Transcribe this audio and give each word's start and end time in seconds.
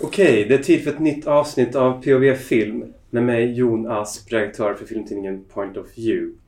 Okej, 0.00 0.44
det 0.48 0.54
är 0.54 0.58
tid 0.58 0.84
för 0.84 0.90
ett 0.90 0.98
nytt 0.98 1.26
avsnitt 1.26 1.74
av 1.74 2.02
POV 2.02 2.34
Film 2.34 2.84
med 3.10 3.22
mig 3.22 3.52
Jon 3.52 3.86
Asp, 3.90 4.32
redaktör 4.32 4.74
för 4.74 4.84
filmtidningen 4.84 5.44
Point 5.54 5.76
of 5.76 5.86
View. 5.98 6.38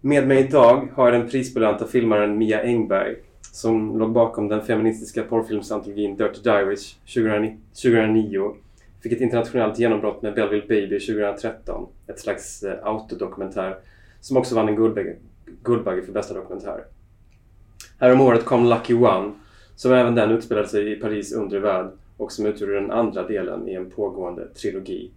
Med 0.00 0.28
mig 0.28 0.38
idag 0.38 0.88
har 0.94 1.12
jag 1.12 1.20
den 1.20 1.30
prisbelönta 1.30 1.86
filmaren 1.86 2.38
Mia 2.38 2.62
Engberg 2.62 3.16
som 3.52 3.98
låg 3.98 4.12
bakom 4.12 4.48
den 4.48 4.64
feministiska 4.64 5.22
porrfilmsantologin 5.22 6.16
Dirty 6.16 6.40
Diaries 6.42 6.96
2009 7.14 8.54
fick 9.02 9.12
ett 9.12 9.20
internationellt 9.20 9.78
genombrott 9.78 10.22
med 10.22 10.34
Belleville 10.34 10.66
Baby 10.68 11.00
2013. 11.00 11.86
Ett 12.06 12.20
slags 12.20 12.62
eh, 12.62 12.86
autodokumentär 12.86 13.76
som 14.20 14.36
också 14.36 14.54
vann 14.54 14.68
en 14.68 14.76
Guldbagge, 14.76 15.16
Guldbagge 15.62 16.02
för 16.02 16.12
bästa 16.12 16.34
dokumentär. 16.34 16.84
Häromåret 17.98 18.44
kom 18.44 18.66
Lucky 18.66 18.94
One 18.94 19.32
som 19.76 19.92
även 19.92 20.14
den 20.14 20.30
utspelade 20.30 20.68
sig 20.68 20.92
i 20.92 20.96
Paris 20.96 21.32
undre 21.32 21.58
värld 21.58 21.90
och 22.20 22.32
som 22.32 22.46
utgjorde 22.46 22.74
den 22.74 22.90
andra 22.90 23.28
delen 23.28 23.68
i 23.68 23.74
en 23.74 23.90
pågående 23.90 24.48
trilogi. 24.48 25.10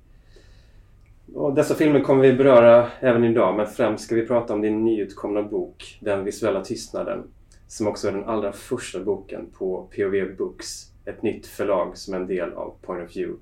Och 1.33 1.53
dessa 1.53 1.75
filmer 1.75 1.99
kommer 1.99 2.23
vi 2.23 2.33
beröra 2.33 2.87
även 2.99 3.23
idag 3.23 3.55
men 3.55 3.67
främst 3.67 4.03
ska 4.03 4.15
vi 4.15 4.27
prata 4.27 4.53
om 4.53 4.61
din 4.61 4.85
nyutkomna 4.85 5.43
bok 5.43 5.97
Den 6.01 6.23
visuella 6.23 6.63
tystnaden 6.63 7.23
som 7.67 7.87
också 7.87 8.07
är 8.07 8.11
den 8.11 8.23
allra 8.23 8.51
första 8.51 8.99
boken 8.99 9.45
på 9.57 9.89
POV 9.95 10.35
Books, 10.37 10.91
ett 11.05 11.23
nytt 11.23 11.47
förlag 11.47 11.97
som 11.97 12.13
är 12.13 12.17
en 12.17 12.27
del 12.27 12.53
av 12.53 12.73
Point 12.81 13.09
of 13.09 13.15
View. 13.15 13.39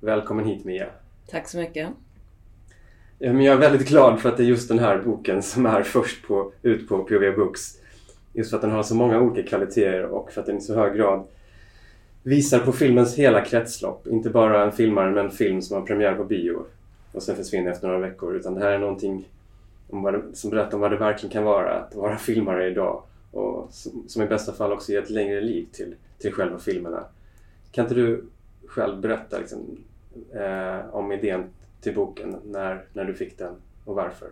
Välkommen 0.00 0.44
hit 0.44 0.64
Mia! 0.64 0.86
Tack 1.30 1.48
så 1.48 1.58
mycket! 1.58 1.88
Men 3.18 3.40
jag 3.40 3.54
är 3.54 3.60
väldigt 3.60 3.88
glad 3.88 4.20
för 4.20 4.28
att 4.28 4.36
det 4.36 4.42
är 4.42 4.46
just 4.46 4.68
den 4.68 4.78
här 4.78 4.98
boken 4.98 5.42
som 5.42 5.66
är 5.66 5.82
först 5.82 6.26
på, 6.26 6.52
ut 6.62 6.88
på 6.88 6.98
POV 6.98 7.36
Books. 7.36 7.60
Just 8.32 8.50
för 8.50 8.56
att 8.56 8.62
den 8.62 8.70
har 8.70 8.82
så 8.82 8.94
många 8.94 9.20
olika 9.20 9.48
kvaliteter 9.48 10.04
och 10.04 10.32
för 10.32 10.40
att 10.40 10.46
den 10.46 10.58
i 10.58 10.60
så 10.60 10.74
hög 10.74 10.96
grad 10.96 11.26
visar 12.22 12.58
på 12.58 12.72
filmens 12.72 13.18
hela 13.18 13.44
kretslopp. 13.44 14.06
Inte 14.06 14.30
bara 14.30 14.64
en 14.64 14.72
filmare 14.72 15.10
med 15.10 15.24
en 15.24 15.30
film 15.30 15.62
som 15.62 15.76
har 15.76 15.86
premiär 15.86 16.14
på 16.14 16.24
bio 16.24 16.64
och 17.12 17.22
sen 17.22 17.36
försvinner 17.36 17.70
efter 17.70 17.86
några 17.86 18.00
veckor. 18.00 18.36
Utan 18.36 18.54
det 18.54 18.60
här 18.60 18.70
är 18.70 18.78
någonting 18.78 19.28
som 20.32 20.50
berättar 20.50 20.74
om 20.74 20.80
vad 20.80 20.90
det 20.90 20.96
verkligen 20.96 21.32
kan 21.32 21.44
vara 21.44 21.74
att 21.74 21.94
vara 21.94 22.16
filmare 22.16 22.70
idag. 22.70 23.02
Och 23.30 23.68
som, 24.06 24.22
i 24.22 24.26
bästa 24.26 24.52
fall 24.52 24.72
också 24.72 24.92
ger 24.92 25.02
ett 25.02 25.10
längre 25.10 25.40
liv 25.40 25.66
till, 25.72 25.94
till 26.18 26.32
själva 26.32 26.58
filmerna. 26.58 27.04
Kan 27.72 27.84
inte 27.84 27.94
du 27.94 28.24
själv 28.66 29.00
berätta 29.00 29.38
liksom, 29.38 29.78
eh, 30.34 30.94
om 30.94 31.12
idén 31.12 31.44
till 31.80 31.94
boken, 31.94 32.36
när, 32.44 32.84
när 32.92 33.04
du 33.04 33.14
fick 33.14 33.38
den 33.38 33.54
och 33.84 33.94
varför? 33.94 34.28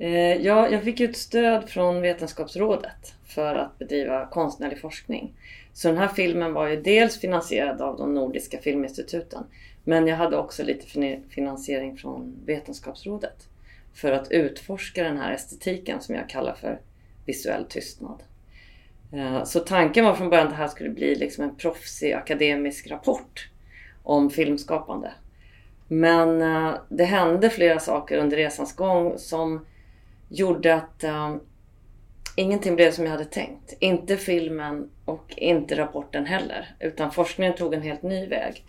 Eh, 0.00 0.36
ja, 0.36 0.68
jag 0.68 0.82
fick 0.82 1.00
ju 1.00 1.08
ett 1.08 1.16
stöd 1.16 1.68
från 1.68 2.00
Vetenskapsrådet 2.00 3.14
för 3.24 3.54
att 3.54 3.78
bedriva 3.78 4.26
konstnärlig 4.26 4.80
forskning. 4.80 5.34
Så 5.72 5.88
den 5.88 5.96
här 5.98 6.08
filmen 6.08 6.52
var 6.52 6.68
ju 6.68 6.82
dels 6.82 7.20
finansierad 7.20 7.80
av 7.80 7.96
de 7.98 8.14
nordiska 8.14 8.58
filminstituten 8.58 9.44
men 9.84 10.06
jag 10.06 10.16
hade 10.16 10.36
också 10.36 10.62
lite 10.62 10.86
finansiering 11.28 11.96
från 11.96 12.36
Vetenskapsrådet 12.46 13.48
för 13.94 14.12
att 14.12 14.30
utforska 14.30 15.04
den 15.04 15.18
här 15.18 15.32
estetiken 15.32 16.00
som 16.00 16.14
jag 16.14 16.28
kallar 16.28 16.54
för 16.54 16.80
visuell 17.26 17.64
tystnad. 17.64 18.22
Eh, 19.12 19.44
så 19.44 19.60
tanken 19.60 20.04
var 20.04 20.14
från 20.14 20.30
början 20.30 20.46
att 20.46 20.52
det 20.52 20.56
här 20.56 20.68
skulle 20.68 20.90
bli 20.90 21.14
liksom 21.14 21.44
en 21.44 21.56
proffsig 21.56 22.12
akademisk 22.12 22.90
rapport 22.90 23.48
om 24.02 24.30
filmskapande. 24.30 25.12
Men 25.88 26.42
eh, 26.42 26.74
det 26.88 27.04
hände 27.04 27.50
flera 27.50 27.78
saker 27.78 28.18
under 28.18 28.36
resans 28.36 28.76
gång 28.76 29.18
som 29.18 29.66
gjorde 30.30 30.74
att 30.74 31.04
uh, 31.04 31.36
ingenting 32.36 32.76
blev 32.76 32.92
som 32.92 33.04
jag 33.04 33.12
hade 33.12 33.24
tänkt. 33.24 33.74
Inte 33.80 34.16
filmen 34.16 34.90
och 35.04 35.34
inte 35.36 35.76
rapporten 35.76 36.26
heller. 36.26 36.74
Utan 36.78 37.12
forskningen 37.12 37.54
tog 37.54 37.74
en 37.74 37.82
helt 37.82 38.02
ny 38.02 38.26
väg. 38.26 38.64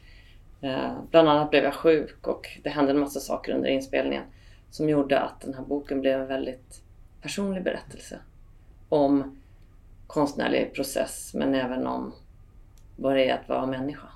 Uh, 0.64 1.04
bland 1.12 1.30
annat 1.30 1.50
blev 1.50 1.64
jag 1.64 1.73
sjuk 1.73 2.28
och 2.28 2.59
det 2.64 2.70
hände 2.70 2.92
en 2.92 3.00
massa 3.00 3.20
saker 3.20 3.54
under 3.54 3.70
inspelningen 3.70 4.23
som 4.70 4.89
gjorde 4.89 5.20
att 5.20 5.42
den 5.42 5.54
här 5.54 5.64
boken 5.64 6.02
blev 6.02 6.22
en 6.22 6.27
väldigt 6.27 6.82
personlig 7.22 7.64
berättelse 7.64 8.20
om 8.89 9.42
konstnärlig 10.08 10.73
process 10.73 11.33
men 11.33 11.55
även 11.55 11.88
om 11.88 12.14
vad 12.95 13.16
det 13.16 13.30
är 13.30 13.33
att 13.33 13.49
vara 13.49 13.66
människa. 13.66 14.08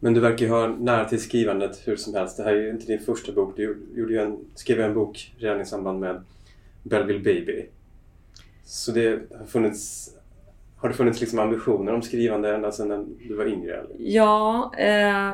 Men 0.00 0.14
du 0.14 0.20
verkar 0.20 0.46
ju 0.46 0.50
ha 0.50 0.66
nära 0.66 1.04
till 1.04 1.22
skrivandet 1.22 1.80
hur 1.84 1.96
som 1.96 2.14
helst. 2.14 2.36
Det 2.36 2.42
här 2.42 2.52
är 2.52 2.62
ju 2.62 2.70
inte 2.70 2.86
din 2.86 3.00
första 3.00 3.32
bok. 3.32 3.56
Du 3.56 3.78
gjorde 3.94 4.12
ju 4.12 4.20
en, 4.20 4.38
skrev 4.54 4.80
en 4.80 4.94
bok 4.94 5.34
redan 5.38 5.60
i 5.60 5.66
samband 5.66 6.00
med 6.00 6.22
Belleville 6.82 7.20
Baby. 7.20 7.66
Så 8.64 8.92
det 8.92 9.20
har 9.38 9.46
funnits 9.46 10.10
har 10.76 10.88
det 10.88 10.94
funnits 10.94 11.20
liksom 11.20 11.38
ambitioner 11.38 11.94
om 11.94 12.02
skrivande 12.02 12.54
ända 12.54 12.72
sedan 12.72 13.18
du 13.28 13.34
var 13.34 13.46
yngre? 13.46 13.72
Eller? 13.72 13.96
Ja, 13.98 14.72
eh, 14.78 15.32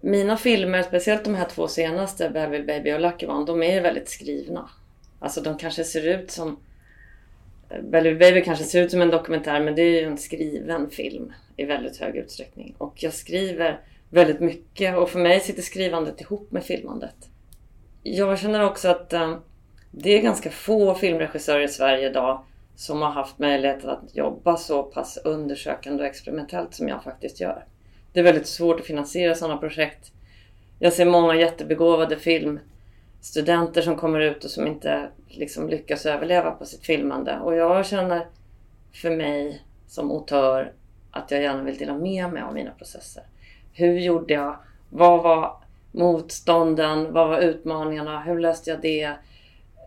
mina 0.00 0.36
filmer, 0.36 0.82
speciellt 0.82 1.24
de 1.24 1.34
här 1.34 1.48
två 1.48 1.68
senaste, 1.68 2.30
Belleville 2.30 2.64
Baby 2.64 2.92
och 2.92 3.00
Lucky 3.00 3.26
One, 3.26 3.46
de 3.46 3.62
är 3.62 3.82
väldigt 3.82 4.08
skrivna. 4.08 4.68
Alltså 5.18 5.40
de 5.40 5.58
kanske 5.58 5.84
ser 5.84 6.18
ut 6.18 6.30
som... 6.30 6.56
Belleville 7.82 8.18
Baby 8.18 8.44
kanske 8.44 8.64
ser 8.64 8.82
ut 8.82 8.90
som 8.90 9.00
en 9.00 9.10
dokumentär 9.10 9.60
men 9.60 9.74
det 9.74 9.82
är 9.82 10.00
ju 10.00 10.06
en 10.06 10.18
skriven 10.18 10.90
film 10.90 11.32
i 11.58 11.64
väldigt 11.64 11.96
hög 11.96 12.16
utsträckning. 12.16 12.74
Och 12.78 13.02
jag 13.02 13.14
skriver 13.14 13.80
väldigt 14.10 14.40
mycket 14.40 14.98
och 14.98 15.10
för 15.10 15.18
mig 15.18 15.40
sitter 15.40 15.62
skrivandet 15.62 16.20
ihop 16.20 16.52
med 16.52 16.64
filmandet. 16.64 17.28
Jag 18.02 18.38
känner 18.38 18.64
också 18.64 18.88
att 18.88 19.12
eh, 19.12 19.38
det 19.90 20.18
är 20.18 20.22
ganska 20.22 20.50
få 20.50 20.94
filmregissörer 20.94 21.60
i 21.60 21.68
Sverige 21.68 22.10
idag 22.10 22.44
som 22.76 23.02
har 23.02 23.10
haft 23.10 23.38
möjlighet 23.38 23.84
att 23.84 24.16
jobba 24.16 24.56
så 24.56 24.82
pass 24.82 25.18
undersökande 25.24 26.02
och 26.02 26.08
experimentellt 26.08 26.74
som 26.74 26.88
jag 26.88 27.04
faktiskt 27.04 27.40
gör. 27.40 27.64
Det 28.12 28.20
är 28.20 28.24
väldigt 28.24 28.46
svårt 28.46 28.80
att 28.80 28.86
finansiera 28.86 29.34
sådana 29.34 29.56
projekt. 29.56 30.12
Jag 30.78 30.92
ser 30.92 31.04
många 31.04 31.34
jättebegåvade 31.34 32.16
filmstudenter 32.16 33.82
som 33.82 33.96
kommer 33.96 34.20
ut 34.20 34.44
och 34.44 34.50
som 34.50 34.66
inte 34.66 35.08
liksom 35.28 35.68
lyckas 35.68 36.06
överleva 36.06 36.50
på 36.50 36.64
sitt 36.66 36.86
filmande. 36.86 37.38
Och 37.38 37.56
jag 37.56 37.86
känner 37.86 38.26
för 38.92 39.10
mig 39.10 39.62
som 39.86 40.10
autör 40.10 40.72
att 41.18 41.30
jag 41.30 41.42
gärna 41.42 41.62
vill 41.62 41.78
dela 41.78 41.94
med 41.94 42.32
mig 42.32 42.42
av 42.42 42.54
mina 42.54 42.70
processer. 42.70 43.22
Hur 43.72 43.98
gjorde 43.98 44.34
jag? 44.34 44.56
Vad 44.90 45.22
var 45.22 45.56
motstånden? 45.92 47.12
Vad 47.12 47.28
var 47.28 47.38
utmaningarna? 47.40 48.20
Hur 48.20 48.38
löste 48.38 48.70
jag 48.70 48.80
det? 48.80 49.12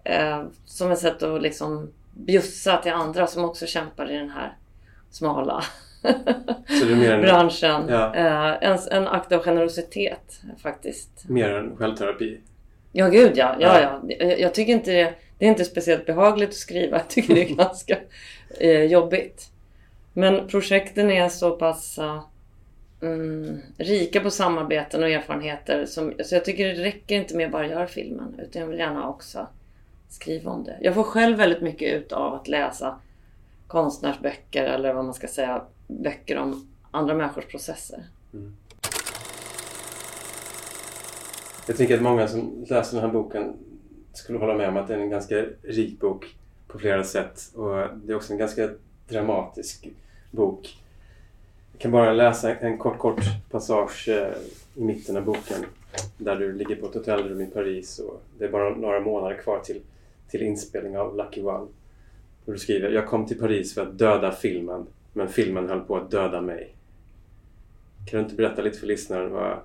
Eh, 0.03 0.43
som 0.65 0.91
ett 0.91 0.99
sätt 0.99 1.23
att 1.23 1.41
liksom 1.41 1.89
bjussa 2.13 2.77
till 2.77 2.91
andra 2.91 3.27
som 3.27 3.45
också 3.45 3.65
kämpar 3.65 4.11
i 4.11 4.17
den 4.17 4.29
här 4.29 4.57
smala 5.09 5.63
en, 6.81 7.21
branschen. 7.21 7.85
Ja. 7.89 8.15
Eh, 8.15 8.69
en, 8.69 8.77
en 8.91 9.07
akt 9.07 9.31
av 9.31 9.43
generositet 9.43 10.41
faktiskt. 10.61 11.29
Mer 11.29 11.49
än 11.49 11.75
självterapi? 11.77 12.39
Ja, 12.91 13.07
gud 13.07 13.31
ja. 13.35 13.55
ja, 13.59 13.81
ja. 13.81 14.01
Jag, 14.19 14.39
jag 14.39 14.53
tycker 14.53 14.73
inte 14.73 14.91
det, 14.91 15.13
det 15.37 15.45
är 15.45 15.49
inte 15.49 15.65
speciellt 15.65 16.05
behagligt 16.05 16.49
att 16.49 16.55
skriva. 16.55 16.97
Jag 16.97 17.07
tycker 17.07 17.35
det 17.35 17.49
är 17.49 17.55
ganska 17.55 17.97
eh, 18.59 18.83
jobbigt. 18.83 19.50
Men 20.13 20.47
projekten 20.47 21.11
är 21.11 21.29
så 21.29 21.51
pass 21.51 21.97
eh, 21.97 22.23
mm, 23.01 23.57
rika 23.77 24.21
på 24.21 24.29
samarbeten 24.29 25.03
och 25.03 25.09
erfarenheter. 25.09 25.85
Som, 25.85 26.13
så 26.23 26.35
jag 26.35 26.45
tycker 26.45 26.67
det 26.67 26.83
räcker 26.83 27.15
inte 27.15 27.37
med 27.37 27.45
att 27.45 27.51
bara 27.51 27.67
göra 27.67 27.87
filmen. 27.87 28.39
Utan 28.39 28.61
jag 28.61 28.69
vill 28.69 28.79
gärna 28.79 29.09
också 29.09 29.47
skriva 30.09 30.51
om 30.51 30.63
det. 30.63 30.77
Jag 30.81 30.93
får 30.93 31.03
själv 31.03 31.37
väldigt 31.37 31.61
mycket 31.61 31.93
ut 31.93 32.11
av 32.11 32.33
att 32.33 32.47
läsa 32.47 32.99
konstnärsböcker 33.67 34.63
eller 34.63 34.93
vad 34.93 35.05
man 35.05 35.13
ska 35.13 35.27
säga, 35.27 35.61
böcker 35.87 36.37
om 36.37 36.67
andra 36.91 37.13
människors 37.13 37.45
processer. 37.45 38.03
Mm. 38.33 38.55
Jag 41.67 41.77
tänker 41.77 41.95
att 41.95 42.01
många 42.01 42.27
som 42.27 42.65
läser 42.69 42.97
den 42.97 43.05
här 43.05 43.13
boken 43.13 43.53
skulle 44.13 44.39
hålla 44.39 44.57
med 44.57 44.69
om 44.69 44.77
att 44.77 44.87
det 44.87 44.93
är 44.93 44.99
en 44.99 45.09
ganska 45.09 45.45
rik 45.63 45.99
bok 45.99 46.25
på 46.67 46.79
flera 46.79 47.03
sätt. 47.03 47.41
Och 47.55 47.87
det 48.03 48.13
är 48.13 48.15
också 48.15 48.33
en 48.33 48.39
ganska 48.39 48.69
dramatisk 49.11 49.87
bok. 50.31 50.77
Jag 51.71 51.81
kan 51.81 51.91
bara 51.91 52.13
läsa 52.13 52.55
en 52.55 52.77
kort, 52.77 52.97
kort 52.97 53.21
passage 53.51 54.09
eh, 54.09 54.33
i 54.75 54.83
mitten 54.83 55.17
av 55.17 55.23
boken 55.23 55.65
där 56.17 56.35
du 56.35 56.53
ligger 56.53 56.75
på 56.75 56.85
ett 56.85 56.93
hotellrum 56.93 57.41
i 57.41 57.45
Paris 57.45 57.99
och 57.99 58.21
det 58.37 58.45
är 58.45 58.49
bara 58.49 58.75
några 58.75 58.99
månader 58.99 59.37
kvar 59.37 59.59
till, 59.59 59.81
till 60.29 60.41
inspelning 60.41 60.97
av 60.97 61.17
Lucky 61.17 61.41
One. 61.41 61.67
Och 62.45 62.53
du 62.53 62.57
skriver 62.57 62.89
Jag 62.89 63.07
kom 63.07 63.25
till 63.25 63.39
Paris 63.39 63.73
för 63.73 63.81
att 63.81 63.97
döda 63.97 64.31
filmen 64.31 64.87
men 65.13 65.27
filmen 65.27 65.69
höll 65.69 65.79
på 65.79 65.97
att 65.97 66.11
döda 66.11 66.41
mig. 66.41 66.75
Kan 68.05 68.19
du 68.19 68.23
inte 68.23 68.35
berätta 68.35 68.61
lite 68.61 68.79
för 68.79 68.87
lyssnaren 68.87 69.31
vad, 69.31 69.57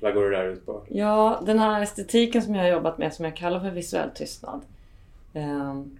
vad 0.00 0.14
går 0.14 0.30
det 0.30 0.36
där 0.36 0.48
ut 0.48 0.66
på? 0.66 0.82
Ja, 0.88 1.42
den 1.46 1.58
här 1.58 1.82
estetiken 1.82 2.42
som 2.42 2.54
jag 2.54 2.62
har 2.62 2.70
jobbat 2.70 2.98
med 2.98 3.14
som 3.14 3.24
jag 3.24 3.36
kallar 3.36 3.60
för 3.60 3.70
visuell 3.70 4.10
tystnad. 4.10 4.60
Um 5.34 5.98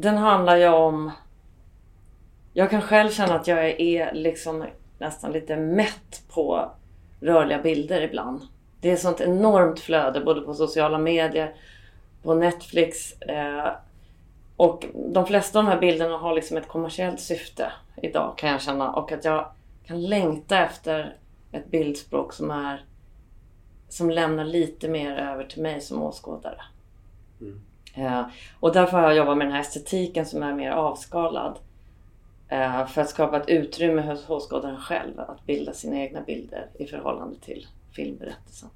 den 0.00 0.18
handlar 0.18 0.56
ju 0.56 0.68
om... 0.68 1.10
Jag 2.52 2.70
kan 2.70 2.82
själv 2.82 3.10
känna 3.10 3.34
att 3.34 3.46
jag 3.46 3.80
är 3.80 4.12
liksom 4.12 4.64
nästan 4.98 5.32
lite 5.32 5.56
mätt 5.56 6.22
på 6.28 6.70
rörliga 7.20 7.62
bilder 7.62 8.00
ibland. 8.02 8.40
Det 8.80 8.90
är 8.90 8.96
sånt 8.96 9.20
enormt 9.20 9.80
flöde 9.80 10.20
både 10.20 10.40
på 10.40 10.54
sociala 10.54 10.98
medier, 10.98 11.54
på 12.22 12.34
Netflix. 12.34 13.12
Eh, 13.22 13.72
och 14.56 14.86
de 14.94 15.26
flesta 15.26 15.58
av 15.58 15.64
de 15.64 15.70
här 15.70 15.80
bilderna 15.80 16.16
har 16.16 16.34
liksom 16.34 16.56
ett 16.56 16.68
kommersiellt 16.68 17.20
syfte 17.20 17.72
idag 18.02 18.34
kan 18.38 18.50
jag 18.50 18.60
känna. 18.60 18.92
Och 18.92 19.12
att 19.12 19.24
jag 19.24 19.50
kan 19.86 20.02
längta 20.02 20.58
efter 20.58 21.16
ett 21.52 21.70
bildspråk 21.70 22.32
som 22.32 22.50
är 22.50 22.84
som 23.88 24.10
lämnar 24.10 24.44
lite 24.44 24.88
mer 24.88 25.16
över 25.16 25.44
till 25.44 25.62
mig 25.62 25.80
som 25.80 26.02
åskådare. 26.02 26.60
Mm. 27.40 27.60
Eh, 27.98 28.22
och 28.60 28.72
därför 28.72 28.96
har 28.96 29.02
jag 29.02 29.16
jobbat 29.16 29.36
med 29.38 29.46
den 29.46 29.54
här 29.54 29.60
estetiken 29.60 30.26
som 30.26 30.42
är 30.42 30.54
mer 30.54 30.70
avskalad. 30.70 31.58
Eh, 32.48 32.86
för 32.86 33.00
att 33.00 33.10
skapa 33.10 33.36
ett 33.36 33.48
utrymme 33.48 34.02
hos 34.02 34.30
åskådaren 34.30 34.76
själv 34.76 35.20
att 35.20 35.46
bilda 35.46 35.72
sina 35.72 35.96
egna 35.96 36.20
bilder 36.20 36.66
i 36.78 36.86
förhållande 36.86 37.36
till 37.40 37.66
filmberättelsen. 37.92 38.68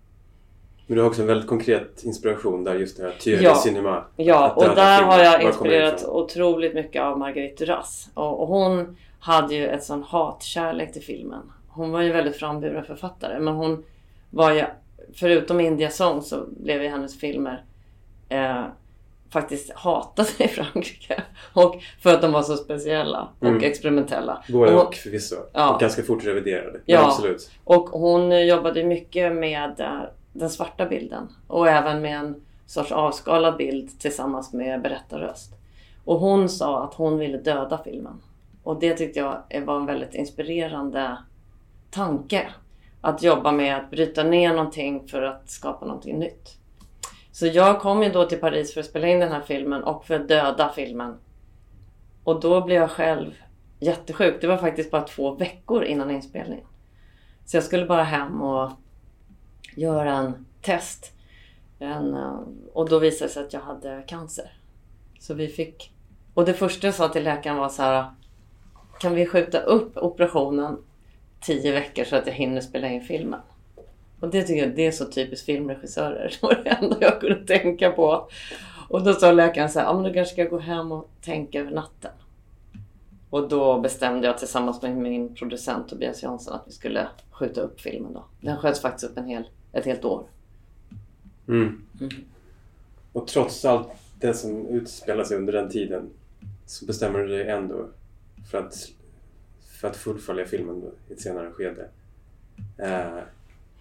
Men 0.87 0.97
du 0.97 1.03
har 1.03 1.09
också 1.09 1.23
en 1.23 1.29
väldigt 1.29 1.49
konkret 1.49 2.05
inspiration 2.05 2.65
där 2.65 2.75
just 2.75 2.97
det 2.97 3.03
här 3.03 3.13
Thierry 3.21 3.45
Ja. 3.45 3.55
Cinema. 3.55 4.05
Ja, 4.17 4.53
och 4.57 4.65
där 4.65 5.03
har 5.03 5.19
jag 5.19 5.43
inspirerat 5.43 6.05
otroligt 6.05 6.75
mycket 6.75 7.03
av 7.03 7.19
Marguerite 7.19 7.65
Duras. 7.65 8.11
Och, 8.15 8.41
och 8.41 8.49
hon 8.49 8.97
hade 9.21 9.55
ju 9.55 9.67
ett 9.69 9.85
sån 9.85 10.03
hatkärlek 10.03 10.93
till 10.93 11.03
filmen. 11.03 11.53
Hon 11.69 11.91
var 11.91 12.03
ju 12.03 12.13
väldigt 12.13 12.37
framburen 12.37 12.85
författare 12.85 13.41
men 13.41 13.55
hon 13.55 13.85
var 14.31 14.53
ju, 14.53 14.65
förutom 15.15 15.61
India 15.61 15.91
Song 15.91 16.23
så 16.23 16.45
blev 16.51 16.83
ju 16.83 16.89
hennes 16.89 17.21
filmer 17.21 17.65
eh, 18.29 18.65
faktiskt 19.33 19.73
hatade 19.75 20.29
i 20.45 20.49
Frankrike. 20.49 21.23
Och 21.53 21.75
för 22.03 22.15
att 22.15 22.23
de 22.23 22.33
var 22.33 22.43
så 22.43 22.57
speciella 22.57 23.29
och 23.41 23.47
Mm. 23.47 23.63
experimentella. 23.65 24.43
Både 24.49 24.75
Och- 24.75 24.87
och 24.87 24.95
förvisso. 24.95 25.37
Ja. 25.53 25.75
Och 25.75 25.81
ganska 25.81 26.03
fort 26.03 26.25
reviderade. 26.25 26.81
Ja. 26.87 27.07
absolut. 27.07 27.51
Och 27.65 27.89
hon 27.89 28.47
jobbade 28.47 28.85
mycket 28.85 29.33
med 29.33 29.81
eh, 29.81 30.01
den 30.33 30.51
svarta 30.51 30.87
bilden 30.87 31.29
och 31.47 31.69
även 31.69 32.03
med 32.03 32.17
en 32.19 32.41
sorts 32.67 32.93
avskalad 32.93 33.57
bild 33.57 34.01
tillsammans 34.01 34.53
med 34.53 34.83
berättarröst. 34.83 35.53
Och 36.05 36.19
hon 36.19 36.49
sa 36.49 36.85
att 36.85 36.95
hon 36.95 37.19
ville 37.19 37.39
döda 37.39 37.81
filmen. 37.85 38.21
Och 38.63 38.81
det 38.81 38.95
tyckte 38.97 39.19
jag 39.19 39.43
var 39.67 39.77
en 39.77 39.87
väldigt 39.87 40.15
inspirerande 40.15 41.17
tanke. 41.91 42.49
Att 43.01 43.23
jobba 43.23 43.53
med 43.53 43.77
att 43.77 43.91
bryta 43.91 44.23
ner 44.23 44.55
någonting 44.55 45.09
för 45.09 45.23
att 45.23 45.51
skapa 45.51 45.87
någonting 45.87 46.19
nytt. 46.19 46.57
Så 47.33 47.47
jag 47.47 47.81
kom 47.81 48.03
ju 48.03 48.09
då 48.09 48.25
till 48.25 48.41
Paris 48.41 48.75
för 48.75 48.81
att 48.81 48.87
spela 48.87 49.09
in 49.09 49.21
den 49.21 49.33
här 49.33 49.41
filmen 49.41 49.85
och 49.85 50.05
för 50.05 50.15
att 50.15 50.29
döda 50.29 50.73
filmen. 50.75 51.19
Och 52.25 52.41
då 52.41 52.61
blev 52.61 52.81
jag 52.81 52.91
själv 52.91 53.35
jättesjuk. 53.81 54.41
Det 54.41 54.47
var 54.47 54.57
faktiskt 54.57 54.91
bara 54.91 55.03
två 55.03 55.35
veckor 55.35 55.85
innan 55.85 56.11
inspelningen. 56.11 56.67
Så 57.45 57.57
jag 57.57 57.65
skulle 57.65 57.87
bara 57.87 58.03
hem 58.03 58.43
och 58.43 58.71
göra 59.77 60.13
en 60.13 60.47
test. 60.63 61.13
En, 61.79 62.15
eh, 62.15 62.41
och 62.73 62.89
då 62.89 62.99
visade 62.99 63.29
det 63.29 63.33
sig 63.33 63.45
att 63.45 63.53
jag 63.53 63.61
hade 63.61 64.05
cancer. 64.07 64.53
Så 65.21 65.35
vi 65.35 65.49
fick... 65.49 65.93
Och 66.35 66.45
det 66.45 66.55
första 66.55 66.87
jag 66.87 66.95
sa 66.95 67.09
till 67.09 67.25
läkaren 67.25 67.57
var 67.57 67.69
så 67.69 67.83
här. 67.83 68.11
Kan 69.01 69.15
vi 69.15 69.27
skjuta 69.27 69.61
upp 69.61 69.97
operationen 69.97 70.79
tio 71.41 71.73
veckor 71.73 72.05
så 72.05 72.17
att 72.17 72.27
jag 72.27 72.35
hinner 72.35 72.61
spela 72.61 72.89
in 72.89 73.03
filmen? 73.03 73.41
Och 74.23 74.31
det 74.31 74.43
tycker 74.43 74.63
jag 74.67 74.77
det 74.77 74.87
är 74.87 74.93
så 74.93 75.05
typiskt 75.05 75.47
filmregissörer. 75.47 76.29
Det 76.41 76.47
var 76.47 76.61
det 76.65 76.71
enda 76.71 76.97
jag 77.01 77.21
kunde 77.21 77.47
tänka 77.47 77.91
på. 77.91 78.29
Och 78.89 79.05
då 79.05 79.15
sa 79.15 79.33
läkaren 79.33 79.71
så 79.71 79.79
här, 79.79 79.87
ja 79.87 79.95
men 79.95 80.03
du 80.03 80.13
kanske 80.13 80.33
ska 80.33 80.45
gå 80.45 80.59
hem 80.59 80.93
och 80.93 81.09
tänka 81.21 81.61
över 81.61 81.71
natten. 81.71 82.11
Och 83.31 83.49
då 83.49 83.81
bestämde 83.81 84.27
jag 84.27 84.39
tillsammans 84.39 84.83
med 84.83 84.97
min 84.97 85.35
producent 85.35 85.89
Tobias 85.89 86.23
Jansson 86.23 86.55
att 86.55 86.63
vi 86.67 86.73
skulle 86.73 87.09
skjuta 87.31 87.61
upp 87.61 87.81
filmen 87.81 88.13
då. 88.13 88.25
Den 88.41 88.57
sköts 88.57 88.81
faktiskt 88.81 89.11
upp 89.11 89.19
en 89.19 89.27
hel, 89.27 89.49
ett 89.73 89.85
helt 89.85 90.05
år. 90.05 90.27
Mm. 91.49 91.83
Mm. 92.01 92.13
Och 93.13 93.27
trots 93.27 93.65
allt 93.65 93.89
det 94.21 94.35
som 94.35 94.67
utspelar 94.67 95.25
sig 95.25 95.37
under 95.37 95.53
den 95.53 95.71
tiden 95.71 96.11
så 96.67 96.87
bestämmer 96.87 97.19
du 97.19 97.29
dig 97.29 97.49
ändå 97.49 97.89
för 98.51 98.59
att, 98.59 98.89
för 99.81 99.89
att 99.89 99.97
fullfölja 99.97 100.45
filmen 100.45 100.83
i 101.09 101.13
ett 101.13 101.21
senare 101.21 101.51
skede. 101.51 101.89
Eh, 102.79 103.23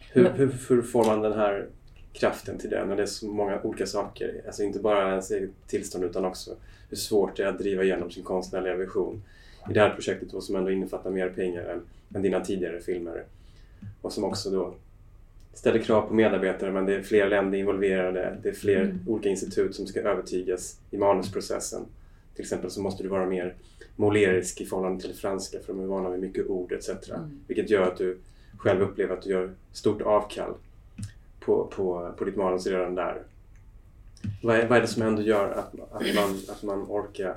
hur, 0.10 0.24
Men- 0.24 0.32
hur, 0.34 0.56
hur 0.70 0.82
får 0.82 1.06
man 1.06 1.22
den 1.22 1.34
här 1.34 1.68
kraften 2.14 2.58
till 2.58 2.70
det 2.70 2.86
när 2.86 2.96
det 2.96 3.02
är 3.02 3.08
så 3.08 3.28
många 3.28 3.62
olika 3.62 3.86
saker? 3.86 4.42
Alltså 4.46 4.64
inte 4.64 4.80
bara 4.80 5.10
ens 5.10 5.32
eget 5.32 5.50
tillstånd 5.68 6.04
utan 6.04 6.26
också 6.26 6.56
hur 6.90 6.98
svårt 6.98 7.38
det 7.38 7.44
är 7.44 7.48
att 7.48 7.60
driva 7.60 7.84
igenom 7.84 8.12
sin 8.12 8.24
konstnärliga 8.24 8.76
vision. 8.76 9.24
I 9.70 9.74
det 9.74 9.80
här 9.80 9.90
projektet 9.90 10.32
då 10.32 10.42
som 10.42 10.56
ändå 10.56 10.72
innefattar 10.72 11.10
mer 11.12 11.30
pengar 11.30 11.64
än, 11.64 11.82
än 12.16 12.22
dina 12.22 12.40
tidigare 12.40 12.82
filmer. 12.82 13.24
Och 14.02 14.14
som 14.14 14.24
också 14.24 14.50
då 14.50 14.74
ställer 15.54 15.80
krav 15.80 16.08
på 16.08 16.14
medarbetare 16.14 16.72
men 16.72 16.86
det 16.86 16.96
är 16.96 17.02
fler 17.02 17.30
länder 17.30 17.58
involverade. 17.58 18.38
Det 18.44 18.50
är 18.50 18.54
fler 18.54 18.82
Mm. 18.82 19.00
olika 19.08 19.30
institut 19.30 19.76
som 19.76 19.88
ska 19.88 20.00
övertygas 20.02 20.80
i 20.92 20.98
manusprocessen. 20.98 21.82
Till 22.36 22.42
exempel 22.42 22.72
så 22.72 22.82
måste 22.82 23.04
du 23.04 23.10
vara 23.10 23.26
mer 23.26 23.56
målerisk 23.96 24.62
i 24.62 24.66
förhållande 24.66 25.02
till 25.02 25.14
franska 25.16 25.60
för 25.60 25.74
de 25.74 25.82
är 25.82 25.86
vana 25.88 26.10
vid 26.10 26.20
mycket 26.22 26.48
ord 26.48 26.72
etc. 26.72 26.90
Mm. 26.90 27.40
Vilket 27.48 27.70
gör 27.70 27.82
att 27.84 27.98
du 27.98 28.18
själv 28.62 28.82
upplever 28.82 29.14
att 29.18 29.22
du 29.22 29.30
gör 29.30 29.52
stort 29.72 30.02
avkall 30.02 30.54
på, 31.40 31.66
på, 31.66 32.12
på 32.18 32.24
ditt 32.24 32.36
manus 32.36 32.68
redan 32.68 32.96
där. 32.96 33.22
Vad 34.44 34.56
är, 34.56 34.68
vad 34.68 34.78
är 34.78 34.82
det 34.82 34.88
som 34.88 35.02
ändå 35.02 35.22
gör 35.22 35.52
att, 35.52 35.74
att, 35.92 36.16
man, 36.16 36.40
att 36.50 36.64
man 36.64 36.86
orkar? 36.90 37.36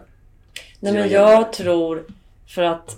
Nej 0.80 0.92
men 0.92 1.08
jag 1.08 1.52
tror 1.52 2.04
för 2.46 2.62
att 2.62 2.96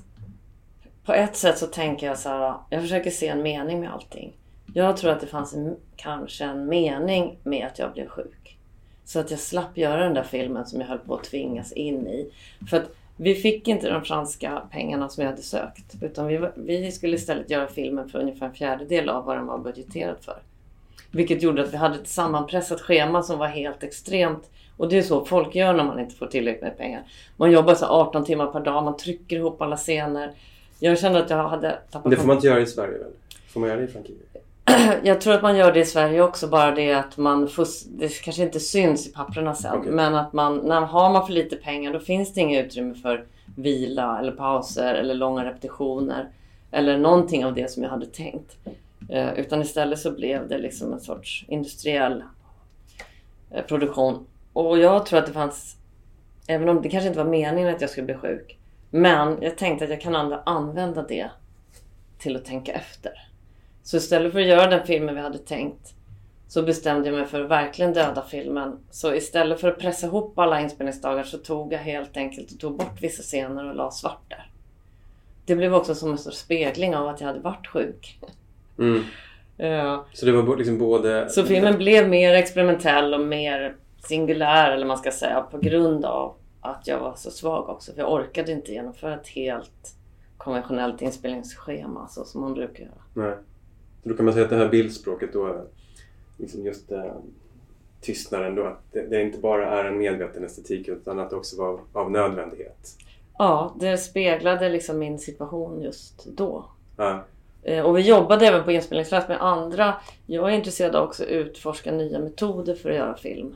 på 1.05 1.13
ett 1.13 1.37
sätt 1.37 1.59
så 1.59 1.67
tänker 1.67 2.07
jag 2.07 2.19
så 2.19 2.29
här. 2.29 2.55
Jag 2.71 2.83
försöker 2.83 3.11
se 3.11 3.29
en 3.29 3.43
mening 3.43 3.81
med 3.81 3.93
allting. 3.93 4.33
Jag 4.75 4.97
tror 4.97 5.11
att 5.11 5.21
det 5.21 5.27
fanns 5.27 5.55
en, 5.55 5.77
kanske 5.97 6.45
en 6.45 6.67
mening 6.69 7.37
med 7.43 7.67
att 7.67 7.79
jag 7.79 7.93
blev 7.93 8.09
sjuk. 8.09 8.57
Så 9.05 9.21
att 9.21 9.31
jag 9.31 9.41
slapp 9.41 9.77
göra 9.79 10.05
den 10.05 10.15
där 10.15 10.23
filmen 10.23 10.67
som 10.67 10.81
jag 10.81 10.89
höll 10.89 10.99
på 10.99 11.15
att 11.15 11.25
tvingas 11.25 11.73
in 11.73 12.07
i. 12.07 12.31
För 12.71 12.77
att 12.77 12.96
vi 13.17 13.35
fick 13.35 13.69
inte 13.69 13.91
de 13.91 14.05
franska 14.05 14.63
pengarna 14.71 15.09
som 15.09 15.23
jag 15.23 15.31
hade 15.31 15.43
sökt. 15.43 16.03
Utan 16.03 16.27
vi, 16.27 16.49
vi 16.55 16.93
skulle 16.93 17.17
istället 17.17 17.51
göra 17.51 17.67
filmen 17.67 18.09
för 18.09 18.19
ungefär 18.19 18.47
en 18.47 18.55
fjärdedel 18.55 19.09
av 19.09 19.25
vad 19.25 19.37
den 19.37 19.47
var 19.47 19.59
budgeterad 19.59 20.17
för. 20.21 20.37
Vilket 21.11 21.43
gjorde 21.43 21.63
att 21.63 21.73
vi 21.73 21.77
hade 21.77 21.95
ett 21.95 22.09
sammanpressat 22.09 22.81
schema 22.81 23.23
som 23.23 23.39
var 23.39 23.47
helt 23.47 23.83
extremt. 23.83 24.51
Och 24.77 24.89
det 24.89 24.99
är 24.99 25.03
så 25.03 25.25
folk 25.25 25.55
gör 25.55 25.73
när 25.75 25.85
man 25.85 26.01
inte 26.01 26.15
får 26.15 26.27
tillräckligt 26.27 26.63
med 26.63 26.79
pengar. 26.79 27.03
Man 27.37 27.51
jobbar 27.51 27.75
så 27.75 27.87
18 27.87 28.25
timmar 28.25 28.47
per 28.47 28.61
dag, 28.61 28.85
man 28.85 28.97
trycker 28.97 29.37
ihop 29.37 29.63
alla 29.63 29.77
scener. 29.77 30.33
Jag 30.79 30.99
kände 30.99 31.19
att 31.19 31.31
jag 31.31 31.49
hade 31.49 31.79
tappat 31.91 32.11
Det 32.11 32.17
får 32.17 32.27
man 32.27 32.37
inte 32.37 32.47
göra 32.47 32.61
i 32.61 32.67
Sverige 32.67 32.99
väl? 32.99 33.13
Får 33.49 33.61
man 33.61 33.69
göra 33.69 33.81
det 33.81 33.85
i 33.85 33.89
Frankrike? 33.89 34.39
Jag 35.03 35.21
tror 35.21 35.35
att 35.35 35.43
man 35.43 35.57
gör 35.57 35.73
det 35.73 35.81
i 35.81 35.85
Sverige 35.85 36.23
också, 36.23 36.49
bara 36.49 36.71
det 36.71 36.93
att 36.93 37.17
man 37.17 37.49
fus- 37.49 37.85
det 37.85 38.23
kanske 38.23 38.43
inte 38.43 38.61
syns 38.61 39.07
i 39.07 39.13
papperna 39.13 39.55
sen. 39.55 39.79
Okej. 39.79 39.93
Men 39.93 40.15
att 40.15 40.33
man, 40.33 40.59
när 40.59 40.81
har 40.81 41.11
man 41.13 41.27
för 41.27 41.33
lite 41.33 41.57
pengar 41.57 41.93
då 41.93 41.99
finns 41.99 42.35
det 42.35 42.41
inget 42.41 42.67
utrymme 42.67 42.95
för 42.95 43.27
vila 43.57 44.19
eller 44.19 44.33
pauser 44.33 44.95
eller 44.95 45.15
långa 45.15 45.45
repetitioner. 45.45 46.29
Eller 46.71 46.99
någonting 46.99 47.45
av 47.45 47.55
det 47.55 47.71
som 47.71 47.83
jag 47.83 47.91
hade 47.91 48.07
tänkt. 48.07 48.57
Eh, 49.09 49.33
utan 49.35 49.63
istället 49.63 49.99
så 49.99 50.11
blev 50.11 50.49
det 50.49 50.59
liksom 50.59 50.93
en 50.93 51.01
sorts 51.01 51.45
industriell 51.49 52.23
eh, 53.51 53.65
produktion. 53.65 54.27
Och 54.53 54.79
jag 54.79 55.07
tror 55.07 55.19
att 55.19 55.27
det 55.27 55.33
fanns, 55.33 55.77
även 56.47 56.69
om 56.69 56.83
det 56.83 56.89
kanske 56.89 57.09
inte 57.09 57.19
var 57.19 57.31
meningen 57.31 57.75
att 57.75 57.81
jag 57.81 57.91
skulle 57.91 58.07
bli 58.07 58.15
sjuk. 58.15 58.59
Men 58.91 59.39
jag 59.41 59.59
tänkte 59.59 59.85
att 59.85 59.91
jag 59.91 60.01
kan 60.01 60.15
ändå 60.15 60.43
använda 60.47 61.03
det 61.03 61.31
till 62.19 62.37
att 62.37 62.45
tänka 62.45 62.73
efter. 62.73 63.13
Så 63.87 63.97
istället 63.97 64.33
för 64.33 64.41
att 64.41 64.47
göra 64.47 64.71
den 64.71 64.87
filmen 64.87 65.15
vi 65.15 65.21
hade 65.21 65.39
tänkt 65.39 65.95
så 66.49 66.63
bestämde 66.63 67.09
jag 67.09 67.17
mig 67.17 67.27
för 67.27 67.41
att 67.41 67.51
verkligen 67.51 67.93
döda 67.93 68.23
filmen. 68.23 68.79
Så 68.91 69.15
istället 69.15 69.61
för 69.61 69.69
att 69.69 69.79
pressa 69.79 70.07
ihop 70.07 70.39
alla 70.39 70.61
inspelningsdagar 70.61 71.23
så 71.23 71.39
tog 71.39 71.73
jag 71.73 71.79
helt 71.79 72.17
enkelt 72.17 72.53
och 72.53 72.61
tog 72.61 72.77
bort 72.77 73.03
vissa 73.03 73.23
scener 73.23 73.69
och 73.69 73.75
la 73.75 73.91
svart 73.91 74.23
där. 74.29 74.51
Det 75.45 75.57
blev 75.57 75.75
också 75.75 75.95
som 75.95 76.11
en 76.11 76.19
sorts 76.19 76.39
spegling 76.39 76.97
av 76.97 77.09
att 77.09 77.21
jag 77.21 77.29
hade 77.29 77.41
varit 77.41 77.67
sjuk. 77.67 78.21
Mm. 78.79 79.03
Ja. 79.59 80.07
Så 80.13 80.27
det 80.27 80.33
var 80.33 80.57
liksom 80.57 80.79
både... 80.79 81.29
Så 81.31 81.45
filmen 81.45 81.79
blev 81.79 82.09
mer 82.09 82.35
experimentell 82.35 83.15
och 83.15 83.21
mer 83.21 83.77
singulär 84.09 84.73
eller 84.73 84.87
man 84.87 84.99
ska 84.99 85.11
säga 85.11 85.41
på 85.41 85.59
grund 85.59 86.05
av 86.05 86.35
att 86.61 86.87
jag 86.87 86.99
var 86.99 87.15
så 87.17 87.31
svag 87.31 87.69
också. 87.69 87.93
För 87.93 88.01
jag 88.01 88.13
orkade 88.13 88.53
inte 88.53 88.73
genomföra 88.73 89.15
ett 89.15 89.29
helt 89.29 89.95
konventionellt 90.37 91.03
inspelningsschema 91.03 92.09
så 92.09 92.25
som 92.25 92.41
man 92.41 92.55
brukar 92.55 92.85
göra. 92.85 93.03
Nej. 93.15 93.35
Så 94.07 94.11
då 94.11 94.17
kan 94.17 94.25
man 94.25 94.35
säga 94.35 94.45
att 94.45 94.51
det 94.51 94.57
här 94.57 94.69
bildspråket 94.69 95.33
då, 95.33 95.65
liksom 96.37 96.67
just 96.67 96.93
eh, 96.93 97.05
tystnaden 98.01 98.55
då, 98.55 98.65
att 98.65 98.83
det, 98.93 99.07
det 99.07 99.23
inte 99.23 99.39
bara 99.39 99.81
är 99.81 99.85
en 99.85 99.99
medveten 99.99 100.45
estetik 100.45 100.89
utan 100.89 101.19
att 101.19 101.31
det 101.31 101.37
också 101.37 101.57
var 101.57 101.81
av 101.93 102.11
nödvändighet. 102.11 102.97
Ja, 103.39 103.75
det 103.81 103.99
speglade 103.99 104.69
liksom 104.69 104.99
min 104.99 105.19
situation 105.19 105.83
just 105.83 106.27
då. 106.27 106.65
Ja. 106.97 107.25
Eh, 107.63 107.85
Och 107.85 107.97
vi 107.99 108.01
jobbade 108.01 108.47
även 108.47 108.65
på 108.65 108.73
inspelningsplats 108.73 109.29
med 109.29 109.43
andra. 109.45 109.95
Jag 110.27 110.53
är 110.53 110.57
intresserad 110.57 110.97
av 110.97 111.05
också 111.09 111.23
att 111.23 111.29
utforska 111.29 111.93
nya 111.93 112.19
metoder 112.19 112.75
för 112.75 112.91
att 112.91 112.97
göra 112.97 113.17
film. 113.17 113.55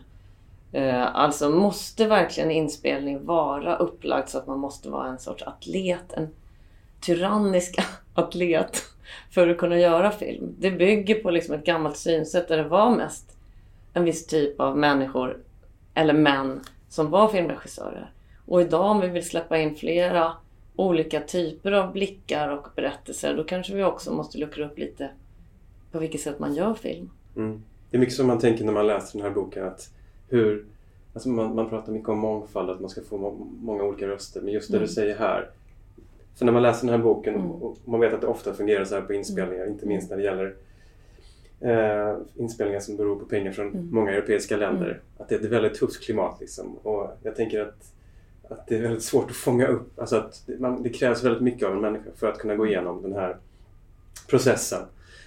Eh, 0.72 1.16
Alltså 1.16 1.50
måste 1.50 2.06
verkligen 2.06 2.50
inspelning 2.50 3.26
vara 3.26 3.76
upplagd 3.76 4.28
så 4.28 4.38
att 4.38 4.46
man 4.46 4.58
måste 4.58 4.90
vara 4.90 5.08
en 5.08 5.18
sorts 5.18 5.42
atlet, 5.42 6.12
en 6.12 6.28
tyrannisk 7.00 7.78
atlet 8.14 8.82
för 9.30 9.48
att 9.48 9.58
kunna 9.58 9.78
göra 9.78 10.10
film. 10.10 10.54
Det 10.58 10.70
bygger 10.70 11.14
på 11.14 11.30
liksom 11.30 11.54
ett 11.54 11.64
gammalt 11.64 11.96
synsätt 11.96 12.48
där 12.48 12.56
det 12.56 12.68
var 12.68 12.96
mest 12.96 13.36
en 13.94 14.04
viss 14.04 14.26
typ 14.26 14.60
av 14.60 14.78
människor 14.78 15.36
eller 15.94 16.14
män 16.14 16.60
som 16.88 17.10
var 17.10 17.28
filmregissörer. 17.28 18.12
Och 18.46 18.60
idag 18.60 18.90
om 18.90 19.00
vi 19.00 19.08
vill 19.08 19.28
släppa 19.28 19.58
in 19.58 19.74
flera 19.74 20.32
olika 20.76 21.20
typer 21.20 21.72
av 21.72 21.92
blickar 21.92 22.48
och 22.48 22.66
berättelser 22.76 23.36
då 23.36 23.44
kanske 23.44 23.74
vi 23.74 23.84
också 23.84 24.12
måste 24.12 24.38
luckra 24.38 24.66
upp 24.66 24.78
lite 24.78 25.10
på 25.92 25.98
vilket 25.98 26.20
sätt 26.20 26.38
man 26.38 26.54
gör 26.54 26.74
film. 26.74 27.10
Mm. 27.36 27.62
Det 27.90 27.96
är 27.96 28.00
mycket 28.00 28.14
som 28.14 28.26
man 28.26 28.38
tänker 28.38 28.64
när 28.64 28.72
man 28.72 28.86
läser 28.86 29.18
den 29.18 29.26
här 29.26 29.34
boken 29.34 29.64
att 29.64 29.90
hur 30.28 30.64
Alltså 31.12 31.28
man, 31.28 31.54
man 31.54 31.68
pratar 31.68 31.92
mycket 31.92 32.08
om 32.08 32.18
mångfald, 32.18 32.70
att 32.70 32.80
man 32.80 32.90
ska 32.90 33.00
få 33.00 33.18
må, 33.18 33.46
många 33.60 33.82
olika 33.82 34.06
röster. 34.06 34.40
Men 34.40 34.52
just 34.52 34.70
det 34.70 34.76
mm. 34.76 34.86
du 34.86 34.92
säger 34.92 35.18
här. 35.18 35.50
För 36.34 36.44
när 36.44 36.52
man 36.52 36.62
läser 36.62 36.86
den 36.86 36.96
här 36.96 37.04
boken 37.04 37.34
mm. 37.34 37.50
och 37.50 37.76
man 37.84 38.00
vet 38.00 38.14
att 38.14 38.20
det 38.20 38.26
ofta 38.26 38.54
fungerar 38.54 38.84
så 38.84 38.94
här 38.94 39.02
på 39.02 39.14
inspelningar, 39.14 39.66
inte 39.66 39.86
minst 39.86 40.10
när 40.10 40.16
det 40.16 40.22
gäller 40.22 40.54
eh, 41.60 42.16
inspelningar 42.34 42.80
som 42.80 42.96
beror 42.96 43.16
på 43.16 43.24
pengar 43.24 43.52
från 43.52 43.68
mm. 43.68 43.88
många 43.92 44.10
europeiska 44.10 44.56
länder. 44.56 44.86
Mm. 44.86 45.00
Att 45.16 45.28
det 45.28 45.34
är 45.34 45.38
ett 45.38 45.44
väldigt 45.44 45.74
tufft 45.74 46.04
klimat 46.04 46.40
liksom. 46.40 46.76
Och 46.76 47.10
jag 47.22 47.36
tänker 47.36 47.60
att, 47.60 47.92
att 48.48 48.66
det 48.66 48.76
är 48.76 48.82
väldigt 48.82 49.02
svårt 49.02 49.30
att 49.30 49.36
fånga 49.36 49.66
upp. 49.66 49.98
Alltså 49.98 50.16
att 50.16 50.42
det, 50.46 50.58
man, 50.58 50.82
det 50.82 50.88
krävs 50.88 51.24
väldigt 51.24 51.42
mycket 51.42 51.68
av 51.68 51.74
en 51.74 51.80
människa 51.80 52.10
för 52.16 52.26
att 52.26 52.38
kunna 52.38 52.56
gå 52.56 52.66
igenom 52.66 53.02
den 53.02 53.12
här 53.12 53.36
processen 54.28 54.82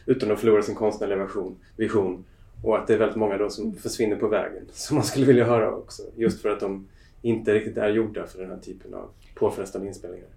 utan 0.06 0.32
att 0.32 0.40
förlora 0.40 0.62
sin 0.62 0.76
konstnärliga 0.76 1.24
vision. 1.24 1.56
vision. 1.78 2.26
Och 2.64 2.78
att 2.78 2.88
det 2.88 2.94
är 2.94 2.98
väldigt 2.98 3.18
många 3.18 3.38
då 3.38 3.50
som 3.50 3.74
försvinner 3.74 4.16
på 4.16 4.28
vägen. 4.28 4.64
Som 4.72 4.96
man 4.96 5.06
skulle 5.06 5.26
vilja 5.26 5.46
höra 5.46 5.76
också. 5.76 6.04
Just 6.16 6.42
för 6.42 6.50
att 6.50 6.60
de 6.60 6.88
inte 7.22 7.54
riktigt 7.54 7.78
är 7.78 7.90
gjorda 7.90 8.28
för 8.28 8.40
den 8.40 8.50
här 8.50 8.58
typen 8.58 8.94
av 8.94 9.10
påfrestande 9.36 9.88
inspelningar. 9.88 10.28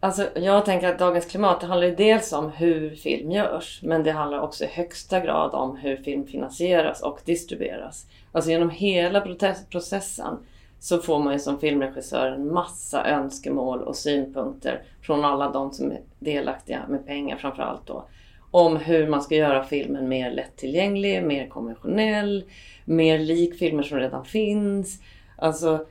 Alltså, 0.00 0.28
jag 0.34 0.64
tänker 0.64 0.88
att 0.88 0.98
dagens 0.98 1.26
klimat 1.26 1.60
det 1.60 1.66
handlar 1.66 1.86
ju 1.86 1.94
dels 1.94 2.32
om 2.32 2.50
hur 2.50 2.94
film 2.94 3.30
görs. 3.30 3.80
Men 3.82 4.02
det 4.02 4.12
handlar 4.12 4.40
också 4.40 4.64
i 4.64 4.66
högsta 4.66 5.20
grad 5.20 5.54
om 5.54 5.76
hur 5.76 5.96
film 5.96 6.26
finansieras 6.26 7.02
och 7.02 7.20
distribueras. 7.24 8.06
Alltså 8.32 8.50
genom 8.50 8.70
hela 8.70 9.36
processen 9.70 10.38
så 10.78 10.98
får 10.98 11.18
man 11.18 11.32
ju 11.32 11.38
som 11.38 11.58
filmregissör 11.58 12.26
en 12.26 12.52
massa 12.52 13.06
önskemål 13.06 13.82
och 13.82 13.96
synpunkter 13.96 14.82
från 15.02 15.24
alla 15.24 15.50
de 15.50 15.72
som 15.72 15.90
är 15.90 16.00
delaktiga 16.18 16.82
med 16.88 17.06
pengar 17.06 17.36
framförallt 17.36 17.86
då. 17.86 18.04
Om 18.50 18.76
hur 18.76 19.08
man 19.08 19.22
ska 19.22 19.34
göra 19.34 19.64
filmen 19.64 20.08
mer 20.08 20.30
lättillgänglig, 20.30 21.24
mer 21.24 21.48
konventionell, 21.48 22.44
mer 22.84 23.18
lik 23.18 23.58
filmer 23.58 23.82
som 23.82 23.98
redan 23.98 24.24
finns. 24.24 25.00
Alltså, 25.36 25.86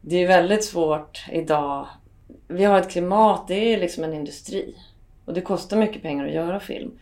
det 0.00 0.16
är 0.16 0.28
väldigt 0.28 0.64
svårt 0.64 1.24
idag 1.32 1.86
vi 2.52 2.64
har 2.64 2.78
ett 2.78 2.90
klimat, 2.90 3.48
det 3.48 3.74
är 3.74 3.80
liksom 3.80 4.04
en 4.04 4.14
industri. 4.14 4.74
Och 5.24 5.34
det 5.34 5.40
kostar 5.40 5.76
mycket 5.76 6.02
pengar 6.02 6.26
att 6.26 6.32
göra 6.32 6.60
film. 6.60 6.98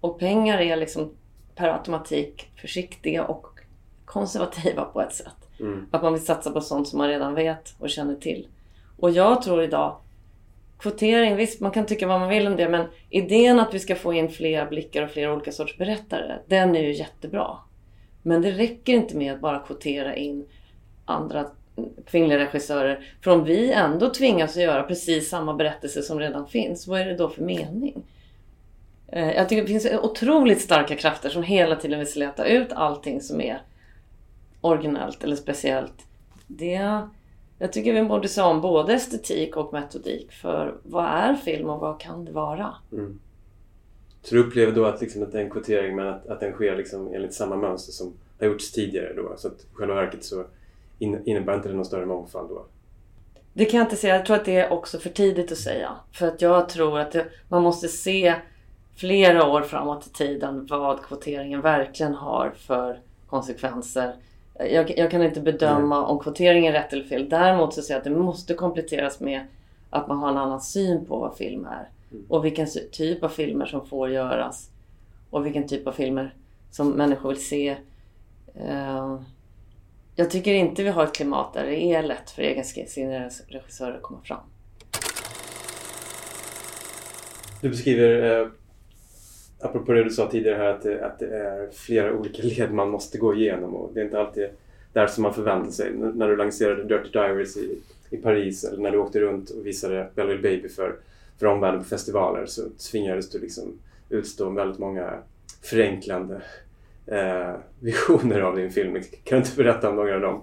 Och 0.00 0.18
pengar 0.18 0.58
är 0.58 0.76
liksom 0.76 1.10
per 1.54 1.68
automatik 1.68 2.50
försiktiga 2.56 3.24
och 3.24 3.46
konservativa 4.04 4.84
på 4.84 5.00
ett 5.00 5.14
sätt. 5.14 5.48
Mm. 5.60 5.86
Att 5.90 6.02
man 6.02 6.12
vill 6.12 6.24
satsa 6.24 6.50
på 6.50 6.60
sånt 6.60 6.88
som 6.88 6.98
man 6.98 7.08
redan 7.08 7.34
vet 7.34 7.74
och 7.78 7.90
känner 7.90 8.14
till. 8.14 8.48
Och 8.96 9.10
jag 9.10 9.42
tror 9.42 9.62
idag, 9.62 9.96
kvotering, 10.78 11.36
visst 11.36 11.60
man 11.60 11.70
kan 11.70 11.86
tycka 11.86 12.06
vad 12.06 12.20
man 12.20 12.28
vill 12.28 12.46
om 12.46 12.56
det 12.56 12.68
men 12.68 12.86
idén 13.10 13.60
att 13.60 13.74
vi 13.74 13.78
ska 13.78 13.96
få 13.96 14.12
in 14.12 14.28
flera 14.28 14.66
blickar 14.66 15.02
och 15.02 15.10
flera 15.10 15.32
olika 15.32 15.52
sorts 15.52 15.78
berättare, 15.78 16.38
den 16.46 16.76
är 16.76 16.82
ju 16.82 16.92
jättebra. 16.92 17.56
Men 18.22 18.42
det 18.42 18.50
räcker 18.50 18.92
inte 18.92 19.16
med 19.16 19.32
att 19.34 19.40
bara 19.40 19.58
kvotera 19.58 20.16
in 20.16 20.46
andra 21.04 21.46
kvinnliga 22.06 22.38
regissörer. 22.38 23.06
För 23.20 23.30
om 23.30 23.44
vi 23.44 23.72
ändå 23.72 24.10
tvingas 24.10 24.56
att 24.56 24.62
göra 24.62 24.82
precis 24.82 25.28
samma 25.28 25.54
berättelse 25.54 26.02
som 26.02 26.20
redan 26.20 26.46
finns, 26.46 26.86
vad 26.86 27.00
är 27.00 27.06
det 27.06 27.16
då 27.16 27.28
för 27.28 27.42
mening? 27.42 28.02
Eh, 29.08 29.32
jag 29.32 29.48
tycker 29.48 29.62
det 29.62 29.68
finns 29.68 29.86
otroligt 30.02 30.60
starka 30.60 30.96
krafter 30.96 31.28
som 31.28 31.42
hela 31.42 31.76
tiden 31.76 31.98
vill 31.98 32.12
släta 32.12 32.46
ut 32.46 32.72
allting 32.72 33.20
som 33.20 33.40
är 33.40 33.62
originellt 34.60 35.24
eller 35.24 35.36
speciellt. 35.36 36.06
Det, 36.46 37.00
jag 37.58 37.72
tycker 37.72 37.92
vi 37.92 38.02
borde 38.02 38.28
se 38.28 38.42
om 38.42 38.60
både 38.60 38.94
estetik 38.94 39.56
och 39.56 39.72
metodik 39.72 40.32
för 40.32 40.74
vad 40.82 41.04
är 41.04 41.34
film 41.34 41.70
och 41.70 41.80
vad 41.80 42.00
kan 42.00 42.24
det 42.24 42.32
vara? 42.32 42.74
Mm. 42.92 43.18
Så 44.22 44.34
du 44.34 44.40
upplever 44.40 44.72
då 44.72 44.84
att, 44.84 45.00
liksom, 45.00 45.22
att 45.22 45.32
det 45.32 45.38
är 45.38 45.42
en 45.42 45.50
kvotering 45.50 45.96
men 45.96 46.06
att, 46.06 46.26
att 46.26 46.40
den 46.40 46.52
sker 46.52 46.76
liksom 46.76 47.14
enligt 47.14 47.34
samma 47.34 47.56
mönster 47.56 47.92
som 47.92 48.12
har 48.38 48.46
gjorts 48.46 48.72
tidigare 48.72 49.12
då? 49.14 49.34
Så 49.36 49.48
att 49.48 49.66
själva 49.72 49.94
verket 49.94 50.24
så 50.24 50.44
innebär 51.04 51.54
inte 51.54 51.68
det 51.68 51.74
någon 51.74 51.84
större 51.84 52.06
mångfald 52.06 52.48
då? 52.48 52.66
Det 53.52 53.64
kan 53.64 53.78
jag 53.78 53.86
inte 53.86 53.96
säga. 53.96 54.16
Jag 54.16 54.26
tror 54.26 54.36
att 54.36 54.44
det 54.44 54.56
är 54.56 54.72
också 54.72 54.98
för 54.98 55.10
tidigt 55.10 55.52
att 55.52 55.58
säga. 55.58 55.92
För 56.12 56.28
att 56.28 56.42
jag 56.42 56.68
tror 56.68 56.98
att 56.98 57.12
det, 57.12 57.26
man 57.48 57.62
måste 57.62 57.88
se 57.88 58.34
flera 58.96 59.46
år 59.46 59.62
framåt 59.62 60.06
i 60.06 60.10
tiden 60.10 60.66
vad 60.70 61.02
kvoteringen 61.02 61.60
verkligen 61.60 62.14
har 62.14 62.52
för 62.56 63.00
konsekvenser. 63.26 64.14
Jag, 64.58 64.98
jag 64.98 65.10
kan 65.10 65.22
inte 65.22 65.40
bedöma 65.40 65.96
mm. 65.96 66.08
om 66.10 66.18
kvotering 66.18 66.66
är 66.66 66.72
rätt 66.72 66.92
eller 66.92 67.04
fel. 67.04 67.28
Däremot 67.28 67.74
så 67.74 67.82
säger 67.82 67.94
jag 67.94 67.98
att 67.98 68.16
det 68.16 68.22
måste 68.22 68.54
kompletteras 68.54 69.20
med 69.20 69.46
att 69.90 70.08
man 70.08 70.18
har 70.18 70.28
en 70.28 70.36
annan 70.36 70.60
syn 70.60 71.04
på 71.06 71.18
vad 71.18 71.36
film 71.36 71.64
är. 71.64 71.88
Mm. 72.12 72.24
Och 72.28 72.44
vilken 72.44 72.66
typ 72.92 73.24
av 73.24 73.28
filmer 73.28 73.66
som 73.66 73.86
får 73.86 74.10
göras. 74.10 74.70
Och 75.30 75.46
vilken 75.46 75.68
typ 75.68 75.86
av 75.86 75.92
filmer 75.92 76.34
som 76.70 76.90
människor 76.90 77.28
vill 77.28 77.46
se. 77.46 77.76
Uh, 78.70 79.20
jag 80.16 80.30
tycker 80.30 80.54
inte 80.54 80.82
vi 80.82 80.88
har 80.88 81.04
ett 81.04 81.14
klimat 81.14 81.54
där 81.54 81.66
det 81.66 81.82
är 81.82 82.02
lätt 82.02 82.30
för 82.30 82.42
egensinniga 82.42 83.30
regissörer 83.48 83.96
att 83.96 84.02
komma 84.02 84.20
fram. 84.24 84.40
Du 87.60 87.68
beskriver, 87.68 88.40
eh, 88.40 88.48
apropå 89.60 89.92
det 89.92 90.04
du 90.04 90.10
sa 90.10 90.30
tidigare 90.30 90.56
här, 90.56 90.70
att 90.70 90.82
det, 90.82 91.06
att 91.06 91.18
det 91.18 91.36
är 91.36 91.70
flera 91.72 92.12
olika 92.12 92.42
led 92.42 92.72
man 92.72 92.90
måste 92.90 93.18
gå 93.18 93.34
igenom 93.34 93.74
och 93.74 93.90
det 93.94 94.00
är 94.00 94.04
inte 94.04 94.20
alltid 94.20 94.48
där 94.92 95.06
som 95.06 95.22
man 95.22 95.34
förväntar 95.34 95.70
sig. 95.70 95.88
N 95.88 96.12
när 96.14 96.28
du 96.28 96.36
lanserade 96.36 96.84
Dirty 96.84 97.10
Diaries 97.10 97.56
i, 97.56 97.78
i 98.10 98.16
Paris 98.16 98.64
eller 98.64 98.78
när 98.78 98.90
du 98.90 98.98
åkte 98.98 99.20
runt 99.20 99.50
och 99.50 99.66
visade 99.66 100.10
Belleville 100.14 100.42
Baby 100.42 100.68
för, 100.68 100.96
för 101.38 101.46
omvärlden 101.46 101.82
på 101.82 101.88
festivaler 101.88 102.46
så 102.46 102.62
tvingades 102.90 103.30
du 103.30 103.40
liksom 103.40 103.78
utstå 104.08 104.50
väldigt 104.50 104.78
många 104.78 105.18
förenklande 105.62 106.42
eh, 107.06 107.54
visioner 107.80 108.40
av 108.40 108.56
din 108.56 108.70
film. 108.70 108.94
Kan 108.94 109.02
du 109.24 109.36
inte 109.36 109.56
berätta 109.56 109.88
om 109.88 109.96
några 109.96 110.14
av 110.14 110.20
dem? 110.20 110.42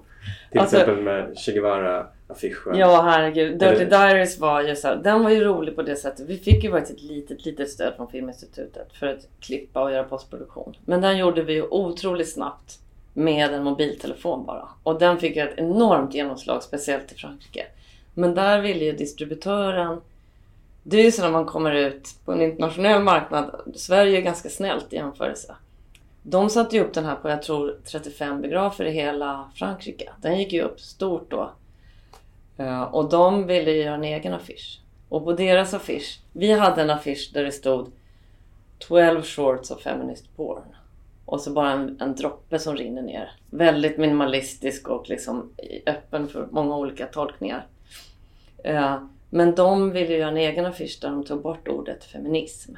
Till 0.51 0.60
alltså, 0.60 0.77
exempel 0.77 1.03
med 1.03 1.38
Che 1.38 1.51
Guevara-affischen. 1.51 2.75
Ja, 2.75 3.01
herregud. 3.01 3.60
Dirty 3.60 3.86
Diaries 3.86 4.39
var 4.39 4.62
ju 4.62 4.75
så 4.75 4.96
den 4.96 5.24
var 5.24 5.30
ju 5.30 5.44
rolig 5.44 5.75
på 5.75 5.82
det 5.82 5.96
sättet. 5.96 6.30
Vi 6.30 6.38
fick 6.38 6.63
ju 6.63 6.72
faktiskt 6.72 6.98
ett 6.98 7.03
litet, 7.03 7.46
litet 7.46 7.70
stöd 7.70 7.94
från 7.96 8.08
Filminstitutet 8.08 8.94
för 8.94 9.08
att 9.08 9.27
klippa 9.39 9.84
och 9.84 9.91
göra 9.91 10.03
postproduktion. 10.03 10.75
Men 10.86 11.01
den 11.01 11.18
gjorde 11.18 11.44
vi 11.44 11.53
ju 11.53 11.63
otroligt 11.63 12.34
snabbt 12.34 12.80
med 13.13 13.53
en 13.53 13.63
mobiltelefon 13.63 14.46
bara. 14.46 14.68
Och 14.84 15.00
den 15.00 15.20
fick 15.20 15.38
ett 15.38 15.53
enormt 15.58 16.13
genomslag, 16.13 16.63
speciellt 16.63 17.12
i 17.12 17.15
Frankrike. 17.15 17.65
Men 18.13 18.36
där 18.36 18.62
ville 18.62 18.86
ju 18.86 18.91
distributören 18.91 20.01
det 20.84 20.98
är 20.98 21.03
ju 21.03 21.12
så 21.12 21.22
när 21.22 21.32
man 21.32 21.46
kommer 21.46 21.72
ut 21.72 22.15
på 22.25 22.32
en 22.32 22.41
internationell 22.41 23.03
marknad. 23.03 23.62
Sverige 23.75 24.18
är 24.18 24.22
ganska 24.22 24.50
snällt 24.50 24.94
i 24.94 24.96
jämförelse. 24.96 25.56
De 26.24 26.50
satte 26.50 26.75
ju 26.75 26.82
upp 26.84 26.94
den 26.94 27.06
här 27.06 27.16
på, 27.16 27.30
jag 27.30 27.42
tror, 27.42 27.80
35 27.86 28.42
biografer 28.42 28.86
i 28.86 28.92
hela 28.92 29.51
Frankrike. 29.56 30.10
Den 30.22 30.40
gick 30.40 30.54
ju 30.54 30.62
upp 30.62 30.80
stort 30.80 31.32
då. 31.32 31.51
Eh, 32.58 32.82
och 32.82 33.10
de 33.10 33.48
ville 33.48 33.72
ju 33.72 33.84
göra 33.84 33.96
en 33.96 34.04
egen 34.04 34.34
affisch. 34.34 34.82
Och 35.10 35.24
på 35.24 35.34
deras 35.34 35.74
affisch, 35.74 36.20
vi 36.34 36.51
hade 36.51 36.82
en 36.82 36.90
affisch 36.90 37.32
där 37.34 37.44
det 37.44 37.51
stod 37.51 37.92
12 38.80 39.24
shorts 39.24 39.72
of 39.72 39.82
feminist 39.82 40.36
porn. 40.36 40.75
Och 41.25 41.42
så 41.42 41.51
bara 41.51 41.72
en, 41.72 42.01
en 42.01 42.16
droppe 42.16 42.60
som 42.60 42.75
rinner 42.75 43.01
ner. 43.01 43.32
Väldigt 43.50 43.98
minimalistisk 43.98 44.88
och 44.88 45.10
liksom 45.10 45.54
öppen 45.86 46.28
för 46.28 46.48
många 46.51 46.78
olika 46.78 47.06
tolkningar. 47.06 47.68
Eh, 48.63 49.04
men 49.30 49.56
de 49.56 49.92
ville 49.92 50.13
göra 50.13 50.30
en 50.30 50.38
egen 50.38 50.66
affisch 50.66 51.00
där 51.01 51.10
de 51.10 51.24
tog 51.24 51.42
bort 51.42 51.68
ordet 51.68 52.04
feminism. 52.04 52.75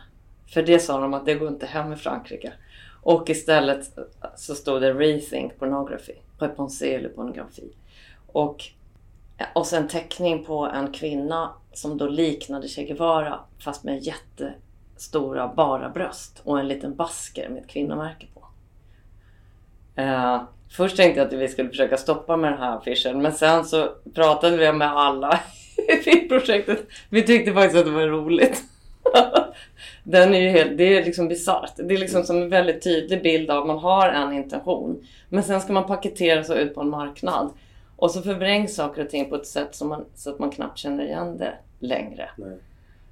För 0.53 0.61
det 0.61 0.79
sa 0.79 0.99
de 0.99 1.13
att 1.13 1.25
det 1.25 1.35
går 1.35 1.47
inte 1.47 1.65
hem 1.65 1.93
i 1.93 1.95
Frankrike. 1.95 2.53
Och 3.03 3.29
istället 3.29 3.99
så 4.35 4.55
stod 4.55 4.81
det 4.81 4.93
Rethink 4.93 5.59
Pornography. 5.59 6.13
Repensé 6.39 6.95
eller 6.95 7.09
pornografi. 7.09 7.73
Och, 8.27 8.63
eh, 9.37 9.45
och 9.55 9.67
sen 9.67 9.87
teckning 9.87 10.43
på 10.43 10.65
en 10.65 10.91
kvinna 10.91 11.49
som 11.73 11.97
då 11.97 12.07
liknade 12.07 12.67
Che 12.67 12.83
Guevara 12.83 13.39
fast 13.59 13.83
med 13.83 14.03
jättestora 14.03 15.47
bara 15.47 15.89
bröst 15.89 16.41
och 16.43 16.59
en 16.59 16.67
liten 16.67 16.95
basker 16.95 17.49
med 17.49 17.61
ett 17.61 17.69
kvinnomärke 17.69 18.27
på. 18.33 18.39
Uh, 20.01 20.43
först 20.69 20.97
tänkte 20.97 21.19
jag 21.19 21.27
att 21.27 21.33
vi 21.33 21.47
skulle 21.47 21.69
försöka 21.69 21.97
stoppa 21.97 22.37
med 22.37 22.51
den 22.51 22.59
här 22.59 22.77
affischen 22.77 23.21
men 23.21 23.33
sen 23.33 23.65
så 23.65 23.89
pratade 24.13 24.57
vi 24.57 24.73
med 24.73 24.91
alla 24.91 25.39
i 26.05 26.15
projektet. 26.15 26.87
Vi 27.09 27.23
tyckte 27.23 27.53
faktiskt 27.53 27.77
att 27.77 27.85
det 27.85 27.91
var 27.91 28.07
roligt. 28.07 28.63
Den 30.03 30.33
är 30.33 30.39
ju 30.39 30.49
helt, 30.49 30.77
det 30.77 30.97
är 30.97 31.05
liksom 31.05 31.27
bisarrt. 31.27 31.73
Det 31.75 31.93
är 31.93 31.97
liksom 31.97 32.23
som 32.23 32.41
en 32.41 32.49
väldigt 32.49 32.83
tydlig 32.83 33.23
bild 33.23 33.51
av 33.51 33.61
att 33.61 33.67
man 33.67 33.77
har 33.77 34.09
en 34.09 34.33
intention. 34.33 35.07
Men 35.29 35.43
sen 35.43 35.61
ska 35.61 35.73
man 35.73 35.87
paketera 35.87 36.43
så 36.43 36.53
ut 36.53 36.75
på 36.75 36.81
en 36.81 36.89
marknad. 36.89 37.49
Och 37.95 38.11
så 38.11 38.21
förvrängs 38.21 38.75
saker 38.75 39.03
och 39.03 39.09
ting 39.09 39.29
på 39.29 39.35
ett 39.35 39.47
sätt 39.47 39.75
som 39.75 39.89
man, 39.89 40.05
så 40.15 40.29
att 40.29 40.39
man 40.39 40.51
knappt 40.51 40.77
känner 40.77 41.03
igen 41.03 41.37
det 41.37 41.53
längre. 41.79 42.29
Nej. 42.37 42.57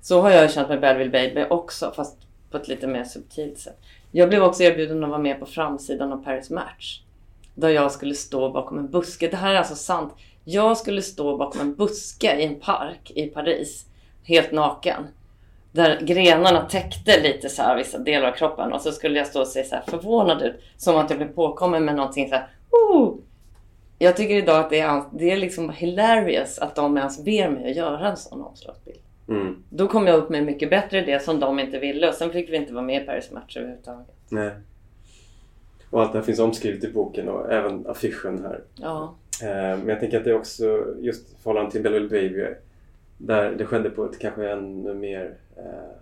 Så 0.02 0.22
har 0.22 0.30
jag 0.30 0.52
känt 0.52 0.70
med 0.70 0.82
Belleville 0.82 1.12
Baby 1.12 1.46
också, 1.50 1.94
fast 1.96 2.18
på 2.52 2.58
ett 2.58 2.68
lite 2.68 2.88
mer 2.88 3.04
subtilt 3.04 3.60
sätt. 3.60 3.78
Jag 4.12 4.30
blev 4.30 4.44
också 4.44 4.64
erbjuden 4.64 5.04
att 5.04 5.10
vara 5.10 5.20
med 5.20 5.40
på 5.40 5.46
framsidan 5.46 6.14
av 6.14 6.24
Paris 6.24 6.50
Match. 6.50 7.02
Där 7.56 7.70
jag 7.70 7.92
skulle 7.92 8.16
stå 8.16 8.50
bakom 8.50 8.78
en 8.78 8.90
buske. 8.90 9.28
Det 9.28 9.38
här 9.38 9.54
är 9.54 9.58
alltså 9.58 9.76
sant. 9.76 10.14
Jag 10.44 10.78
skulle 10.78 11.02
stå 11.02 11.38
bakom 11.38 11.62
en 11.62 11.76
buske 11.76 12.36
i 12.36 12.46
en 12.46 12.60
park 12.60 13.12
i 13.16 13.28
Paris. 13.28 13.86
Helt 14.24 14.52
naken. 14.52 15.04
Där 15.72 16.02
grenarna 16.02 16.62
täckte 16.62 17.22
lite 17.22 17.50
så 17.50 17.62
här 17.62 17.78
vissa 17.78 17.98
delar 17.98 18.28
av 18.28 18.36
kroppen. 18.36 18.74
Och 18.74 18.82
så 18.82 18.92
skulle 18.92 19.18
jag 19.18 19.28
stå 19.28 19.42
och 19.42 19.48
se 19.48 19.64
så 19.64 19.76
här 19.76 19.84
förvånad 19.88 20.42
ut. 20.42 20.56
Som 20.78 20.98
att 20.98 21.10
jag 21.10 21.20
blev 21.20 21.34
påkommen 21.34 21.86
med 21.86 21.96
någonting 21.96 22.30
så 22.30 22.36
här. 22.36 22.48
Oh! 22.70 23.16
Jag 24.00 24.18
tycker 24.18 24.36
idag 24.36 24.60
att 24.60 24.70
det 24.70 24.80
är, 24.80 25.04
det 25.14 25.32
är 25.32 25.38
liksom 25.38 25.70
hilarious 25.70 26.60
att 26.60 26.76
de 26.76 26.98
ens 26.98 27.24
ber 27.26 27.50
mig 27.50 27.70
att 27.72 27.78
göra 27.78 28.10
en 28.10 28.18
sån 28.18 28.42
omslagsbild. 28.42 29.00
Mm. 29.28 29.64
Då 29.70 29.88
kom 29.88 30.08
jag 30.08 30.18
upp 30.18 30.30
med 30.30 30.40
en 30.40 30.46
mycket 30.46 30.70
bättre 30.70 31.00
idé 31.00 31.20
som 31.20 31.40
de 31.40 31.60
inte 31.60 31.80
ville 31.80 32.10
och 32.10 32.14
sen 32.14 32.32
fick 32.32 32.50
vi 32.50 32.56
inte 32.56 32.74
vara 32.74 32.86
med 32.86 33.04
i 33.04 33.06
Paris 33.06 33.32
Match 33.32 33.58
överhuvudtaget. 33.58 34.16
Nej. 34.30 34.52
Och 35.90 36.02
allt 36.02 36.12
det 36.12 36.18
här 36.18 36.26
finns 36.26 36.40
omskrivet 36.40 36.84
i 36.84 36.92
boken 36.92 37.30
och 37.30 37.52
även 37.52 37.88
affischen 37.88 38.46
här. 38.46 38.62
Ja. 38.76 39.16
Eh, 39.42 39.78
Men 39.78 39.88
jag 39.88 40.00
tänker 40.00 40.18
att 40.18 40.24
det 40.24 40.30
är 40.30 40.38
också 40.38 40.86
just 41.00 41.42
förhållande 41.44 41.72
till 41.72 41.84
Belleville 41.84 42.10
Baby 42.10 42.46
där 43.18 43.52
det 43.52 43.66
skedde 43.66 43.90
på 43.90 44.06
ett 44.06 44.20
kanske 44.20 44.50
ännu 44.52 44.94
mer 44.94 45.36
eh, 45.66 45.98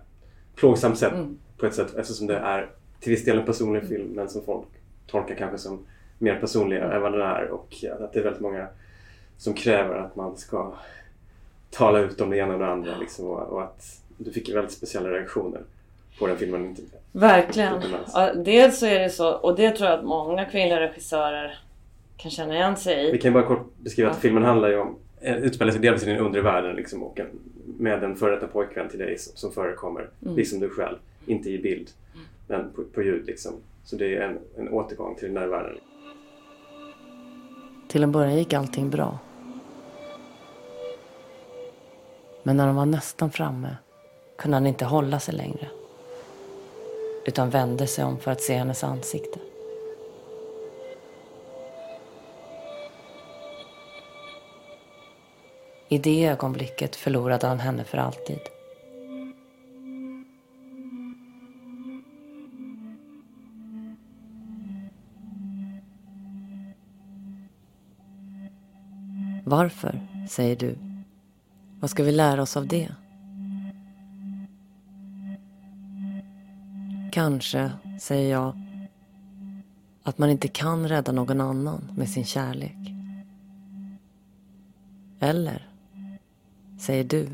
plågsamt 0.54 0.98
sätt 0.98 1.12
Mm. 1.12 1.38
på 1.58 1.66
ett 1.66 1.74
sätt 1.74 1.94
eftersom 1.96 2.26
det 2.26 2.36
är 2.36 2.70
till 3.00 3.10
viss 3.10 3.24
del 3.24 3.38
en 3.38 3.44
personlig 3.46 3.88
film 3.88 4.08
men 4.14 4.28
som 4.28 4.42
folk 4.44 4.66
tolkar 5.06 5.34
kanske 5.34 5.58
som 5.58 5.78
mer 6.18 6.36
personliga 6.40 6.92
än 6.92 7.02
vad 7.02 7.12
den 7.12 7.20
är 7.20 7.48
och 7.48 7.74
att 8.00 8.12
det 8.12 8.18
är 8.18 8.22
väldigt 8.24 8.42
många 8.42 8.66
som 9.36 9.54
kräver 9.54 9.94
att 9.94 10.16
man 10.16 10.36
ska 10.36 10.72
tala 11.70 11.98
ut 11.98 12.20
om 12.20 12.30
det 12.30 12.36
ena 12.36 12.52
och 12.52 12.58
det 12.58 12.66
andra 12.66 12.96
liksom, 13.00 13.26
och, 13.26 13.38
och 13.48 13.62
att 13.62 14.00
du 14.18 14.30
fick 14.32 14.54
väldigt 14.54 14.72
speciella 14.72 15.08
reaktioner 15.10 15.60
på 16.18 16.26
den 16.26 16.36
filmen. 16.36 16.64
Inte- 16.64 16.82
Verkligen. 17.12 17.82
Ja, 18.14 18.34
dels 18.34 18.78
så 18.78 18.86
är 18.86 19.00
det 19.00 19.10
så, 19.10 19.30
och 19.32 19.56
det 19.56 19.70
tror 19.70 19.90
jag 19.90 19.98
att 19.98 20.04
många 20.04 20.44
kvinnliga 20.44 20.80
regissörer 20.80 21.58
kan 22.16 22.30
känna 22.30 22.54
igen 22.54 22.76
sig 22.76 23.10
Vi 23.12 23.18
i. 23.18 23.20
kan 23.20 23.32
bara 23.32 23.46
kort 23.46 23.66
beskriva 23.78 24.10
att 24.10 24.16
Ja. 24.16 24.20
filmen 24.20 24.42
handlar 24.42 24.68
ju 24.68 24.78
om, 24.78 24.96
utspelar 25.20 25.72
sig 25.72 25.80
delvis 25.80 26.02
i 26.02 26.06
den 26.06 26.18
undre 26.18 26.40
världen 26.40 26.76
liksom, 26.76 27.02
och 27.02 27.20
en, 27.20 27.26
med 27.78 28.04
en 28.04 28.16
före 28.16 28.34
detta 28.34 28.46
pojkvän 28.46 28.88
till 28.88 28.98
dig 28.98 29.18
som, 29.18 29.36
som 29.36 29.52
förekommer, 29.52 30.08
Mm. 30.22 30.36
liksom 30.36 30.60
du 30.60 30.68
själv. 30.70 30.96
Inte 31.26 31.50
i 31.50 31.58
bild, 31.58 31.90
men 32.48 32.70
på, 32.72 32.84
på 32.84 33.02
ljud 33.02 33.26
liksom. 33.26 33.52
Så 33.84 33.96
det 33.96 34.16
är 34.16 34.20
en, 34.20 34.38
en 34.56 34.68
återgång 34.68 35.14
till 35.14 35.24
den 35.24 35.34
där 35.34 35.46
världen. 35.46 35.78
Till 37.88 38.02
en 38.02 38.12
början 38.12 38.36
gick 38.36 38.52
allting 38.52 38.90
bra. 38.90 39.18
Men 42.42 42.56
när 42.56 42.66
de 42.66 42.76
var 42.76 42.86
nästan 42.86 43.30
framme 43.30 43.76
kunde 44.38 44.56
han 44.56 44.66
inte 44.66 44.84
hålla 44.84 45.20
sig 45.20 45.34
längre. 45.34 45.68
Utan 47.26 47.50
vände 47.50 47.86
sig 47.86 48.04
om 48.04 48.18
för 48.18 48.30
att 48.30 48.40
se 48.40 48.54
hennes 48.54 48.84
ansikte. 48.84 49.38
I 55.92 55.98
det 55.98 56.26
ögonblicket 56.26 56.96
förlorade 56.96 57.46
han 57.46 57.60
henne 57.60 57.84
för 57.84 57.98
alltid. 57.98 58.38
Varför, 69.44 70.00
säger 70.28 70.56
du. 70.56 70.78
Vad 71.80 71.90
ska 71.90 72.02
vi 72.02 72.12
lära 72.12 72.42
oss 72.42 72.56
av 72.56 72.66
det? 72.66 72.88
Kanske, 77.12 77.70
säger 78.00 78.30
jag, 78.30 78.60
att 80.02 80.18
man 80.18 80.30
inte 80.30 80.48
kan 80.48 80.88
rädda 80.88 81.12
någon 81.12 81.40
annan 81.40 81.92
med 81.96 82.08
sin 82.08 82.24
kärlek. 82.24 82.76
Eller, 85.20 85.69
säger 86.80 87.04
du, 87.04 87.28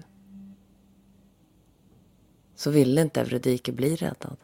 så 2.55 2.71
ville 2.71 3.01
inte 3.01 3.21
Eurydike 3.21 3.73
bli 3.73 3.97
räddad. 3.97 4.37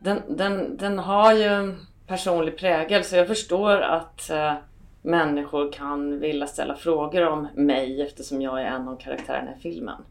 Den, 0.00 0.22
den, 0.28 0.76
den 0.76 0.98
har 0.98 1.32
ju 1.32 1.44
en 1.44 1.86
personlig 2.06 2.58
prägel 2.58 3.04
så 3.04 3.16
jag 3.16 3.26
förstår 3.26 3.80
att 3.80 4.30
eh, 4.30 4.54
människor 5.02 5.72
kan 5.72 6.20
vilja 6.20 6.46
ställa 6.46 6.74
frågor 6.74 7.26
om 7.28 7.48
mig 7.54 8.02
eftersom 8.02 8.42
jag 8.42 8.60
är 8.62 8.66
en 8.66 8.88
av 8.88 8.96
karaktärerna 8.96 9.56
i 9.56 9.60
filmen. 9.60 10.02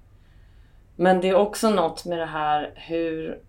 Men 0.96 1.22
det 1.22 1.30
är 1.30 1.36
också 1.36 1.70
något 1.70 2.06
med 2.06 2.20
det 2.20 2.26
här 2.26 2.72
hur 2.76 3.40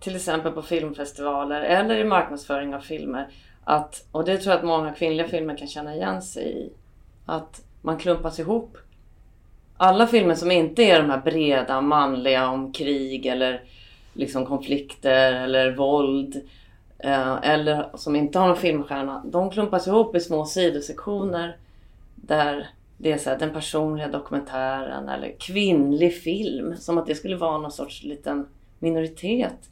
till 0.00 0.16
exempel 0.16 0.52
på 0.52 0.62
filmfestivaler 0.62 1.62
eller 1.62 1.96
i 1.96 2.04
marknadsföring 2.04 2.74
av 2.74 2.80
filmer 2.80 3.28
att, 3.70 4.04
och 4.12 4.24
det 4.24 4.38
tror 4.38 4.52
jag 4.52 4.58
att 4.58 4.66
många 4.66 4.92
kvinnliga 4.92 5.28
filmer 5.28 5.56
kan 5.56 5.68
känna 5.68 5.94
igen 5.94 6.22
sig 6.22 6.58
i, 6.58 6.70
att 7.26 7.62
man 7.82 7.98
klumpas 7.98 8.38
ihop. 8.38 8.76
Alla 9.76 10.06
filmer 10.06 10.34
som 10.34 10.50
inte 10.50 10.82
är 10.82 11.02
de 11.02 11.10
här 11.10 11.20
breda 11.20 11.80
manliga 11.80 12.48
om 12.48 12.72
krig 12.72 13.26
eller 13.26 13.62
liksom 14.12 14.46
konflikter 14.46 15.32
eller 15.32 15.76
våld 15.76 16.40
eh, 16.98 17.36
eller 17.42 17.90
som 17.94 18.16
inte 18.16 18.38
har 18.38 18.48
någon 18.48 18.56
filmstjärna, 18.56 19.22
de 19.24 19.50
klumpas 19.50 19.86
ihop 19.86 20.16
i 20.16 20.20
små 20.20 20.44
sidosektioner 20.44 21.56
där 22.14 22.68
det 22.96 23.12
är 23.12 23.18
så 23.18 23.30
här, 23.30 23.38
den 23.38 23.52
personliga 23.52 24.08
dokumentären 24.08 25.08
eller 25.08 25.34
kvinnlig 25.38 26.14
film. 26.14 26.76
Som 26.76 26.98
att 26.98 27.06
det 27.06 27.14
skulle 27.14 27.36
vara 27.36 27.58
någon 27.58 27.72
sorts 27.72 28.02
liten 28.02 28.46
minoritet. 28.78 29.70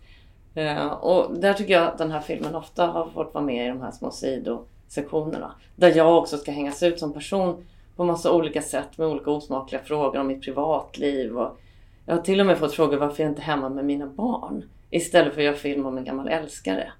Eh, 0.58 0.86
och 0.86 1.38
där 1.38 1.54
tycker 1.54 1.72
jag 1.72 1.86
att 1.86 1.98
den 1.98 2.10
här 2.10 2.20
filmen 2.20 2.54
ofta 2.54 2.86
har 2.86 3.06
fått 3.06 3.34
vara 3.34 3.44
med 3.44 3.66
i 3.66 3.68
de 3.68 3.82
här 3.82 3.90
små 3.90 4.10
sidosektionerna. 4.10 5.54
Där 5.76 5.96
jag 5.96 6.18
också 6.18 6.38
ska 6.38 6.50
hängas 6.52 6.82
ut 6.82 6.98
som 6.98 7.12
person 7.12 7.64
på 7.96 8.04
massa 8.04 8.32
olika 8.32 8.62
sätt 8.62 8.98
med 8.98 9.08
olika 9.08 9.30
osmakliga 9.30 9.82
frågor 9.82 10.20
om 10.20 10.26
mitt 10.26 10.42
privatliv. 10.42 11.38
Och 11.38 11.58
jag 12.06 12.14
har 12.14 12.22
till 12.22 12.40
och 12.40 12.46
med 12.46 12.58
fått 12.58 12.74
frågor 12.74 12.96
varför 12.96 13.22
jag 13.22 13.30
inte 13.30 13.42
är 13.42 13.44
hemma 13.44 13.68
med 13.68 13.84
mina 13.84 14.06
barn. 14.06 14.64
Istället 14.90 15.34
för 15.34 15.40
att 15.40 15.44
göra 15.44 15.56
film 15.56 15.86
om 15.86 15.98
en 15.98 16.04
gammal 16.04 16.28
älskare. 16.28 16.92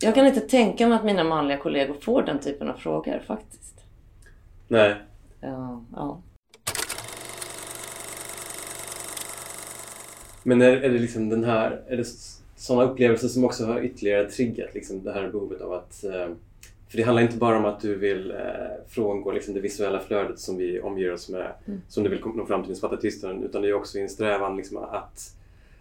Jag 0.00 0.14
kan 0.14 0.26
inte 0.26 0.40
tänka 0.40 0.88
mig 0.88 0.96
att 0.96 1.04
mina 1.04 1.24
manliga 1.24 1.58
kollegor 1.58 1.94
får 1.94 2.22
den 2.22 2.38
typen 2.38 2.68
av 2.68 2.74
frågor 2.74 3.22
faktiskt. 3.26 3.84
Nej, 4.68 4.94
Ja, 5.40 5.82
ja. 5.96 6.18
Men 10.44 10.62
är, 10.62 10.72
är 10.76 10.88
det 10.88 10.98
liksom 10.98 11.28
den 11.28 11.44
här, 11.44 11.80
är 11.88 11.96
det 11.96 12.06
sådana 12.56 12.90
upplevelser 12.92 13.28
som 13.28 13.44
också 13.44 13.64
har 13.64 13.80
ytterligare 13.84 14.30
triggat 14.30 14.74
liksom 14.74 15.02
det 15.04 15.12
här 15.12 15.28
behovet 15.28 15.60
av 15.60 15.72
att 15.72 16.04
eh, 16.04 16.28
för 16.88 16.96
det 16.96 17.02
handlar 17.02 17.22
inte 17.22 17.36
bara 17.36 17.56
om 17.58 17.64
att 17.64 17.80
du 17.80 17.94
vill 17.94 18.30
eh, 18.30 18.36
frångå 18.88 19.32
liksom 19.32 19.54
det 19.54 19.60
visuella 19.60 20.00
flödet 20.00 20.38
som 20.38 20.56
vi 20.56 20.80
omger 20.80 21.12
oss 21.12 21.28
med, 21.28 21.52
Mm. 21.66 21.80
som 21.88 22.04
du 22.04 22.10
vill 22.10 22.20
nå 22.34 22.46
fram 22.46 22.62
till 22.62 22.68
den 22.68 22.76
svarta 22.76 22.96
tystnaden, 22.96 23.44
utan 23.44 23.62
det 23.62 23.68
är 23.68 23.72
också 23.74 23.98
en 23.98 24.08
strävan 24.08 24.56
liksom 24.56 24.76
att, 24.76 25.36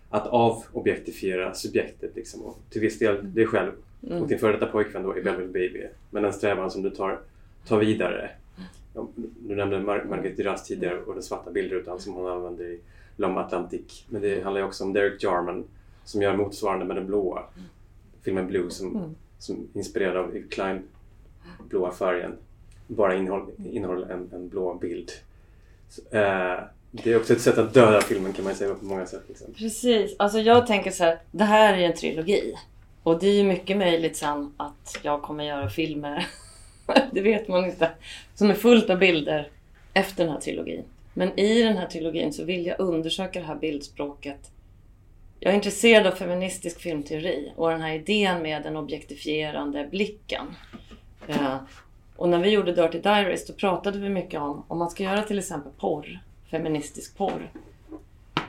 att 0.10 0.28
avobjektifiera 0.28 1.54
subjektet. 1.54 2.16
Liksom, 2.16 2.42
och 2.42 2.58
till 2.70 2.82
viss 2.82 3.00
del 3.00 3.34
dig 3.34 3.46
själv 3.48 3.72
och 4.22 4.28
din 4.28 4.40
före 4.40 4.52
detta 4.52 4.66
pojkvän 4.66 5.04
då 5.04 5.18
i 5.18 5.22
Belleville 5.22 5.52
Baby. 5.52 5.84
Men 6.12 6.26
en 6.26 6.34
strävan 6.34 6.72
som 6.72 6.82
du 6.82 6.90
tar, 6.90 7.20
tar 7.68 7.80
vidare. 7.80 8.30
Du 9.40 9.56
nämnde 9.56 9.78
Mar- 9.78 10.10
Margit 10.10 10.38
Duras 10.38 10.64
tidigare 10.68 11.00
och 11.02 11.14
den 11.14 11.24
svarta 11.24 11.52
bildrutan 11.52 12.00
som 12.00 12.14
hon 12.14 12.32
använder 12.32 12.66
i 12.66 12.80
L'Homme 13.18 13.40
Atlantique. 13.40 14.04
Men 14.10 14.22
det 14.22 14.44
handlar 14.44 14.62
ju 14.62 14.68
också 14.68 14.84
om 14.84 14.94
Derek 14.94 15.24
Jarman 15.24 15.64
som 16.04 16.22
gör 16.22 16.36
motsvarande 16.38 16.86
med 16.86 16.96
den 16.96 17.08
blåa 17.08 17.44
filmen 18.22 18.48
Blue 18.48 18.70
som, 18.70 18.96
Mm. 18.96 19.16
som 19.40 19.68
inspirerad 19.74 20.18
av 20.18 20.36
Yves 20.38 20.50
Klein 20.50 20.84
blåa 21.70 21.92
färgen 21.92 22.38
bara 22.88 23.16
innehåll, 23.16 23.52
innehåller 23.72 24.10
en, 24.10 24.30
en 24.34 24.50
blå 24.50 24.74
bild. 24.74 25.12
Så, 25.90 26.02
eh, 26.18 26.60
det 26.92 27.12
är 27.12 27.18
också 27.20 27.34
ett 27.34 27.42
sätt 27.42 27.58
att 27.58 27.74
döda 27.74 28.02
filmen 28.02 28.34
kan 28.34 28.46
man 28.46 28.56
säga 28.56 28.74
på 28.76 28.86
många 28.86 29.06
sätt. 29.06 29.24
Liksom. 29.28 29.54
Precis. 29.54 30.16
Alltså 30.20 30.40
jag 30.40 30.68
tänker 30.68 30.92
så 30.92 31.04
här. 31.04 31.20
Det 31.32 31.44
här 31.44 31.74
är 31.74 31.82
en 31.82 31.94
trilogi. 31.96 32.54
Och 33.04 33.20
det 33.20 33.28
är 33.28 33.34
ju 33.34 33.44
mycket 33.44 33.78
möjligt 33.78 34.18
sen 34.18 34.54
att 34.58 35.00
jag 35.02 35.22
kommer 35.22 35.44
göra 35.44 35.70
filmer. 35.70 36.28
det 37.12 37.22
vet 37.22 37.48
man 37.48 37.66
inte. 37.66 37.92
Som 38.36 38.50
är 38.50 38.54
fullt 38.54 38.90
av 38.90 39.00
bilder 39.00 39.50
efter 39.94 40.24
den 40.24 40.34
här 40.34 40.40
trilogin. 40.40 40.84
Men 41.14 41.40
i 41.40 41.64
den 41.64 41.78
här 41.78 41.88
trilogin 41.88 42.34
så 42.34 42.44
vill 42.44 42.66
jag 42.66 42.80
undersöka 42.80 43.40
det 43.40 43.46
här 43.46 43.56
bildspråket. 43.56 44.52
Jag 45.40 45.52
är 45.52 45.56
intresserad 45.56 46.08
av 46.08 46.12
feministisk 46.12 46.82
filmteori 46.82 47.52
och 47.56 47.70
den 47.70 47.82
här 47.82 47.94
idén 47.94 48.42
med 48.42 48.64
den 48.64 48.78
objektifierande 48.78 49.88
blicken. 49.92 50.46
Eh, 51.28 51.56
och 52.16 52.30
när 52.30 52.40
vi 52.40 52.50
gjorde 52.50 52.72
Dirty 52.72 53.00
Diaries 53.00 53.48
då 53.48 53.54
pratade 53.54 54.00
vi 54.00 54.10
mycket 54.10 54.42
om 54.42 54.64
om 54.68 54.78
man 54.78 54.90
ska 54.90 55.04
göra 55.04 55.22
till 55.22 55.40
exempel 55.40 55.72
porr, 55.78 56.20
feministisk 56.52 57.18
porr. 57.18 57.52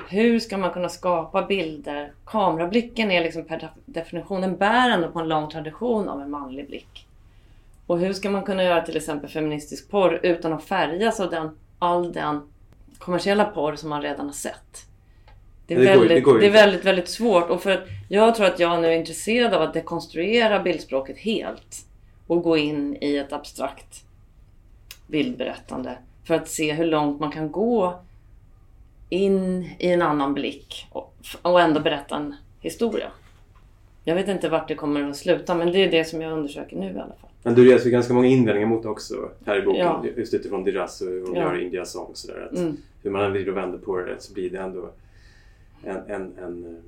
Hur 0.08 0.40
ska 0.40 0.58
man 0.58 0.70
kunna 0.70 0.88
skapa 0.88 1.42
bilder? 1.42 2.12
Kamerablicken 2.24 3.10
är 3.10 3.22
liksom 3.22 3.44
per 3.44 3.70
definition, 3.86 4.40
den 4.40 4.56
bär 4.56 4.90
ändå 4.90 5.08
på 5.10 5.18
en 5.18 5.28
lång 5.28 5.50
tradition 5.50 6.08
av 6.08 6.20
en 6.20 6.30
manlig 6.30 6.66
blick. 6.66 7.06
Och 7.86 7.98
hur 7.98 8.12
ska 8.12 8.30
man 8.30 8.42
kunna 8.42 8.64
göra 8.64 8.82
till 8.82 8.96
exempel 8.96 9.30
feministisk 9.30 9.90
porr 9.90 10.20
utan 10.22 10.52
att 10.52 10.64
färgas 10.64 11.20
av 11.20 11.30
den, 11.30 11.58
all 11.78 12.12
den 12.12 12.40
kommersiella 12.98 13.44
porr 13.44 13.76
som 13.76 13.88
man 13.88 14.02
redan 14.02 14.26
har 14.26 14.32
sett? 14.32 14.86
Det 15.66 15.74
är, 15.74 15.78
Det 15.78 15.84
går 15.84 15.90
väldigt, 15.90 16.08
det 16.08 16.20
går 16.20 16.38
det 16.38 16.46
är 16.46 16.50
väldigt, 16.50 16.84
väldigt 16.84 17.08
svårt. 17.08 17.50
Och 17.50 17.62
för 17.62 17.70
att 17.70 17.84
jag 18.08 18.34
tror 18.34 18.46
att 18.46 18.58
jag 18.58 18.82
nu 18.82 18.88
är 18.88 18.92
intresserad 18.92 19.54
av 19.54 19.62
att 19.62 19.74
dekonstruera 19.74 20.60
bildspråket 20.60 21.18
helt. 21.18 21.86
Och 22.26 22.42
gå 22.42 22.56
in 22.56 22.96
i 23.00 23.16
ett 23.16 23.32
abstrakt 23.32 24.04
bildberättande. 25.06 25.98
För 26.24 26.34
att 26.34 26.48
se 26.48 26.72
hur 26.72 26.84
långt 26.84 27.20
man 27.20 27.30
kan 27.30 27.52
gå 27.52 28.00
in 29.08 29.70
i 29.78 29.90
en 29.90 30.02
annan 30.02 30.34
blick. 30.34 30.86
Och, 30.92 31.14
och 31.42 31.60
ändå 31.60 31.80
berätta 31.80 32.16
en 32.16 32.34
historia. 32.60 33.10
Jag 34.04 34.14
vet 34.14 34.28
inte 34.28 34.48
vart 34.48 34.68
det 34.68 34.74
kommer 34.74 35.10
att 35.10 35.16
sluta 35.16 35.54
men 35.54 35.72
det 35.72 35.78
är 35.78 35.90
det 35.90 36.04
som 36.04 36.22
jag 36.22 36.32
undersöker 36.32 36.76
nu 36.76 36.86
i 36.86 36.90
alla 36.90 37.14
fall. 37.20 37.30
Men 37.44 37.54
du 37.54 37.70
reser 37.72 37.84
ju 37.84 37.90
ganska 37.90 38.14
många 38.14 38.26
invändningar 38.26 38.68
mot 38.68 38.82
det 38.82 38.88
också 38.88 39.30
här 39.46 39.58
i 39.58 39.62
boken. 39.62 39.80
Ja. 39.80 40.04
Just 40.16 40.34
utifrån 40.34 40.64
Diras 40.64 41.00
och 41.00 41.08
hur 41.08 41.26
hon 41.26 41.34
Ja. 41.34 41.42
gör 41.42 41.60
i 41.60 41.64
India 41.64 41.84
Song. 41.84 42.10
Sådär, 42.14 42.48
att 42.52 42.58
Mm. 42.58 42.76
Hur 43.02 43.10
man 43.10 43.24
än 43.24 43.32
vrider 43.32 43.50
och 43.50 43.56
vänder 43.56 43.78
på 43.78 43.98
det 43.98 44.16
så 44.18 44.32
blir 44.32 44.50
det 44.50 44.58
ändå 44.58 44.90
en, 45.84 45.96
en, 45.96 46.32
en, 46.38 46.38
en, 46.38 46.82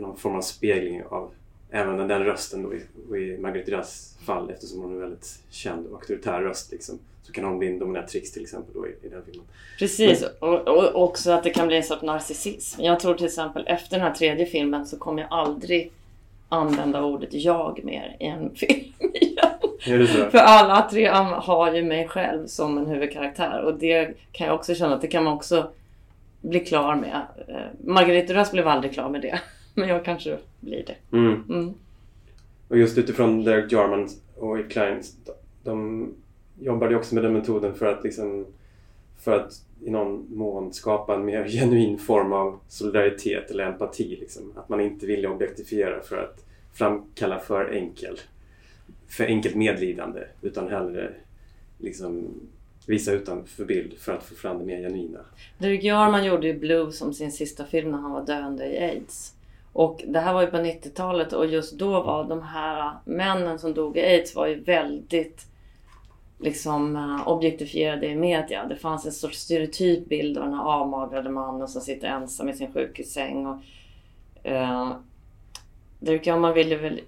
någon 0.00 0.16
form 0.16 0.34
av 0.34 0.40
spegling 0.40 1.02
av 1.08 1.30
även 1.70 1.96
den, 1.96 2.08
den 2.08 2.24
rösten 2.24 2.62
då 2.62 2.74
i, 2.74 2.80
och 3.10 3.18
i 3.18 3.38
Margaret 3.38 3.66
Diras 3.66 4.16
fall 4.24 4.50
eftersom 4.50 4.80
hon 4.82 4.90
är 4.90 4.94
en 4.94 5.00
väldigt 5.00 5.38
känd 5.50 5.86
och 5.86 5.92
auktoritär 5.92 6.40
röst 6.40 6.72
liksom, 6.72 6.98
så 7.22 7.32
kan 7.32 7.44
hon 7.44 7.58
bli 7.58 7.68
en 7.68 7.78
dominatrix 7.78 8.32
till 8.32 8.42
exempel 8.42 8.74
då 8.74 8.86
i, 8.86 8.90
i 9.02 9.08
den 9.08 9.22
filmen. 9.26 9.46
Precis, 9.78 10.24
och, 10.40 10.68
och 10.68 11.02
också 11.04 11.30
att 11.30 11.44
det 11.44 11.50
kan 11.50 11.66
bli 11.66 11.76
en 11.76 11.82
sorts 11.82 12.02
narcissism. 12.02 12.82
Jag 12.82 13.00
tror 13.00 13.14
till 13.14 13.26
exempel 13.26 13.64
efter 13.66 13.90
den 13.90 14.00
här 14.00 14.14
tredje 14.14 14.46
filmen 14.46 14.86
så 14.86 14.98
kommer 14.98 15.22
jag 15.22 15.32
aldrig 15.32 15.92
använda 16.48 17.02
ordet 17.04 17.34
jag 17.34 17.80
mer 17.84 18.16
i 18.20 18.26
en 18.26 18.54
film 18.54 18.92
igen. 19.14 19.48
För 20.30 20.38
alla 20.38 20.88
tre 20.90 21.06
har 21.06 21.74
ju 21.74 21.84
mig 21.84 22.08
själv 22.08 22.46
som 22.46 22.78
en 22.78 22.86
huvudkaraktär 22.86 23.60
och 23.60 23.78
det 23.78 24.14
kan 24.32 24.46
jag 24.46 24.56
också 24.56 24.74
känna 24.74 24.94
att 24.94 25.00
det 25.00 25.08
kan 25.08 25.24
man 25.24 25.32
också 25.32 25.70
bli 26.40 26.60
klar 26.60 26.96
med. 26.96 27.22
Eh, 27.48 27.84
Margareta 27.84 28.34
Röst 28.34 28.52
blev 28.52 28.68
aldrig 28.68 28.92
klar 28.92 29.08
med 29.08 29.22
det. 29.22 29.40
Men 29.74 29.88
jag 29.88 30.04
kanske 30.04 30.38
blir 30.60 30.84
det. 30.86 31.16
Mm. 31.16 31.44
Mm. 31.48 31.74
Och 32.68 32.78
just 32.78 32.98
utifrån 32.98 33.44
Derek 33.44 33.72
Jarman 33.72 34.08
och 34.36 34.58
Yves 34.58 34.72
Klein, 34.72 35.02
de 35.64 36.08
jobbade 36.60 36.92
ju 36.92 36.98
också 36.98 37.14
med 37.14 37.24
den 37.24 37.32
metoden 37.32 37.74
för 37.74 37.86
att 37.86 38.04
liksom 38.04 38.46
för 39.18 39.32
att 39.32 39.52
i 39.84 39.90
någon 39.90 40.26
mån 40.36 40.72
skapa 40.72 41.14
en 41.14 41.24
mer 41.24 41.48
genuin 41.48 41.98
form 41.98 42.32
av 42.32 42.58
solidaritet 42.68 43.50
eller 43.50 43.64
empati. 43.64 44.16
Liksom. 44.20 44.52
Att 44.56 44.68
man 44.68 44.80
inte 44.80 45.06
ville 45.06 45.28
objektifiera 45.28 46.00
för 46.00 46.16
att 46.16 46.44
framkalla 46.72 47.38
för 47.38 47.70
enkel 47.70 48.20
för 49.08 49.24
enkelt 49.24 49.54
medlidande 49.54 50.20
utan 50.42 50.68
hellre 50.68 51.12
liksom 51.78 52.34
visa 52.86 53.12
utanför 53.12 53.64
bild 53.64 53.98
för 53.98 54.12
att 54.12 54.22
få 54.22 54.34
fram 54.34 54.58
det 54.58 54.64
mer 54.64 54.78
genuina. 54.78 55.18
Derek 55.58 55.84
Jarman 55.84 56.24
gjorde 56.24 56.46
ju 56.46 56.58
Blue 56.58 56.92
som 56.92 57.14
sin 57.14 57.32
sista 57.32 57.64
film 57.64 57.90
när 57.90 57.98
han 57.98 58.12
var 58.12 58.26
döende 58.26 58.66
i 58.66 58.78
aids. 58.78 59.34
Och 59.72 60.04
det 60.06 60.20
här 60.20 60.34
var 60.34 60.42
ju 60.42 60.46
på 60.46 60.56
90-talet 60.56 61.32
och 61.32 61.46
just 61.46 61.78
då 61.78 62.02
var 62.02 62.24
de 62.24 62.42
här 62.42 62.92
männen 63.04 63.58
som 63.58 63.74
dog 63.74 63.96
i 63.96 64.00
aids 64.00 64.34
var 64.34 64.46
ju 64.46 64.60
väldigt 64.60 65.46
liksom 66.38 66.96
eh, 66.96 67.28
objektifierade 67.28 68.06
i 68.06 68.16
media. 68.16 68.66
Det 68.66 68.76
fanns 68.76 69.06
en 69.06 69.12
sorts 69.12 69.38
stereotyp 69.38 70.08
bild 70.08 70.38
av 70.38 70.44
den 70.44 70.54
här 70.54 70.64
avmagrade 70.64 71.30
mannen 71.30 71.68
som 71.68 71.80
sitter 71.80 72.08
ensam 72.08 72.48
i 72.48 72.52
sin 72.52 72.72
sjukhussäng. 72.72 73.46
Och, 73.46 73.56
eh, 74.42 74.96
Derek 76.00 76.26
Jarman 76.26 76.54
ville 76.54 76.76
väl 76.76 77.00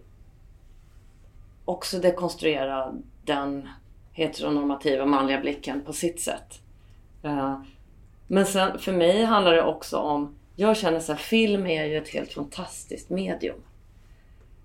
också 1.70 1.98
dekonstruera 1.98 2.94
den 3.24 3.68
heteronormativa 4.12 5.06
manliga 5.06 5.40
blicken 5.40 5.80
på 5.84 5.92
sitt 5.92 6.20
sätt. 6.20 6.60
Eh, 7.22 7.60
men 8.26 8.46
sen 8.46 8.78
för 8.78 8.92
mig 8.92 9.24
handlar 9.24 9.52
det 9.52 9.62
också 9.62 9.96
om, 9.96 10.34
jag 10.56 10.76
känner 10.76 11.00
så 11.00 11.12
här, 11.12 11.18
film 11.18 11.66
är 11.66 11.84
ju 11.84 11.96
ett 11.96 12.08
helt 12.08 12.32
fantastiskt 12.32 13.10
medium. 13.10 13.60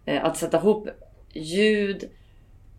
Eh, 0.05 0.25
att 0.25 0.37
sätta 0.37 0.57
ihop 0.57 0.87
ljud, 1.33 2.09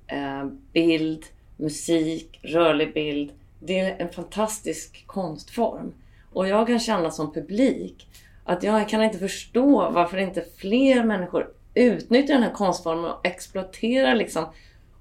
eh, 0.06 0.44
bild, 0.72 1.24
musik, 1.56 2.40
rörlig 2.42 2.94
bild. 2.94 3.32
Det 3.60 3.80
är 3.80 3.96
en 3.98 4.12
fantastisk 4.12 5.04
konstform. 5.06 5.94
Och 6.32 6.48
jag 6.48 6.66
kan 6.66 6.78
känna 6.78 7.10
som 7.10 7.32
publik 7.32 8.08
att 8.44 8.62
jag 8.62 8.88
kan 8.88 9.02
inte 9.02 9.18
förstå 9.18 9.90
varför 9.90 10.16
inte 10.16 10.44
fler 10.56 11.04
människor 11.04 11.55
utnyttja 11.76 12.32
den 12.32 12.42
här 12.42 12.52
konstformen 12.52 13.04
och 13.04 13.26
exploatera 13.26 14.14
liksom 14.14 14.46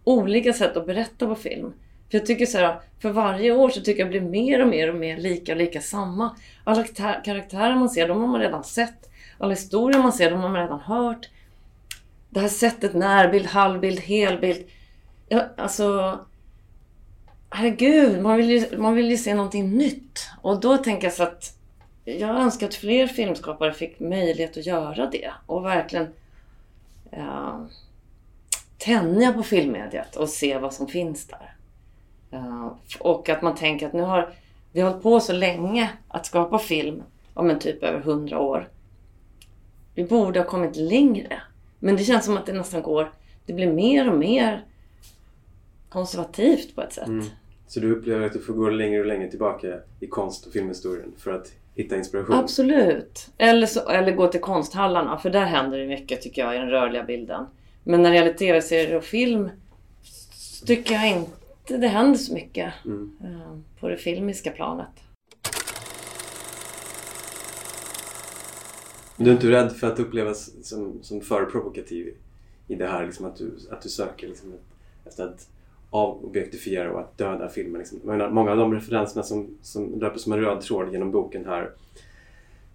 olika 0.04 0.54
sätt 0.54 0.78
att 0.78 0.86
berätta 0.86 1.28
på 1.28 1.36
film. 1.36 1.74
För 2.12 2.18
jag 2.18 2.26
tycker 2.26 2.46
så 2.46 2.58
här, 2.58 2.80
för 3.02 3.10
varje 3.10 3.52
år 3.52 3.70
så 3.70 3.82
tycker 3.82 4.00
jag 4.00 4.12
det 4.12 4.20
blir 4.20 4.30
mer 4.30 4.62
och 4.62 4.68
mer 4.68 4.90
och 4.90 4.96
mer 4.96 5.18
lika 5.18 5.52
och 5.52 5.58
lika 5.58 5.82
samma. 5.82 6.36
Alla 6.64 6.84
karaktärer 7.26 7.76
man 7.76 7.90
ser, 7.90 8.08
de 8.08 8.22
har 8.22 8.28
man 8.28 8.42
redan 8.42 8.64
sett. 8.64 9.10
Alla 9.38 9.54
historier 9.54 10.00
man 10.00 10.14
ser, 10.14 10.32
de 10.32 10.40
har 10.40 10.50
man 10.50 10.62
redan 10.62 10.80
hört. 10.80 11.30
Det 12.30 12.40
här 12.40 12.48
sättet 12.48 12.94
närbild, 12.94 13.46
halvbild, 13.46 14.00
helbild. 14.00 14.66
Ja, 15.30 15.46
alltså... 15.58 16.20
Herregud, 17.50 18.22
man 18.22 18.38
vill, 18.38 18.50
ju, 18.50 18.78
man 18.78 18.96
vill 18.96 19.12
ju 19.12 19.18
se 19.18 19.36
någonting 19.36 19.72
nytt. 19.72 20.30
Och 20.42 20.60
då 20.60 20.78
tänker 20.78 21.08
jag 21.08 21.14
så 21.14 21.24
att 21.24 21.58
jag 22.04 22.30
önskar 22.30 22.68
att 22.68 22.76
fler 22.76 23.08
filmskapare 23.08 23.74
fick 23.74 24.00
möjlighet 24.00 24.58
att 24.58 24.66
göra 24.66 25.10
det. 25.10 25.32
Och 25.46 25.66
verkligen 25.66 26.08
ja, 27.12 27.68
tänja 28.78 29.34
på 29.34 29.44
filmmediet 29.44 30.16
och 30.16 30.30
se 30.30 30.58
vad 30.58 30.74
som 30.74 30.88
finns 30.88 31.28
där. 31.28 31.56
Eh, 32.32 32.68
och 33.00 33.30
att 33.30 33.42
man 33.42 33.56
tänker 33.56 33.88
att 33.88 33.94
nu 33.94 34.02
har 34.02 34.34
vi 34.72 34.82
har 34.82 34.90
hållit 34.90 35.04
på 35.04 35.20
så 35.20 35.34
länge 35.34 35.92
att 36.08 36.26
skapa 36.26 36.60
film, 36.60 37.04
om 37.34 37.50
en 37.50 37.60
typ 37.60 37.84
över 37.84 38.00
hundra 38.00 38.40
år. 38.40 38.70
Vi 39.94 40.04
borde 40.04 40.40
ha 40.40 40.48
kommit 40.48 40.76
längre. 40.76 41.42
Men 41.80 41.96
det 41.96 42.04
känns 42.04 42.26
som 42.26 42.38
att 42.38 42.46
det 42.46 42.54
nästan 42.54 42.82
går, 42.82 43.12
det 43.46 43.54
blir 43.54 43.74
mer 43.74 44.12
och 44.12 44.18
mer 44.18 44.66
konservativt 45.90 46.76
på 46.76 46.82
ett 46.82 46.94
sätt. 46.94 47.08
Mm. 47.08 47.26
Så 47.68 47.80
du 47.80 47.92
upplever 47.92 48.26
att 48.26 48.34
du 48.34 48.40
får 48.40 48.54
gå 48.54 48.70
längre 48.70 49.00
och 49.00 49.06
längre 49.06 49.30
tillbaka 49.30 49.80
i 50.00 50.08
konst 50.08 50.46
och 50.46 50.54
filmhistorien 50.54 51.14
för 51.18 51.32
att 51.32 51.52
hitta 51.76 51.98
inspiration? 51.98 52.36
Absolut. 52.36 53.28
Eller, 53.38 53.68
så, 53.68 53.90
eller 53.90 54.12
gå 54.12 54.28
till 54.28 54.42
konsthallarna, 54.42 55.18
för 55.18 55.30
där 55.30 55.46
händer 55.46 55.78
det 55.78 55.88
mycket 55.88 56.22
tycker 56.22 56.42
jag 56.42 56.56
i 56.56 56.58
den 56.58 56.70
rörliga 56.70 57.04
bilden. 57.04 57.46
Men 57.84 58.02
när 58.02 58.10
det 58.10 58.16
gäller 58.16 58.34
tv-serier 58.34 58.96
och 58.98 59.04
film 59.04 59.50
tycker 60.66 60.94
jag 60.94 61.08
inte 61.10 61.78
det 61.78 61.88
händer 61.88 62.18
så 62.20 62.34
mycket 62.34 62.74
Mm. 62.86 63.18
eh, 63.24 63.58
på 63.80 63.88
det 63.88 63.98
filmiska 63.98 64.52
planet. 64.52 64.88
Du 69.18 69.30
är 69.30 69.34
inte 69.34 69.48
rädd 69.52 69.72
för 69.72 69.88
att 69.88 70.00
upplevas 70.00 70.52
som, 70.68 71.00
som 71.02 71.22
för 71.22 71.46
provokativ 71.46 72.14
i- 72.68 72.76
det 72.76 72.88
här? 72.88 73.06
Liksom 73.06 73.26
att, 73.26 73.36
du, 73.38 73.58
att 73.72 73.82
du 73.82 73.90
söker 73.90 74.28
liksom 74.28 74.54
ett, 74.54 74.62
efter 75.06 75.24
att 75.24 75.48
avobjektifiera 75.90 76.92
och 76.92 77.00
att 77.00 77.18
döda 77.18 77.50
filmen. 77.50 77.80
Liksom. 77.80 78.00
Menar, 78.04 78.30
många 78.30 78.52
av 78.52 78.58
de 78.58 78.74
referenserna 78.74 79.24
som, 79.24 79.58
som 79.62 80.00
löper 80.00 80.20
som 80.20 80.34
en 80.34 80.40
röd 80.40 80.62
tråd 80.62 80.92
genom 80.94 81.12
boken 81.12 81.46
här 81.46 81.72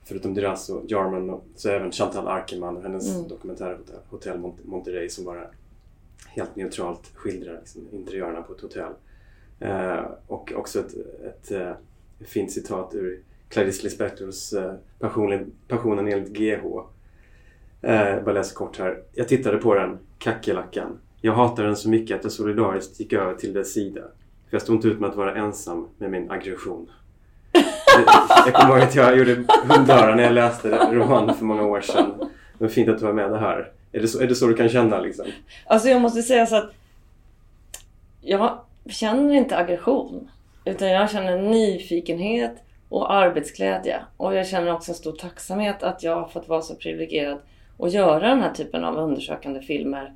förutom 0.05 0.35
Diras 0.35 0.69
och 0.71 0.83
Jarman 0.89 1.31
och, 1.31 1.45
så 1.57 1.71
även 1.71 1.93
Chantal 1.93 2.29
Arkerman 2.29 2.77
och 2.77 2.83
hennes 2.83 3.15
Mm. 3.17 3.29
dokumentär 3.29 3.79
Hotel 4.09 4.39
Mont- 4.39 4.65
Monterey 4.67 5.09
som 5.09 5.25
bara 5.25 5.47
helt 6.29 6.57
neutralt 6.57 7.11
skildrar 7.15 7.57
liksom, 7.59 7.83
interiörerna 7.93 8.43
på 8.43 8.53
ett 8.53 8.61
hotell. 8.61 8.93
Eh, 9.61 10.05
och 10.27 10.53
också 10.57 10.81
ett, 10.81 10.95
ett, 11.25 11.51
eh, 11.51 11.73
fint 12.21 12.53
citat 12.53 12.95
ur 12.95 13.21
Clarice 13.49 13.83
Lispectors 13.83 14.53
eh, 14.53 14.73
Passionen, 14.99 15.53
Passionen 15.69 16.09
enligt 16.09 16.33
GH. 16.33 16.65
Eh, 17.83 18.09
jag 18.09 18.25
bara 18.25 18.35
läser 18.35 18.55
kort 18.55 18.79
här. 18.79 19.03
Jag 19.13 19.29
tittade 19.29 19.59
på 19.59 19.75
den, 19.75 19.99
kackerlackan. 20.19 20.99
Jag 21.21 21.33
hatade 21.33 21.69
den 21.69 21.77
så 21.77 21.89
mycket 21.89 22.17
att 22.17 22.25
jag 22.25 22.33
solidariskt 22.33 23.01
gick 23.01 23.13
över 23.13 23.35
till 23.35 23.53
dess 23.53 23.73
sida. 23.73 24.01
För 24.51 24.57
jag 24.57 24.63
stod 24.63 24.77
inte 24.77 24.89
ut 24.89 25.01
med 25.01 25.11
att 25.11 25.17
vara 25.17 25.35
ensam 25.35 25.89
med 25.99 26.11
min 26.11 26.31
aggression. 26.31 26.91
Jag 28.47 28.55
kommer 28.55 28.75
ihåg 28.75 28.81
att 28.83 28.95
jag 28.95 29.19
gjorde 29.19 29.45
hundöra 29.69 30.15
när 30.15 30.23
jag 30.23 30.33
läste 30.33 30.95
romanen 30.95 31.35
för 31.35 31.45
många 31.45 31.63
år 31.63 31.81
sedan. 31.81 32.15
Det 32.59 32.65
var 32.65 32.69
fint 32.69 32.89
att 32.89 32.99
du 32.99 33.05
var 33.05 33.13
med 33.13 33.31
det 33.31 33.39
här. 33.39 33.73
Är 33.93 34.01
det 34.01 34.09
så, 34.09 34.21
är 34.21 34.27
det 34.27 34.35
så 34.35 34.47
du 34.47 34.55
kan 34.55 34.69
känna 34.69 35.01
liksom? 35.01 35.27
Alltså 35.67 35.89
jag 35.89 36.01
måste 36.01 36.23
säga 36.23 36.47
så 36.47 36.57
att 36.57 36.73
jag 38.21 38.59
känner 38.89 39.35
inte 39.35 39.57
aggression. 39.57 40.31
Utan 40.65 40.89
jag 40.89 41.11
känner 41.11 41.43
nyfikenhet 41.43 42.57
och 42.89 43.13
arbetsglädje. 43.13 44.01
Och 44.17 44.35
jag 44.35 44.47
känner 44.49 44.73
också 44.73 44.91
en 44.91 44.97
stor 44.97 45.13
tacksamhet 45.13 45.83
att 45.83 46.03
jag 46.03 46.17
har 46.17 46.29
fått 46.29 46.49
vara 46.49 46.63
så 46.63 46.75
privilegierad 46.75 47.39
och 47.77 47.89
göra 47.89 48.29
den 48.29 48.43
här 48.43 48.53
typen 48.53 48.85
av 48.85 48.97
undersökande 48.97 49.61
filmer. 49.61 50.13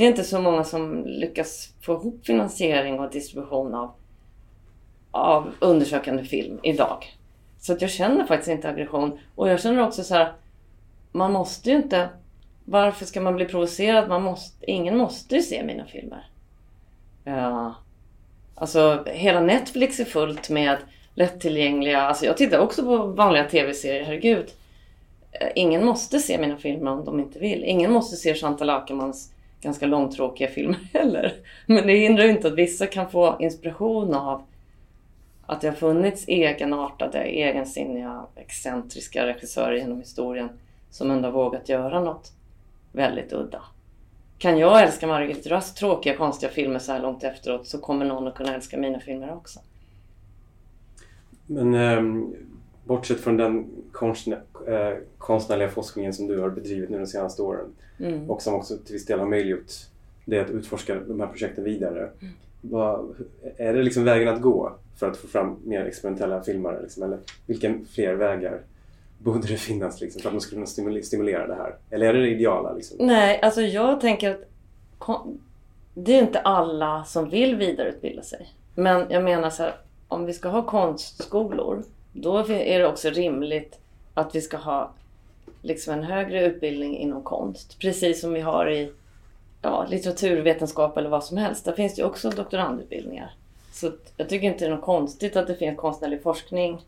Det 0.00 0.04
är 0.04 0.08
inte 0.08 0.24
så 0.24 0.40
många 0.40 0.64
som 0.64 1.04
lyckas 1.06 1.72
få 1.80 1.92
ihop 1.92 2.26
finansiering 2.26 3.00
och 3.00 3.10
distribution 3.10 3.74
av, 3.74 3.90
av 5.10 5.52
undersökande 5.58 6.24
film 6.24 6.58
idag. 6.62 7.16
Så 7.58 7.72
att 7.72 7.82
jag 7.82 7.90
känner 7.90 8.26
faktiskt 8.26 8.50
inte 8.50 8.68
aggression. 8.68 9.18
Och 9.34 9.48
jag 9.48 9.60
känner 9.60 9.82
också 9.82 10.04
så 10.04 10.14
här, 10.14 10.32
man 11.12 11.32
måste 11.32 11.70
ju 11.70 11.76
inte 11.76 12.08
varför 12.64 13.06
ska 13.06 13.20
man 13.20 13.36
bli 13.36 13.44
provocerad? 13.44 14.08
Man 14.08 14.22
måste, 14.22 14.70
ingen 14.70 14.96
måste 14.96 15.34
ju 15.36 15.42
se 15.42 15.64
mina 15.64 15.84
filmer. 15.84 16.26
Ja. 17.24 17.74
Alltså, 18.54 19.04
hela 19.06 19.40
Netflix 19.40 20.00
är 20.00 20.04
fullt 20.04 20.50
med 20.50 20.76
lättillgängliga. 21.14 22.00
Alltså 22.00 22.24
jag 22.24 22.36
tittar 22.36 22.58
också 22.58 22.82
på 22.82 22.96
vanliga 23.06 23.44
tv-serier, 23.44 24.04
herregud. 24.04 24.46
Eh, 25.32 25.48
ingen 25.54 25.84
måste 25.84 26.18
se 26.18 26.38
mina 26.38 26.56
filmer 26.56 26.90
om 26.90 27.04
de 27.04 27.20
inte 27.20 27.38
vill. 27.38 27.64
Ingen 27.64 27.92
måste 27.92 28.16
se 28.16 28.34
Chantal 28.34 28.70
Akermans 28.70 29.32
ganska 29.60 29.86
långtråkiga 29.86 30.48
filmer 30.48 30.78
heller. 30.92 31.32
Men 31.66 31.86
det 31.86 31.96
hindrar 31.96 32.24
ju 32.24 32.30
inte 32.30 32.48
att 32.48 32.54
vissa 32.54 32.86
kan 32.86 33.10
få 33.10 33.36
inspiration 33.40 34.14
av 34.14 34.42
att 35.46 35.60
det 35.60 35.68
har 35.68 35.74
funnits 35.74 36.24
egenartade, 36.28 37.18
egensinniga, 37.24 38.26
excentriska 38.36 39.26
regissörer 39.26 39.76
genom 39.76 39.98
historien 39.98 40.48
som 40.90 41.10
ändå 41.10 41.28
har 41.28 41.32
vågat 41.32 41.68
göra 41.68 42.00
något 42.00 42.32
väldigt 42.92 43.32
udda. 43.32 43.62
Kan 44.38 44.58
jag 44.58 44.82
älska 44.82 45.06
Margit 45.06 45.46
Rösts 45.46 45.74
tråkiga, 45.74 46.16
konstiga 46.16 46.52
filmer 46.52 46.78
så 46.78 46.92
här 46.92 47.00
långt 47.00 47.24
efteråt 47.24 47.66
så 47.66 47.78
kommer 47.78 48.04
någon 48.04 48.28
att 48.28 48.34
kunna 48.34 48.54
älska 48.54 48.78
mina 48.78 49.00
filmer 49.00 49.32
också. 49.32 49.60
Men 51.46 51.74
um 51.74 52.49
bortsett 52.90 53.20
från 53.20 53.36
den 53.36 53.66
konstnär, 53.92 54.42
eh, 54.66 54.96
konstnärliga 55.18 55.68
forskningen 55.68 56.12
som 56.12 56.26
du 56.26 56.40
har 56.40 56.50
bedrivit 56.50 56.90
nu 56.90 56.98
de 56.98 57.06
senaste 57.06 57.42
åren 57.42 57.66
Mm. 57.98 58.30
och 58.30 58.42
som 58.42 58.54
också 58.54 58.76
till 58.76 58.92
viss 58.92 59.06
del 59.06 59.18
har 59.18 59.26
möjliggjort 59.26 59.72
det 60.24 60.40
att 60.40 60.50
utforska 60.50 60.94
de 60.94 61.20
här 61.20 61.26
projekten 61.26 61.64
vidare. 61.64 61.98
Mm. 61.98 62.34
Vad, 62.60 63.14
är 63.56 63.74
det 63.74 63.82
liksom 63.82 64.04
vägen 64.04 64.28
att 64.28 64.40
gå 64.40 64.72
för 64.96 65.10
att 65.10 65.16
få 65.16 65.26
fram 65.26 65.56
mer 65.64 65.84
experimentella 65.84 66.42
filmare? 66.42 66.82
Liksom? 66.82 67.02
Eller 67.02 67.18
vilka 67.46 67.74
fler 67.90 68.14
vägar 68.14 68.60
borde 69.18 69.48
det 69.48 69.56
finnas 69.56 70.00
liksom, 70.00 70.22
för 70.22 70.28
att 70.28 70.34
man 70.34 70.40
skulle 70.40 70.66
kunna 70.66 71.02
stimulera, 71.02 71.46
det 71.46 71.54
här? 71.54 71.74
Eller 71.90 72.06
är 72.06 72.12
det 72.14 72.20
det 72.20 72.30
ideala? 72.30 72.72
Liksom? 72.72 72.96
Nej, 73.00 73.40
alltså 73.42 73.60
jag 73.60 74.00
tänker 74.00 74.30
att 74.30 75.24
det 75.94 76.12
är 76.12 76.22
inte 76.22 76.40
alla 76.40 77.04
som 77.04 77.30
vill 77.30 77.56
vidareutbilda 77.56 78.22
sig. 78.22 78.54
Men 78.74 79.06
jag 79.10 79.24
menar 79.24 79.50
så 79.50 79.62
här, 79.62 79.74
om 80.08 80.26
vi 80.26 80.32
ska 80.32 80.48
ha 80.48 80.62
konstskolor, 80.62 81.82
då 82.12 82.38
är 82.38 82.78
det 82.78 82.86
också 82.86 83.10
rimligt 83.10 83.78
att 84.14 84.34
vi 84.34 84.40
ska 84.40 84.56
ha 84.56 84.90
liksom 85.62 85.94
en 85.94 86.02
högre 86.02 86.44
utbildning 86.46 86.98
inom 86.98 87.22
konst. 87.22 87.78
Precis 87.78 88.20
som 88.20 88.32
vi 88.32 88.40
har 88.40 88.70
i 88.70 88.92
ja, 89.62 89.86
litteraturvetenskap 89.90 90.96
eller 90.96 91.10
vad 91.10 91.24
som 91.24 91.36
helst. 91.36 91.64
Där 91.64 91.72
finns 91.72 91.94
det 91.94 92.04
också 92.04 92.30
doktorandutbildningar. 92.30 93.34
Så 93.72 93.92
jag 94.16 94.28
tycker 94.28 94.46
inte 94.46 94.64
det 94.64 94.70
är 94.70 94.74
något 94.74 94.84
konstigt 94.84 95.36
att 95.36 95.46
det 95.46 95.54
finns 95.54 95.78
konstnärlig 95.78 96.22
forskning 96.22 96.80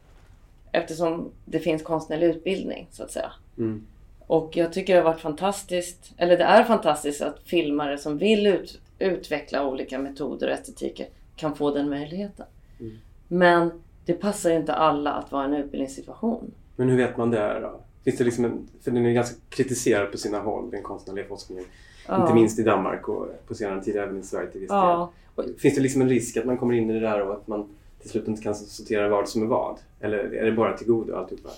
eftersom 0.72 1.30
det 1.44 1.58
finns 1.58 1.82
konstnärlig 1.82 2.26
utbildning 2.26 2.88
så 2.90 3.02
att 3.02 3.10
säga. 3.10 3.32
Mm. 3.58 3.86
Och 4.26 4.56
jag 4.56 4.72
tycker 4.72 4.94
det 4.94 5.00
har 5.00 5.10
varit 5.10 5.20
fantastiskt, 5.20 6.12
eller 6.16 6.36
det 6.36 6.44
är 6.44 6.64
fantastiskt 6.64 7.22
att 7.22 7.40
filmare 7.44 7.98
som 7.98 8.18
vill 8.18 8.46
ut, 8.46 8.80
utveckla 8.98 9.66
olika 9.66 9.98
metoder 9.98 10.46
och 10.48 10.54
estetiker 10.54 11.06
kan 11.36 11.56
få 11.56 11.70
den 11.70 11.90
möjligheten. 11.90 12.46
Mm. 12.80 12.98
Men 13.28 13.82
det 14.04 14.12
passar 14.12 14.50
inte 14.50 14.72
alla 14.74 15.12
att 15.12 15.32
vara 15.32 15.42
i 15.44 15.46
en 15.46 15.54
utbildningssituation. 15.54 16.50
Men 16.76 16.88
hur 16.88 16.96
vet 16.96 17.16
man 17.16 17.30
det 17.30 17.60
då? 17.60 17.80
Finns 18.04 18.18
det 18.18 18.24
liksom 18.24 18.44
en, 18.44 18.68
för 18.84 18.90
den 18.90 19.06
är 19.06 19.12
ganska 19.12 19.36
kritiserad 19.48 20.10
på 20.12 20.18
sina 20.18 20.38
håll, 20.38 20.70
den 20.70 20.82
konstnärliga 20.82 21.24
forskningen. 21.24 21.64
Inte 22.20 22.34
minst 22.34 22.58
i 22.58 22.62
Danmark 22.62 23.08
och 23.08 23.26
på 23.46 23.54
senare 23.54 23.84
tid 23.84 23.96
även 23.96 24.20
i 24.20 24.22
Sverige 24.22 24.50
till 24.50 24.60
viss 24.60 24.70
Ja. 24.70 25.12
del. 25.36 25.54
Finns 25.58 25.74
det 25.74 25.80
liksom 25.80 26.02
en 26.02 26.08
risk 26.08 26.36
att 26.36 26.44
man 26.44 26.58
kommer 26.58 26.74
in 26.74 26.90
i 26.90 26.92
det 26.92 27.00
där 27.00 27.20
och 27.22 27.32
att 27.34 27.46
man 27.48 27.68
till 28.00 28.10
slut 28.10 28.28
inte 28.28 28.42
kan 28.42 28.54
sortera 28.54 29.08
vad 29.08 29.28
som 29.28 29.42
är 29.42 29.46
vad? 29.46 29.78
Eller 30.00 30.18
är 30.18 30.44
det 30.44 30.52
bara 30.52 30.76
till 30.76 30.86
godo 30.86 31.16
alltihopa? 31.16 31.48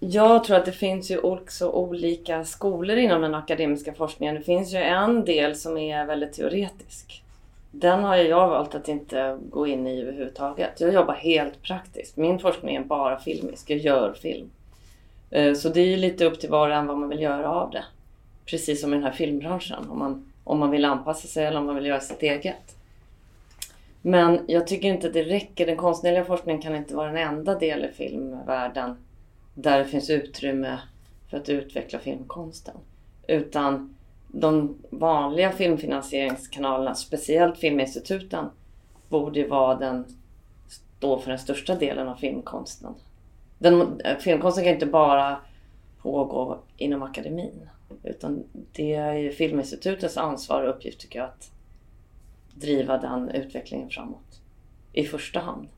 Jag 0.00 0.44
tror 0.44 0.56
att 0.56 0.64
det 0.64 0.72
finns 0.72 1.10
ju 1.10 1.18
också 1.18 1.70
olika 1.70 2.44
skolor 2.44 2.96
inom 2.96 3.22
den 3.22 3.34
akademiska 3.34 3.92
forskningen. 3.92 4.34
Det 4.34 4.40
finns 4.42 4.72
ju 4.74 4.78
en 4.78 5.24
del 5.24 5.56
som 5.56 5.76
är 5.78 6.06
väldigt 6.06 6.32
teoretisk. 6.32 7.23
Den 7.76 8.04
har 8.04 8.16
jag 8.16 8.48
valt 8.48 8.74
att 8.74 8.88
inte 8.88 9.38
gå 9.50 9.66
in 9.66 9.86
i 9.86 10.02
överhuvudtaget. 10.02 10.80
Jag 10.80 10.94
jobbar 10.94 11.14
helt 11.14 11.62
praktiskt. 11.62 12.16
Min 12.16 12.38
forskning 12.38 12.76
är 12.76 12.84
bara 12.84 13.18
filmisk. 13.18 13.70
Jag 13.70 13.78
gör 13.78 14.12
film. 14.12 14.50
Eh, 15.30 15.54
så 15.54 15.68
det 15.68 15.80
är 15.80 15.86
ju 15.86 15.96
lite 15.96 16.24
upp 16.24 16.40
till 16.40 16.50
var 16.50 16.68
och 16.68 16.74
en 16.74 16.86
vad 16.86 16.98
man 16.98 17.08
vill 17.08 17.20
göra 17.20 17.50
av 17.50 17.70
det. 17.70 17.84
Precis 18.46 18.80
som 18.80 18.92
i 18.92 18.96
den 18.96 19.04
här 19.04 19.12
filmbranschen. 19.12 19.90
Om 19.90 19.98
man, 19.98 20.32
om 20.44 20.58
man 20.58 20.70
vill 20.70 20.84
anpassa 20.84 21.28
sig 21.28 21.46
eller 21.46 21.60
om 21.60 21.66
man 21.66 21.74
vill 21.74 21.86
göra 21.86 22.00
sitt 22.00 22.22
eget. 22.22 22.76
Men 24.02 24.40
jag 24.46 24.66
tycker 24.66 24.88
inte 24.88 25.06
att 25.06 25.12
det 25.12 25.22
räcker. 25.22 25.66
Den 25.66 25.76
konstnärliga 25.76 26.24
forskningen 26.24 26.62
kan 26.62 26.76
inte 26.76 26.94
vara 26.96 27.08
den 27.08 27.28
enda 27.28 27.58
del 27.58 27.84
i 27.84 27.88
filmvärlden 27.88 28.96
där 29.54 29.78
det 29.78 29.84
finns 29.84 30.10
utrymme 30.10 30.78
för 31.30 31.36
att 31.36 31.48
utveckla 31.48 31.98
filmkonsten. 31.98 32.74
Utan 33.26 33.93
de 34.40 34.74
vanliga 34.90 35.52
filmfinansieringskanalerna, 35.52 36.94
speciellt 36.94 37.58
Filminstituten, 37.58 38.44
borde 39.08 39.38
ju 39.38 39.48
vara 39.48 39.74
den, 39.74 40.04
stå 40.68 41.18
för 41.18 41.30
den 41.30 41.38
största 41.38 41.74
delen 41.74 42.08
av 42.08 42.16
filmkonsten. 42.16 42.94
Den, 43.58 44.00
eh, 44.00 44.18
filmkonsten 44.18 44.64
kan 44.64 44.72
inte 44.72 44.86
bara 44.86 45.36
pågå 46.02 46.58
inom 46.76 47.02
akademin. 47.02 47.68
Utan 48.02 48.44
det 48.72 48.94
är 48.94 49.14
ju 49.14 49.30
Filminstitutets 49.30 50.16
ansvar 50.16 50.62
och 50.62 50.70
uppgift 50.70 51.00
tycker 51.00 51.18
jag 51.18 51.28
att 51.28 51.50
driva 52.54 52.98
den 52.98 53.28
utvecklingen 53.28 53.90
framåt. 53.90 54.40
I 54.92 55.04
första 55.04 55.40
hand. 55.40 55.68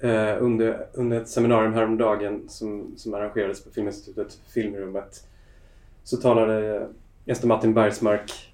Eh, 0.00 0.42
under, 0.42 0.86
under 0.92 1.20
ett 1.20 1.28
seminarium 1.28 1.74
häromdagen 1.74 2.44
som, 2.48 2.92
som 2.96 3.14
arrangerades 3.14 3.64
på 3.64 3.70
Filminstitutet, 3.70 4.40
Filmrummet, 4.46 5.26
så 6.04 6.16
talade 6.16 6.88
Ester 7.28 7.48
Martin 7.48 7.74
Bergsmark, 7.74 8.52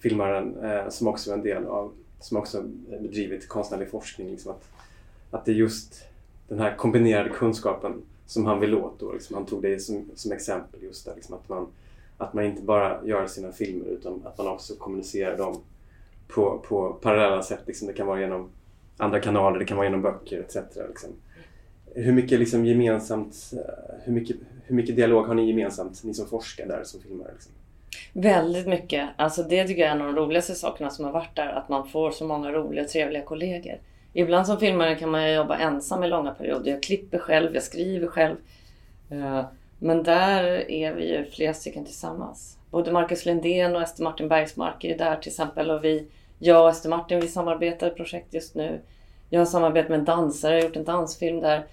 filmaren, 0.00 0.64
eh, 0.64 0.88
som 0.88 1.08
också 1.08 1.30
är 1.30 1.34
en 1.34 1.42
del 1.42 1.66
av, 1.66 1.92
som 2.20 2.36
också 2.36 2.62
bedrivit 3.00 3.48
konstnärlig 3.48 3.90
forskning, 3.90 4.30
liksom 4.30 4.50
att, 4.52 4.68
att 5.30 5.44
det 5.44 5.52
är 5.52 5.54
just 5.54 6.04
den 6.48 6.58
här 6.58 6.76
kombinerade 6.76 7.30
kunskapen 7.30 8.02
som 8.26 8.46
han 8.46 8.60
vill 8.60 8.74
åt. 8.74 9.00
Då, 9.00 9.12
liksom, 9.12 9.36
han 9.36 9.46
tog 9.46 9.62
det 9.62 9.80
som, 9.80 10.10
som 10.14 10.32
exempel 10.32 10.82
just 10.82 11.04
där, 11.04 11.14
liksom, 11.14 11.34
att, 11.34 11.48
man, 11.48 11.66
att 12.18 12.34
man 12.34 12.44
inte 12.44 12.62
bara 12.62 13.00
gör 13.04 13.26
sina 13.26 13.52
filmer 13.52 13.86
utan 13.86 14.22
att 14.24 14.38
man 14.38 14.48
också 14.48 14.74
kommunicerar 14.74 15.36
dem 15.36 15.60
på, 16.28 16.58
på 16.68 16.92
parallella 16.92 17.42
sätt. 17.42 17.62
Liksom. 17.66 17.88
Det 17.88 17.94
kan 17.94 18.06
vara 18.06 18.20
genom 18.20 18.48
andra 18.96 19.20
kanaler, 19.20 19.58
det 19.58 19.64
kan 19.64 19.76
vara 19.76 19.86
genom 19.86 20.02
böcker 20.02 20.40
etc. 20.40 20.56
Liksom. 20.88 21.10
Hur 21.94 22.12
mycket 22.12 22.38
liksom 22.38 22.66
gemensamt, 22.66 23.52
hur 24.04 24.12
mycket, 24.12 24.36
hur 24.64 24.76
mycket 24.76 24.96
dialog 24.96 25.26
har 25.26 25.34
ni 25.34 25.48
gemensamt, 25.48 26.04
ni 26.04 26.14
som 26.14 26.26
forskar 26.26 26.66
där 26.66 26.84
som 26.84 27.00
filmare? 27.00 27.32
Liksom? 27.32 27.52
Väldigt 28.18 28.66
mycket. 28.66 29.08
Alltså 29.16 29.42
det 29.42 29.66
tycker 29.66 29.82
jag 29.82 29.90
är 29.90 29.94
en 29.94 30.00
av 30.00 30.06
de 30.14 30.16
roligaste 30.16 30.54
sakerna 30.54 30.90
som 30.90 31.04
har 31.04 31.12
varit 31.12 31.36
där. 31.36 31.48
Att 31.48 31.68
man 31.68 31.88
får 31.88 32.10
så 32.10 32.24
många 32.24 32.52
roliga 32.52 32.84
och 32.84 32.90
trevliga 32.90 33.22
kollegor. 33.22 33.78
Ibland 34.12 34.46
som 34.46 34.58
filmare 34.58 34.94
kan 34.94 35.10
man 35.10 35.28
ju 35.28 35.34
jobba 35.34 35.56
ensam 35.56 36.04
i 36.04 36.08
långa 36.08 36.34
perioder. 36.34 36.70
Jag 36.70 36.82
klipper 36.82 37.18
själv, 37.18 37.54
jag 37.54 37.62
skriver 37.62 38.06
själv. 38.06 38.36
Eh, 39.10 39.44
men 39.78 40.02
där 40.02 40.70
är 40.70 40.92
vi 40.92 41.08
ju 41.08 41.24
flera 41.24 41.54
stycken 41.54 41.84
tillsammans. 41.84 42.58
Både 42.70 42.92
Marcus 42.92 43.26
Lindén 43.26 43.76
och 43.76 43.82
Ester 43.82 44.02
Martin 44.02 44.28
Bergsmark 44.28 44.84
är 44.84 44.88
ju 44.88 44.96
där 44.96 45.16
till 45.16 45.30
exempel. 45.30 45.70
Och 45.70 45.84
vi, 45.84 46.06
jag 46.38 46.62
och 46.62 46.70
Ester 46.70 46.88
Martin, 46.88 47.20
vi 47.20 47.28
samarbetar 47.28 47.86
i 47.86 47.90
ett 47.90 47.96
projekt 47.96 48.34
just 48.34 48.54
nu. 48.54 48.80
Jag 49.30 49.40
har 49.40 49.46
samarbetat 49.46 49.90
med 49.90 49.98
en 49.98 50.04
dansare, 50.04 50.54
jag 50.54 50.62
har 50.62 50.68
gjort 50.68 50.76
en 50.76 50.84
dansfilm 50.84 51.40
där. 51.40 51.66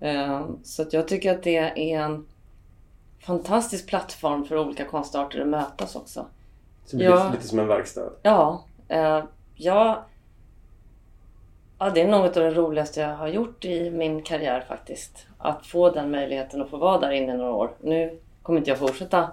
Eh, 0.00 0.46
så 0.62 0.82
att 0.82 0.92
jag 0.92 1.08
tycker 1.08 1.34
att 1.34 1.42
det 1.42 1.56
är 1.56 2.00
en 2.00 2.26
fantastisk 3.24 3.88
plattform 3.88 4.44
för 4.44 4.58
olika 4.58 4.84
konstarter 4.84 5.40
att 5.40 5.46
mötas 5.48 5.96
också. 5.96 6.26
Så 6.84 6.90
det 6.90 6.96
blir 6.96 7.06
Ja. 7.06 7.30
lite, 7.32 7.48
som 7.48 7.58
en 7.58 7.66
verkstad. 7.68 8.10
Ja, 8.22 8.64
eh, 8.88 9.24
jag... 9.54 9.98
Ja, 11.78 11.90
det 11.90 12.00
är 12.00 12.08
något 12.08 12.36
av 12.36 12.42
det 12.42 12.50
roligaste 12.50 13.00
jag 13.00 13.16
har 13.16 13.28
gjort 13.28 13.64
i 13.64 13.90
min 13.90 14.22
karriär 14.22 14.64
faktiskt. 14.68 15.26
Att 15.38 15.66
få 15.66 15.90
den 15.90 16.10
möjligheten 16.10 16.62
att 16.62 16.70
få 16.70 16.76
vara 16.76 17.00
där 17.00 17.10
inne 17.10 17.32
i 17.34 17.36
några 17.36 17.52
år. 17.52 17.70
Nu 17.80 18.18
kommer 18.42 18.58
inte 18.58 18.70
jag 18.70 18.78
fortsätta. 18.78 19.30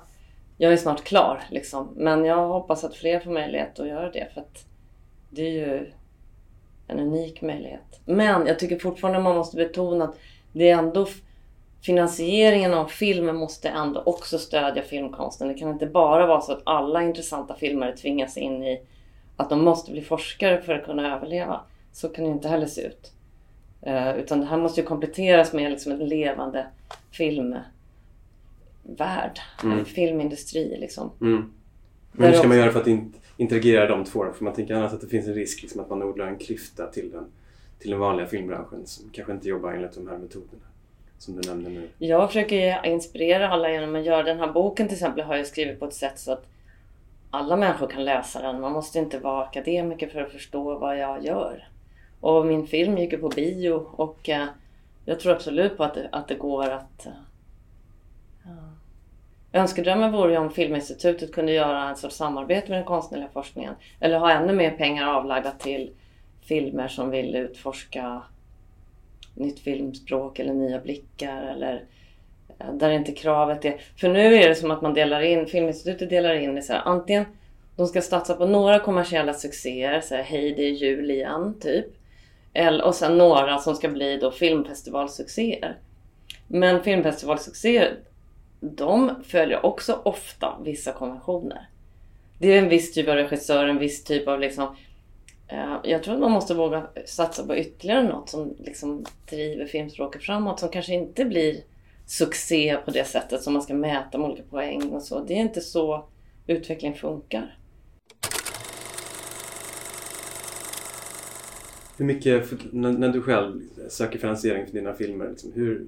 Jag 0.57 0.73
är 0.73 0.77
snart 0.77 1.03
klar 1.03 1.43
liksom. 1.49 1.89
Men 1.95 2.25
jag 2.25 2.47
hoppas 2.47 2.83
att 2.83 2.95
fler 2.95 3.19
får 3.19 3.31
möjlighet 3.31 3.79
att 3.79 3.87
göra 3.87 4.11
det. 4.11 4.27
För 4.33 4.41
att 4.41 4.65
det 5.29 5.41
är 5.41 5.51
ju 5.51 5.91
en 6.87 6.99
unik 6.99 7.41
möjlighet. 7.41 7.99
Men 8.05 8.47
jag 8.47 8.59
tycker 8.59 8.79
fortfarande 8.79 9.19
man 9.19 9.35
måste 9.35 9.57
betona 9.57 10.05
att 10.05 10.15
det 10.53 10.69
är 10.69 10.77
ändå 10.77 11.07
finansieringen 11.81 12.73
av 12.73 12.85
filmen 12.85 13.35
måste 13.35 13.69
ändå 13.69 14.03
också 14.05 14.39
stödja 14.39 14.83
filmkonsten. 14.83 15.47
Det 15.47 15.53
kan 15.53 15.69
inte 15.69 15.85
bara 15.85 16.27
vara 16.27 16.41
så 16.41 16.51
att 16.51 16.61
alla 16.63 17.03
intressanta 17.03 17.55
filmare 17.55 17.97
tvingas 17.97 18.37
in 18.37 18.63
i 18.63 18.81
att 19.37 19.49
de 19.49 19.63
måste 19.63 19.91
bli 19.91 20.01
forskare 20.01 20.61
för 20.61 20.73
att 20.73 20.85
kunna 20.85 21.15
överleva. 21.15 21.61
Så 21.91 22.09
kan 22.09 22.25
det 22.25 22.31
inte 22.31 22.47
heller 22.47 22.67
se 22.67 22.81
ut. 22.81 23.11
Eh, 23.81 24.17
utan 24.17 24.39
det 24.39 24.45
här 24.45 24.57
måste 24.57 24.81
ju 24.81 24.87
kompletteras 24.87 25.53
med 25.53 25.71
liksom 25.71 25.91
en 25.91 26.07
levande 26.07 26.67
filmvärld. 27.11 27.63
Mm. 29.63 29.79
En 29.79 29.85
filmindustri 29.85 30.77
liksom. 30.79 31.11
Mm. 31.21 31.53
Men 32.11 32.29
hur 32.29 32.37
ska 32.37 32.47
man 32.47 32.57
göra 32.57 32.71
för 32.71 32.81
att 32.81 32.87
in, 32.87 33.13
integrera 33.37 33.87
de 33.87 34.05
två 34.05 34.23
då? 34.23 34.33
För 34.33 34.43
man 34.43 34.53
tänker 34.53 34.75
annars 34.75 34.93
att 34.93 35.01
det 35.01 35.07
finns 35.07 35.27
en 35.27 35.33
risk 35.33 35.61
liksom, 35.61 35.81
att 35.81 35.89
man 35.89 36.03
odlar 36.03 36.27
en 36.27 36.37
klyfta 36.37 36.87
till 36.87 37.11
den, 37.11 37.25
till 37.79 37.91
den 37.91 37.99
vanliga 37.99 38.27
filmbranschen 38.27 38.87
som 38.87 39.09
kanske 39.09 39.33
inte 39.33 39.49
jobbar 39.49 39.71
enligt 39.71 39.93
de 39.93 40.07
här 40.07 40.17
metoderna 40.17 40.70
som 41.21 41.41
du 41.41 41.49
nämnde 41.49 41.69
nu. 41.69 41.89
Jag 41.97 42.27
försöker 42.27 42.85
inspirera 42.85 43.49
alla 43.49 43.71
genom 43.71 43.95
att 43.95 44.05
göra 44.05 44.23
den 44.23 44.39
här 44.39 44.51
boken 44.51 44.87
till 44.87 44.95
exempel 44.95 45.23
har 45.23 45.35
jag 45.35 45.47
skrivit 45.47 45.79
på 45.79 45.85
ett 45.85 45.93
sätt 45.93 46.19
så 46.19 46.31
att 46.31 46.45
alla 47.29 47.55
människor 47.55 47.87
kan 47.87 48.05
läsa 48.05 48.41
den. 48.41 48.61
Man 48.61 48.71
måste 48.71 48.99
inte 48.99 49.19
vara 49.19 49.43
akademiker 49.43 50.07
för 50.07 50.21
att 50.21 50.31
förstå 50.31 50.77
vad 50.77 50.97
jag 50.97 51.25
gör. 51.25 51.67
Och 52.19 52.45
min 52.45 52.67
film 52.67 52.97
gick 52.97 53.11
ju 53.11 53.17
på 53.17 53.29
bio 53.29 53.71
och 53.71 54.29
eh, 54.29 54.45
jag 55.05 55.19
tror 55.19 55.33
absolut 55.33 55.77
på 55.77 55.83
att 55.83 55.93
det, 55.93 56.09
att 56.11 56.27
det 56.27 56.35
går 56.35 56.69
att... 56.69 57.05
Eh, 57.05 57.11
ja. 58.43 59.59
Önskedrömmen 59.59 60.11
vore 60.11 60.31
ju 60.31 60.37
om 60.37 60.51
Filminstitutet 60.51 61.31
kunde 61.31 61.51
göra 61.51 61.89
en 61.89 61.95
sorts 61.95 62.15
samarbete 62.15 62.69
med 62.69 62.77
den 62.77 62.85
konstnärliga 62.85 63.29
forskningen. 63.33 63.73
Eller 63.99 64.19
ha 64.19 64.31
ännu 64.31 64.53
mer 64.53 64.71
pengar 64.71 65.07
avlagda 65.07 65.51
till 65.51 65.91
filmer 66.41 66.87
som 66.87 67.09
vill 67.09 67.35
utforska 67.35 68.21
nytt 69.35 69.59
filmspråk 69.59 70.39
eller 70.39 70.53
nya 70.53 70.79
blickar 70.79 71.43
eller 71.43 71.83
eh, 72.59 72.73
där 72.73 72.91
inte 72.91 73.11
kravet 73.11 73.65
är... 73.65 73.81
För 73.97 74.09
nu 74.09 74.35
är 74.35 74.49
det 74.49 74.55
som 74.55 74.71
att 74.71 74.81
man 74.81 74.93
delar 74.93 75.21
in, 75.21 75.45
Filminstitutet 75.45 76.09
delar 76.09 76.35
in 76.35 76.55
det 76.55 76.61
så 76.61 76.73
här, 76.73 76.81
antingen 76.85 77.25
de 77.75 77.87
ska 77.87 78.01
satsa 78.01 78.33
på 78.33 78.45
några 78.45 78.79
kommersiella 78.79 79.33
succéer, 79.33 80.01
så 80.01 80.15
här, 80.15 80.23
hej 80.23 80.53
det 80.57 80.63
är 80.63 80.71
jul 80.71 81.11
igen, 81.11 81.55
typ. 81.59 81.85
Eller, 82.53 82.83
och 82.83 82.95
sen 82.95 83.17
några 83.17 83.57
som 83.57 83.75
ska 83.75 83.89
bli 83.89 84.17
då 84.17 84.31
filmfestivalsuccéer. 84.31 85.77
Men 86.47 86.83
filmfestivalsuccéer, 86.83 87.97
de 88.59 89.11
följer 89.23 89.65
också 89.65 90.01
ofta 90.03 90.57
vissa 90.63 90.91
konventioner. 90.91 91.67
Det 92.37 92.53
är 92.53 92.57
en 92.57 92.69
viss 92.69 92.93
typ 92.93 93.07
av 93.07 93.15
regissör, 93.15 93.67
en 93.67 93.77
viss 93.77 94.03
typ 94.03 94.27
av 94.27 94.39
liksom 94.39 94.75
jag 95.83 96.03
tror 96.03 96.13
att 96.13 96.19
man 96.19 96.31
måste 96.31 96.53
våga 96.53 96.87
satsa 97.05 97.45
på 97.45 97.57
ytterligare 97.57 98.03
något 98.03 98.29
som 98.29 98.55
liksom 98.59 99.05
driver 99.29 99.65
filmspråket 99.65 100.23
framåt. 100.23 100.59
Som 100.59 100.69
kanske 100.69 100.93
inte 100.93 101.25
blir 101.25 101.61
succé 102.05 102.77
på 102.85 102.91
det 102.91 103.03
sättet 103.03 103.41
som 103.41 103.53
man 103.53 103.61
ska 103.61 103.73
mäta 103.73 104.17
med 104.17 104.29
olika 104.29 104.43
poäng 104.43 104.89
och 104.89 105.01
så. 105.01 105.23
Det 105.23 105.33
är 105.33 105.37
inte 105.37 105.61
så 105.61 106.05
utveckling 106.47 106.95
funkar. 106.95 107.57
Hur 111.97 112.05
mycket, 112.05 112.49
när, 112.73 112.91
när, 112.91 113.09
du 113.09 113.21
själv 113.21 113.61
söker 113.89 114.19
finansiering 114.19 114.65
för 114.65 114.73
dina 114.73 114.93
filmer, 114.93 115.29
liksom, 115.29 115.51
hur, 115.55 115.87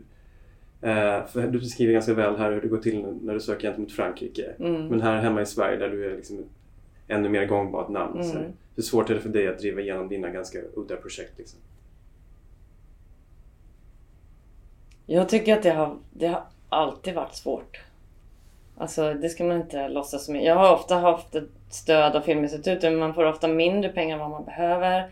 eh, 0.82 1.26
för 1.26 1.48
du 1.48 1.60
beskriver 1.60 1.94
ganska 1.94 2.14
väl 2.14 2.36
här 2.36 2.52
hur 2.52 2.62
det 2.62 2.68
går 2.68 2.78
till 2.78 3.06
när 3.22 3.34
du 3.34 3.40
söker 3.40 3.68
gentemot 3.68 3.92
Frankrike. 3.92 4.54
Mm. 4.60 4.88
Men 4.88 5.02
här 5.02 5.22
hemma 5.22 5.42
i 5.42 5.46
Sverige 5.46 5.78
där 5.78 5.90
du 5.90 6.12
är 6.12 6.16
liksom 6.16 6.46
ännu 7.08 7.30
mer 7.30 7.46
gångbart 7.46 7.90
namn. 7.90 8.14
Mm. 8.14 8.32
Så, 8.32 8.38
hur 8.76 8.84
svårt 8.84 9.10
är 9.10 9.14
det 9.14 9.22
för 9.22 9.30
dig 9.30 9.48
att 9.48 9.60
driva 9.60 9.82
igenom 9.82 10.08
dina 10.08 10.30
ganska 10.30 10.60
udda 10.76 10.96
projekt? 10.96 11.38
Liksom? 11.38 11.60
Jag 15.06 15.30
tycker 15.30 15.58
att 15.58 15.64
det 15.64 15.72
har, 15.72 15.98
det 16.14 16.28
har 16.28 16.44
alltid 16.70 17.16
varit 17.16 17.36
svårt. 17.36 17.82
Alltså 18.78 19.14
det 19.14 19.30
ska 19.30 19.44
man 19.44 19.62
inte 19.62 19.88
låtsas 19.88 20.26
som. 20.26 20.36
Jag 20.36 20.56
har 20.56 20.74
ofta 20.74 20.96
haft 20.96 21.36
ett 21.36 21.50
stöd 21.70 22.16
av 22.16 22.22
Filminstitutet 22.22 22.84
men 22.84 23.00
man 23.00 23.14
får 23.14 23.26
ofta 23.26 23.48
mindre 23.48 23.92
pengar 23.92 24.16
än 24.16 24.20
vad 24.20 24.32
man 24.32 24.46
behöver. 24.46 25.12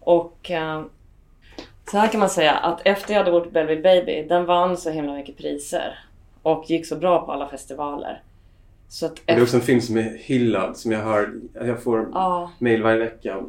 Och 0.00 0.50
eh, 0.50 0.82
så 1.90 1.98
här 1.98 2.08
kan 2.08 2.20
man 2.20 2.30
säga 2.30 2.52
att 2.52 2.80
efter 2.84 3.14
jag 3.14 3.24
hade 3.24 3.36
gjort 3.36 3.52
Belleville 3.52 3.82
Baby, 3.82 4.22
den 4.28 4.46
vann 4.46 4.76
så 4.76 4.90
himla 4.90 5.14
mycket 5.14 5.36
priser. 5.36 5.98
Och 6.42 6.70
gick 6.70 6.86
så 6.86 6.96
bra 6.96 7.26
på 7.26 7.32
alla 7.32 7.48
festivaler. 7.48 8.22
Så 8.90 9.06
att 9.06 9.12
efter... 9.12 9.34
Det 9.34 9.40
är 9.40 9.42
också 9.42 9.56
en 9.56 9.62
film 9.62 9.80
som 9.80 9.96
är 9.96 10.16
hyllad, 10.18 10.76
som 10.76 10.92
jag 10.92 11.00
hör, 11.00 11.32
jag 11.54 11.82
får 11.82 12.08
ja. 12.12 12.52
mail 12.58 12.82
varje 12.82 12.98
vecka. 12.98 13.44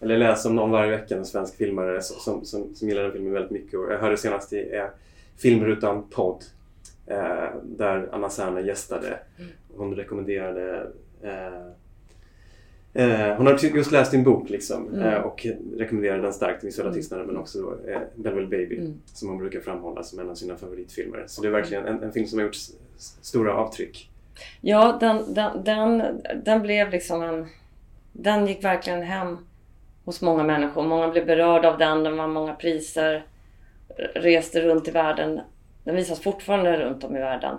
Eller 0.00 0.18
läser 0.18 0.48
om 0.48 0.56
någon 0.56 0.70
varje 0.70 0.90
vecka, 0.90 1.16
en 1.16 1.24
svensk 1.24 1.56
filmare 1.56 2.02
som, 2.02 2.44
som, 2.44 2.74
som 2.74 2.88
gillar 2.88 3.02
den 3.02 3.12
filmen 3.12 3.32
väldigt 3.32 3.50
mycket. 3.50 3.78
Och 3.78 3.92
jag 3.92 3.98
hörde 3.98 4.16
senast 4.16 4.52
i 4.52 4.76
eh, 4.76 4.84
Filmrutan 5.36 6.04
podd 6.10 6.44
eh, 7.06 7.48
där 7.64 8.08
Anna 8.12 8.30
Serner 8.30 8.60
gästade. 8.60 9.18
Mm. 9.38 9.50
Hon 9.76 9.94
rekommenderade 9.94 10.86
eh, 11.22 11.72
Eh, 12.92 13.36
hon 13.36 13.46
har 13.46 13.76
just 13.76 13.92
läst 13.92 14.10
din 14.10 14.24
bok 14.24 14.50
liksom, 14.50 14.88
mm. 14.88 15.00
eh, 15.00 15.20
och 15.20 15.46
rekommenderar 15.76 16.22
den 16.22 16.32
starkt, 16.32 16.64
Visuella 16.64 16.90
mm. 16.90 17.00
tystnaden, 17.00 17.26
men 17.26 17.36
också 17.36 17.62
då, 17.62 17.90
eh, 17.90 18.00
Belleville 18.14 18.48
Baby 18.48 18.76
mm. 18.76 18.94
som 19.04 19.28
hon 19.28 19.38
brukar 19.38 19.60
framhålla 19.60 20.02
som 20.02 20.18
en 20.18 20.30
av 20.30 20.34
sina 20.34 20.56
favoritfilmer. 20.56 21.24
Så 21.26 21.42
det 21.42 21.48
är 21.48 21.52
verkligen 21.52 21.86
en, 21.86 22.02
en 22.02 22.12
film 22.12 22.26
som 22.26 22.38
har 22.38 22.46
gjort 22.46 22.56
stora 23.20 23.54
avtryck. 23.54 24.10
Ja, 24.60 24.96
den, 25.00 25.34
den, 25.34 25.64
den, 25.64 26.20
den 26.44 26.62
blev 26.62 26.90
liksom 26.90 27.22
en... 27.22 27.48
Den 28.12 28.46
gick 28.46 28.64
verkligen 28.64 29.02
hem 29.02 29.38
hos 30.04 30.22
många 30.22 30.42
människor. 30.42 30.82
Många 30.82 31.08
blev 31.08 31.26
berörda 31.26 31.68
av 31.68 31.78
den, 31.78 32.04
den 32.04 32.16
vann 32.16 32.32
många 32.32 32.54
priser, 32.54 33.24
reste 34.14 34.60
runt 34.60 34.88
i 34.88 34.90
världen. 34.90 35.40
Den 35.84 35.96
visas 35.96 36.20
fortfarande 36.20 36.76
runt 36.76 37.04
om 37.04 37.16
i 37.16 37.20
världen. 37.20 37.56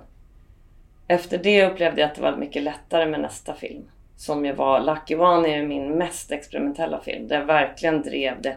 Efter 1.07 1.37
det 1.37 1.65
upplevde 1.65 2.01
jag 2.01 2.09
att 2.09 2.15
det 2.15 2.21
var 2.21 2.37
mycket 2.37 2.63
lättare 2.63 3.05
med 3.05 3.19
nästa 3.19 3.53
film 3.53 3.83
som 4.19 4.45
ju 4.45 4.53
var 4.53 4.79
Lucky 4.79 5.15
One 5.15 5.49
är 5.49 5.57
ju 5.57 5.67
min 5.67 5.91
mest 5.91 6.31
experimentella 6.31 6.99
film. 6.99 7.27
Där 7.27 7.39
jag 7.39 7.45
verkligen 7.45 8.01
drev 8.01 8.41
det 8.41 8.55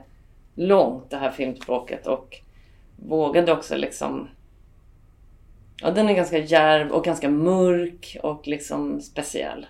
långt 0.54 1.10
det 1.10 1.16
här 1.16 1.30
filmspråket 1.30 2.06
och 2.06 2.40
vågade 2.96 3.52
också 3.52 3.76
liksom 3.76 4.28
Ja, 5.82 5.90
den 5.90 6.08
är 6.08 6.14
ganska 6.14 6.38
järv 6.38 6.90
och 6.90 7.04
ganska 7.04 7.28
mörk 7.28 8.16
och 8.22 8.46
liksom 8.46 9.00
speciell. 9.00 9.66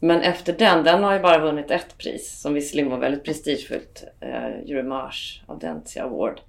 Men 0.00 0.20
efter 0.20 0.52
den, 0.52 0.84
den 0.84 1.02
har 1.02 1.12
ju 1.12 1.20
bara 1.20 1.38
vunnit 1.38 1.70
ett 1.70 1.98
pris 1.98 2.40
som 2.40 2.54
visserligen 2.54 2.90
var 2.90 2.98
väldigt 2.98 3.24
prestigefullt. 3.24 4.04
Eh, 4.20 4.44
Euromage 4.44 5.42
Audentia 5.46 6.04
Award. 6.04 6.40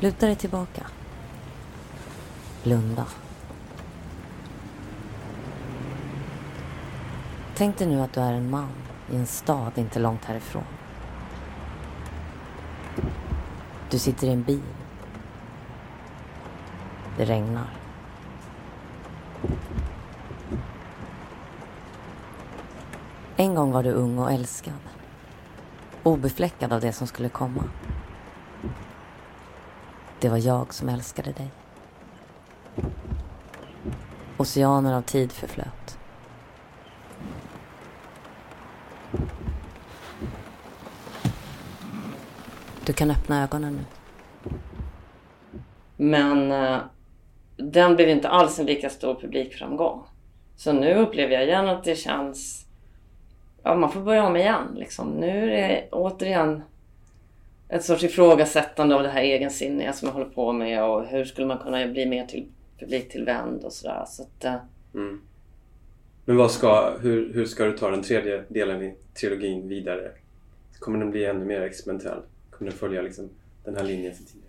Luta 0.00 0.26
dig 0.26 0.36
tillbaka. 0.36 0.86
Blunda. 2.62 3.06
Tänk 7.56 7.78
dig 7.78 7.86
nu 7.86 8.00
att 8.00 8.12
du 8.12 8.20
är 8.20 8.32
en 8.32 8.50
man 8.50 8.72
i 9.12 9.16
en 9.16 9.26
stad 9.26 9.72
inte 9.76 9.98
långt 9.98 10.24
härifrån. 10.24 10.64
Du 13.90 13.98
sitter 13.98 14.26
i 14.26 14.30
en 14.30 14.42
bil. 14.42 14.75
Det 17.16 17.24
regnar. 17.24 17.66
En 23.36 23.54
gång 23.54 23.72
var 23.72 23.82
du 23.82 23.90
ung 23.90 24.18
och 24.18 24.32
älskad. 24.32 24.74
Obefläckad 26.02 26.72
av 26.72 26.80
det 26.80 26.92
som 26.92 27.06
skulle 27.06 27.28
komma. 27.28 27.64
Det 30.20 30.28
var 30.28 30.38
jag 30.38 30.74
som 30.74 30.88
älskade 30.88 31.32
dig. 31.32 31.50
Oceaner 34.36 34.94
av 34.94 35.02
tid 35.02 35.32
förflöt. 35.32 35.98
Du 42.84 42.92
kan 42.92 43.10
öppna 43.10 43.42
ögonen 43.42 43.74
nu. 43.76 43.84
Men 45.96 46.52
eh, 46.52 46.78
den 47.56 47.96
blev 47.96 48.08
inte 48.08 48.28
alls 48.28 48.58
en 48.58 48.66
lika 48.66 48.90
stor 48.90 49.14
publikframgång. 49.14 50.02
Så 50.56 50.72
nu 50.72 50.94
upplever 50.94 51.34
jag 51.34 51.44
igen 51.44 51.68
att 51.68 51.84
det 51.84 51.96
känns... 51.96 52.66
Ja, 53.62 53.74
man 53.74 53.92
får 53.92 54.00
börja 54.00 54.26
om 54.26 54.36
igen. 54.36 54.74
Liksom. 54.74 55.08
Nu 55.08 55.54
är 55.54 55.68
det 55.68 55.88
återigen 55.90 56.62
ett 57.68 57.84
sorts 57.84 58.04
ifrågasättande 58.04 58.94
av 58.94 59.02
det 59.02 59.08
här 59.08 59.22
egensinniga 59.22 59.92
som 59.92 60.08
jag 60.08 60.12
håller 60.12 60.30
på 60.30 60.52
med 60.52 60.84
och 60.84 61.06
hur 61.06 61.24
skulle 61.24 61.46
man 61.46 61.58
kunna 61.58 61.86
bli 61.86 62.06
mer 62.06 62.26
till 62.26 62.46
publiktillvänd 62.78 63.64
och 63.64 63.72
sådär. 63.72 64.04
Så 64.06 64.22
att, 64.22 64.44
eh, 64.44 64.54
mm. 64.94 65.20
Men 66.24 66.36
vad 66.36 66.50
ska, 66.50 66.96
hur, 67.00 67.34
hur 67.34 67.44
ska 67.44 67.64
du 67.64 67.78
ta 67.78 67.90
den 67.90 68.02
tredje 68.02 68.44
delen 68.48 68.82
i 68.82 68.94
trilogin 69.14 69.68
vidare? 69.68 70.10
Kommer 70.78 70.98
den 70.98 71.10
bli 71.10 71.24
ännu 71.24 71.44
mer 71.44 71.60
experimentell? 71.60 72.18
Kommer 72.50 72.70
den 72.70 72.78
följa 72.78 73.02
liksom 73.02 73.28
den 73.64 73.76
här 73.76 73.84
linjen 73.84 74.14
för 74.14 74.24
tidigare? 74.24 74.45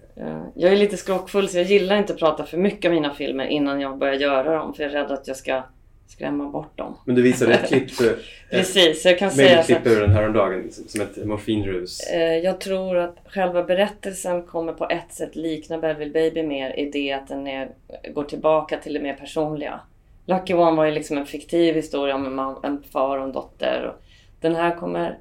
Jag 0.54 0.72
är 0.72 0.76
lite 0.76 0.98
skrockfull 0.98 1.50
så 1.50 1.58
jag 1.58 1.66
gillar 1.66 1.98
inte 1.98 2.14
att 2.14 2.20
prata 2.20 2.46
för 2.46 2.58
mycket 2.58 2.90
om 2.90 2.96
mina 2.96 3.14
filmer 3.14 3.46
innan 3.46 3.82
jag 3.82 3.98
börjar 3.98 4.14
göra 4.14 4.56
dem 4.56 4.74
för 4.74 4.84
jag 4.84 4.92
är 4.92 4.96
rädd 4.96 5.12
att 5.12 5.28
jag 5.28 5.38
ska 5.38 5.64
skrämma 6.08 6.50
bort 6.50 6.78
dem. 6.78 6.98
Men 7.06 7.16
du 7.16 7.22
visade 7.22 7.54
ett 7.54 7.68
klipp, 7.68 7.92
Precis, 8.52 9.06
jag 9.06 9.20
kan 9.20 9.32
säga 9.32 9.64
klipp 9.64 9.88
ur 9.88 10.02
den 10.02 10.12
häromdagen 10.12 10.72
som 10.88 11.02
ett 11.02 11.26
morfinrus. 11.26 12.00
Eh, 12.00 12.38
jag 12.38 12.62
tror 12.62 12.98
att 12.98 13.18
själva 13.26 13.64
berättelsen 13.64 14.44
kommer 14.44 14.74
på 14.74 14.86
ett 14.90 15.14
sätt 15.14 15.36
likna 15.36 15.78
Belleville 15.78 16.12
Baby 16.12 16.44
mer 16.44 16.80
i 16.80 16.90
det 16.92 17.14
att 17.14 17.28
den 17.28 17.48
är, 17.48 17.70
går 18.14 18.24
tillbaka 18.24 18.78
till 18.78 18.94
det 18.94 19.00
mer 19.00 19.14
personliga. 19.14 19.80
Lucky 20.26 20.54
One 20.54 20.78
var 20.78 20.86
ju 20.86 20.92
liksom 20.92 21.18
en 21.18 21.26
fiktiv 21.26 21.76
historia 21.76 22.16
om 22.16 22.26
en, 22.26 22.36
man, 22.36 22.64
en 22.64 22.84
far 22.92 23.18
och 23.18 23.24
en 23.24 23.32
dotter. 23.32 23.94
Och 23.94 24.04
den 24.42 24.56
här 24.56 24.76
kommer 24.76 25.18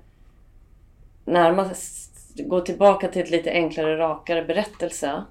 närmast 1.25 2.06
gå 2.39 2.61
tillbaka 2.61 3.09
till 3.09 3.23
ett 3.23 3.31
lite 3.31 3.51
enklare, 3.51 3.99
rakare 3.99 4.45
berättelse. 4.45 5.25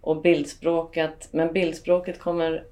Och 0.00 0.22
bildspråket, 0.22 1.28
men 1.32 1.52
bildspråket 1.52 2.18
kommer 2.18 2.64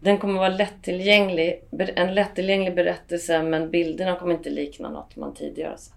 den 0.00 0.18
kommer 0.18 0.38
vara 0.38 0.48
lättillgänglig, 0.48 1.64
en 1.78 2.14
lättillgänglig 2.14 2.74
berättelse 2.74 3.42
men 3.42 3.70
bilderna 3.70 4.16
kommer 4.16 4.34
inte 4.34 4.50
likna 4.50 4.90
något 4.90 5.16
man 5.16 5.34
tidigare 5.34 5.78
sett. 5.78 5.94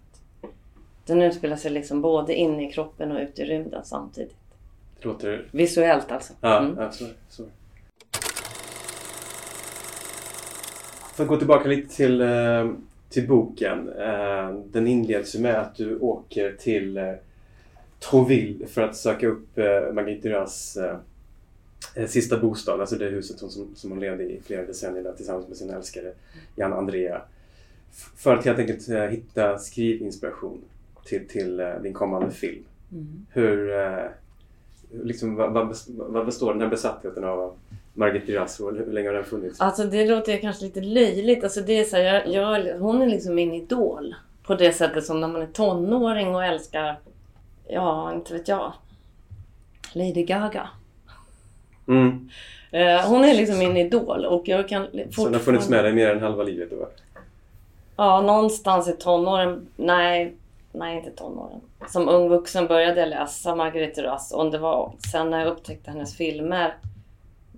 Den 1.06 1.22
utspelar 1.22 1.56
sig 1.56 1.72
liksom 1.72 2.02
både 2.02 2.36
inne 2.36 2.70
i 2.70 2.72
kroppen 2.72 3.12
och 3.12 3.22
ute 3.22 3.41
i 3.41 3.46
rymden 3.46 3.86
samtidigt. 3.86 4.36
Det 5.00 5.06
låter... 5.06 5.48
Visuellt 5.52 6.12
alltså. 6.12 6.34
Ja, 6.41 6.60
mm. 6.60 6.76
ja 6.80 6.91
så, 6.91 7.06
så. 7.30 7.44
För 11.16 11.24
att 11.24 11.30
gå 11.30 11.38
tillbaka 11.38 11.70
lite 11.70 11.96
till, 11.96 12.22
eh, 12.22 12.72
till 13.14 13.28
boken. 13.28 13.89
Eh, 13.89 14.55
den 14.72 14.88
inleds 14.88 15.36
med 15.36 15.59
att 15.59 15.76
du 15.76 15.99
åker 15.99 16.53
till 16.53 16.97
eh, 16.97 17.14
Trouville 17.99 18.68
för 18.68 18.82
att 18.82 18.95
söka 18.95 19.28
upp 19.28 19.57
eh, 19.57 19.93
Marguerite 19.93 20.30
Duras 20.30 20.78
sista 22.07 22.39
bostad, 22.39 22.82
alltså 22.82 22.95
det 22.95 23.05
huset 23.05 23.39
som, 23.39 23.49
som, 23.76 23.91
hon 23.91 23.99
levde 23.99 24.24
i 24.24 24.41
flera 24.45 24.66
decennier 24.66 25.03
där, 25.03 25.14
tillsammans 25.14 25.47
med 25.47 25.57
sin 25.57 25.70
älskare 25.70 26.14
Jan 26.55 26.74
Andrea. 26.74 27.22
För 28.16 28.36
att 28.36 28.45
helt 28.45 28.59
enkelt 28.59 29.11
hitta 29.11 29.59
skrivinspiration 29.59 30.61
till, 31.05 31.28
till 31.28 31.57
din 31.84 31.93
kommande 31.93 32.32
film. 32.32 32.64
Mm. 32.91 33.26
Hur, 33.30 33.72
liksom, 35.03 35.36
vad, 35.36 35.76
vad 35.88 36.26
består 36.26 36.53
den 36.53 36.61
här 36.61 36.70
besattheten 36.70 37.24
av 37.24 37.53
Margit 37.94 38.60
och 38.60 38.76
hur 38.76 38.91
länge 38.91 39.10
har 39.10 39.14
den 39.14 39.24
funnits? 39.24 39.62
Alltså 39.62 39.84
det 39.84 40.06
låter 40.06 40.38
kanske 40.38 40.66
lite 40.66 40.82
löjligt. 40.82 41.44
Alltså 41.44 41.62
det 41.62 41.80
är 41.80 41.84
så 41.84 41.96
här, 41.96 42.04
jag, 42.04 42.28
jag, 42.28 42.80
hon 42.80 43.02
är 43.02 43.08
liksom 43.08 43.36
min 43.36 43.54
idol. 43.54 44.16
På 44.44 44.56
det 44.56 44.74
sättet 44.74 45.06
som 45.06 45.22
när 45.22 45.28
man 45.28 45.41
är 45.41 45.48
tonåring 45.48 46.36
och 46.36 46.46
älskar, 46.46 47.00
ja 47.68 48.14
inte 48.14 48.34
vet 48.34 48.48
jag, 48.48 48.74
Lady 49.94 50.24
Gaga. 50.24 50.70
Mm. 51.88 52.30
Eh, 52.72 53.10
hon 53.10 53.24
är 53.24 53.34
liksom 53.34 53.60
min 53.60 53.78
idol 53.78 54.26
och 54.26 54.48
jag 54.48 54.70
kan 54.70 54.88
Så 55.12 55.26
den 55.26 55.34
har 55.34 55.41
funnits 55.41 55.70
med 55.70 55.84
dig 55.84 55.94
mer 55.94 56.10
än 56.10 56.22
halva 56.22 56.44
livet 56.44 56.70
då? 56.70 56.88
Ja, 57.96 58.22
någonstans 58.22 58.89
i 58.89 58.91
tonåren. 58.91 59.68
Nej, 59.76 60.34
nej 60.72 60.98
inte 60.98 61.12
tonåren. 61.12 61.62
Som 61.88 62.10
ung 62.10 62.30
vuxen 62.30 62.68
började 62.68 63.00
jag 63.00 63.10
läsa 63.10 63.56
Marguerite 63.56 64.02
Duras. 64.02 64.32
Och 64.32 64.52
det 64.52 64.58
var 64.58 64.91
sen 65.12 65.30
när 65.30 65.39
jag 65.39 65.48
upptäckte 65.48 65.91
hennes 65.91 66.18
filmer. 66.18 66.76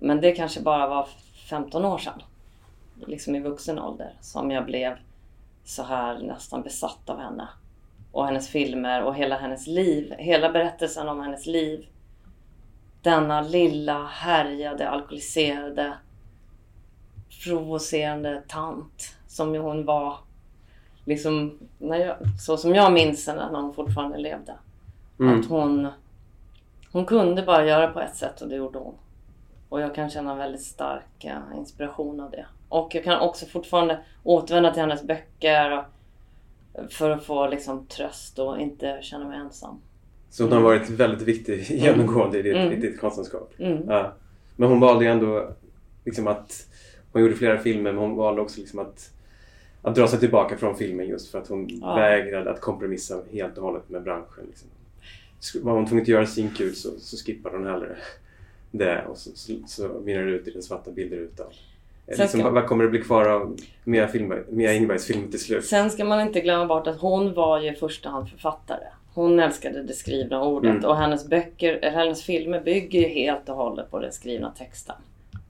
Men 0.00 0.20
det 0.20 0.32
kanske 0.32 0.60
bara 0.60 0.86
var 0.86 1.08
15 1.48 1.84
år 1.84 1.98
sedan. 1.98 2.22
Liksom 3.06 3.34
i 3.34 3.40
vuxen 3.40 3.78
ålder. 3.78 4.12
Som 4.20 4.50
jag 4.50 4.66
blev 4.66 4.96
så 5.64 5.82
här 5.82 6.18
nästan 6.18 6.62
besatt 6.62 7.10
av 7.10 7.20
henne. 7.20 7.48
Och 8.12 8.26
hennes 8.26 8.48
filmer 8.48 9.02
och 9.02 9.14
hela 9.14 9.36
hennes 9.36 9.66
liv. 9.66 10.14
Hela 10.18 10.52
berättelsen 10.52 11.08
om 11.08 11.20
hennes 11.20 11.46
liv. 11.46 11.86
Denna 13.02 13.40
lilla 13.40 14.06
härjade, 14.06 14.88
alkoholiserade, 14.88 15.92
provocerande 17.44 18.42
tant 18.48 19.16
som 19.26 19.54
hon 19.54 19.84
var. 19.84 20.16
Liksom, 21.04 21.58
när 21.78 21.96
jag, 21.96 22.16
så 22.40 22.56
som 22.56 22.74
jag 22.74 22.92
minns 22.92 23.26
henne 23.26 23.52
när 23.52 23.60
hon 23.60 23.74
fortfarande 23.74 24.18
levde. 24.18 24.54
Mm. 25.20 25.40
Att 25.40 25.46
hon, 25.46 25.88
hon 26.92 27.04
kunde 27.04 27.42
bara 27.42 27.66
göra 27.66 27.88
på 27.88 28.00
ett 28.00 28.16
sätt 28.16 28.40
och 28.40 28.48
det 28.48 28.56
gjorde 28.56 28.78
hon. 28.78 28.94
Och 29.76 29.82
jag 29.82 29.94
kan 29.94 30.10
känna 30.10 30.34
väldigt 30.34 30.62
stark 30.62 31.26
inspiration 31.56 32.20
av 32.20 32.30
det. 32.30 32.46
Och 32.68 32.94
jag 32.94 33.04
kan 33.04 33.20
också 33.20 33.46
fortfarande 33.46 33.98
återvända 34.22 34.72
till 34.72 34.80
hennes 34.80 35.02
böcker 35.02 35.84
för 36.90 37.10
att 37.10 37.24
få 37.24 37.48
liksom 37.48 37.86
tröst 37.86 38.38
och 38.38 38.60
inte 38.60 38.98
känna 39.02 39.28
mig 39.28 39.38
ensam. 39.38 39.80
Så 40.30 40.42
hon 40.44 40.52
har 40.52 40.60
varit 40.60 40.90
väldigt 40.90 41.22
viktig 41.28 41.70
genomgående 41.70 42.38
i 42.38 42.42
ditt, 42.42 42.56
Mm. 42.56 42.72
i 42.72 42.76
ditt 42.76 43.00
konstnärskap. 43.00 43.52
Mm. 43.58 43.82
Ja. 43.88 44.12
Men 44.56 44.68
hon 44.68 44.80
valde 44.80 45.04
ju 45.04 45.10
ändå 45.10 45.48
liksom 46.04 46.26
att... 46.26 46.66
Hon 47.12 47.22
gjorde 47.22 47.34
flera 47.34 47.58
filmer 47.58 47.92
men 47.92 47.96
hon 48.02 48.16
valde 48.16 48.40
också 48.40 48.60
liksom 48.60 48.78
att, 48.78 49.10
att 49.82 49.94
dra 49.94 50.08
sig 50.08 50.18
tillbaka 50.20 50.56
från 50.56 50.76
filmen 50.76 51.06
just 51.08 51.30
för 51.30 51.38
att 51.38 51.48
hon 51.48 51.68
Ja. 51.68 51.94
vägrade 51.94 52.50
att 52.50 52.60
kompromissa 52.60 53.20
helt 53.32 53.58
och 53.58 53.64
hållet 53.64 53.88
med 53.88 54.02
branschen. 54.02 54.44
Liksom. 54.46 54.68
Var 55.62 55.72
hon 55.72 55.86
tvungen 55.86 56.02
att 56.02 56.08
göra 56.08 56.26
sin 56.26 56.50
kul 56.50 56.74
så, 56.74 56.90
så 56.98 57.16
skippade 57.16 57.56
hon 57.56 57.66
hellre 57.66 57.96
det 58.70 59.04
och 59.06 59.18
så, 59.18 59.30
så, 59.34 59.52
så 59.66 59.88
mynnar 60.04 60.22
det 60.22 60.30
ut 60.30 60.48
i 60.48 60.50
den 60.50 60.62
svarta 60.62 60.90
bilderrutan. 60.90 61.46
Sen 62.06 62.16
Liksom, 62.18 62.40
ska- 62.40 62.50
vad, 62.50 62.66
kommer 62.66 62.84
det 62.84 62.90
bli 62.90 63.00
kvar 63.02 63.28
av 63.28 63.56
Mia, 63.84 64.08
Filmberg, 64.08 64.42
Mia 64.48 64.72
Ingbergs 64.74 65.06
film 65.06 65.30
till 65.30 65.40
slut? 65.40 65.64
Sen 65.64 65.90
ska 65.90 66.04
man 66.04 66.20
inte 66.20 66.40
glömma 66.40 66.66
bort 66.66 66.86
att 66.86 67.00
hon 67.00 67.34
var 67.34 67.60
ju 67.60 67.72
i 67.72 67.74
första 67.74 68.08
hand 68.08 68.28
författare. 68.30 68.84
Hon 69.14 69.40
älskade 69.40 69.82
det 69.82 69.92
skrivna 69.92 70.42
ordet 70.44 70.70
Mm. 70.70 70.84
och 70.84 70.96
hennes 70.96 71.28
böcker, 71.28 71.72
eller 71.74 71.90
hennes 71.90 72.22
filmer 72.22 72.60
bygger 72.60 73.00
ju 73.00 73.06
helt 73.08 73.48
och 73.48 73.56
hållet 73.56 73.90
på 73.90 73.98
den 73.98 74.12
skrivna 74.12 74.50
texten. 74.50 74.96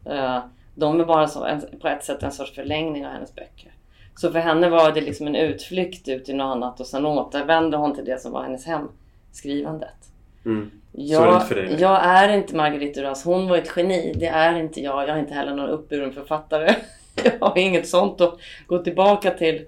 Eh, 0.04 0.38
De 0.74 1.00
är 1.00 1.04
bara 1.04 1.28
så, 1.28 1.46
på 1.80 1.88
ett 1.88 2.04
sätt 2.04 2.22
en 2.22 2.32
sorts 2.32 2.54
förlängning 2.54 3.06
av 3.06 3.12
hennes 3.12 3.34
böcker. 3.34 3.72
Så 4.16 4.32
för 4.32 4.38
henne 4.38 4.68
var 4.68 4.92
det 4.92 5.00
liksom 5.00 5.26
en 5.26 5.36
utflykt 5.36 6.08
ut 6.08 6.28
i 6.28 6.32
något 6.32 6.56
annat 6.56 6.80
och 6.80 6.86
sen 6.86 7.06
återvände 7.06 7.76
hon 7.76 7.94
till 7.94 8.04
det 8.04 8.20
som 8.20 8.32
var 8.32 8.42
hennes 8.42 8.66
hem, 8.66 8.88
skrivandet. 9.32 9.94
Mm. 10.46 10.70
Så 10.92 11.22
är 11.22 11.26
Jag, 11.70 11.80
jag 11.80 12.04
är 12.04 12.28
inte 12.28 12.56
Marguerite 12.56 13.00
Duras. 13.00 13.24
Hon 13.24 13.48
var 13.48 13.56
ett 13.56 13.72
geni. 13.76 14.12
Det 14.16 14.26
är 14.26 14.58
inte 14.60 14.80
jag. 14.80 15.02
Jag 15.02 15.08
är 15.16 15.18
inte 15.18 15.34
heller 15.34 15.54
någon 15.54 15.68
uppburen 15.68 16.12
författare. 16.12 16.74
Jag 17.24 17.46
har 17.46 17.58
inget 17.58 17.88
sånt 17.88 18.20
att 18.20 18.38
gå 18.66 18.78
tillbaka 18.78 19.30
till. 19.30 19.64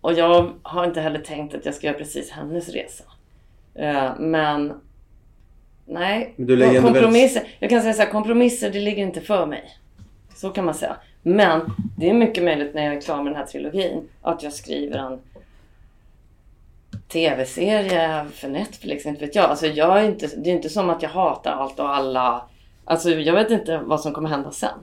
Och 0.00 0.12
jag 0.12 0.50
har 0.62 0.84
inte 0.84 1.00
heller 1.00 1.18
tänkt 1.18 1.54
att 1.54 1.66
jag 1.66 1.74
ska 1.74 1.86
göra 1.86 1.98
precis 1.98 2.30
hennes 2.30 2.68
resa. 2.68 3.04
Eh, 3.74 4.10
Men 4.18 4.72
nej, 5.86 6.34
Men 6.36 6.82
kompromisser. 6.82 7.42
Jag 7.58 7.70
kan 7.70 7.82
säga 7.82 7.92
så 7.92 8.02
här, 8.02 8.10
kompromisser 8.10 8.70
det 8.70 8.80
ligger 8.80 9.02
inte 9.02 9.20
för 9.20 9.46
mig. 9.46 9.64
Så 10.34 10.50
kan 10.50 10.64
man 10.64 10.74
säga. 10.74 10.96
Men 11.22 11.60
det 11.96 12.10
är 12.10 12.14
mycket 12.14 12.44
möjligt 12.44 12.74
när 12.74 12.84
jag 12.84 12.94
är 12.94 13.00
klar 13.00 13.16
med 13.16 13.26
den 13.26 13.36
här 13.36 13.46
trilogin 13.46 14.08
att 14.22 14.42
jag 14.42 14.52
skriver 14.52 14.98
en 14.98 15.18
tv-serie 17.12 18.24
för 18.34 18.48
Netflix, 18.48 19.06
inte 19.06 19.20
vet 19.26 19.34
jag. 19.34 19.44
Alltså 19.50 19.66
jag 19.66 20.00
är 20.00 20.04
inte, 20.04 20.26
det 20.36 20.50
är 20.50 20.54
inte 20.54 20.68
som 20.68 20.90
att 20.90 21.02
jag 21.02 21.10
hatar 21.10 21.50
allt 21.52 21.78
och 21.80 21.94
alla. 21.96 22.42
Alltså 22.84 23.10
jag 23.10 23.34
vet 23.34 23.50
inte 23.50 23.78
vad 23.84 24.00
som 24.00 24.12
kommer 24.12 24.28
hända 24.28 24.50
sen. 24.50 24.78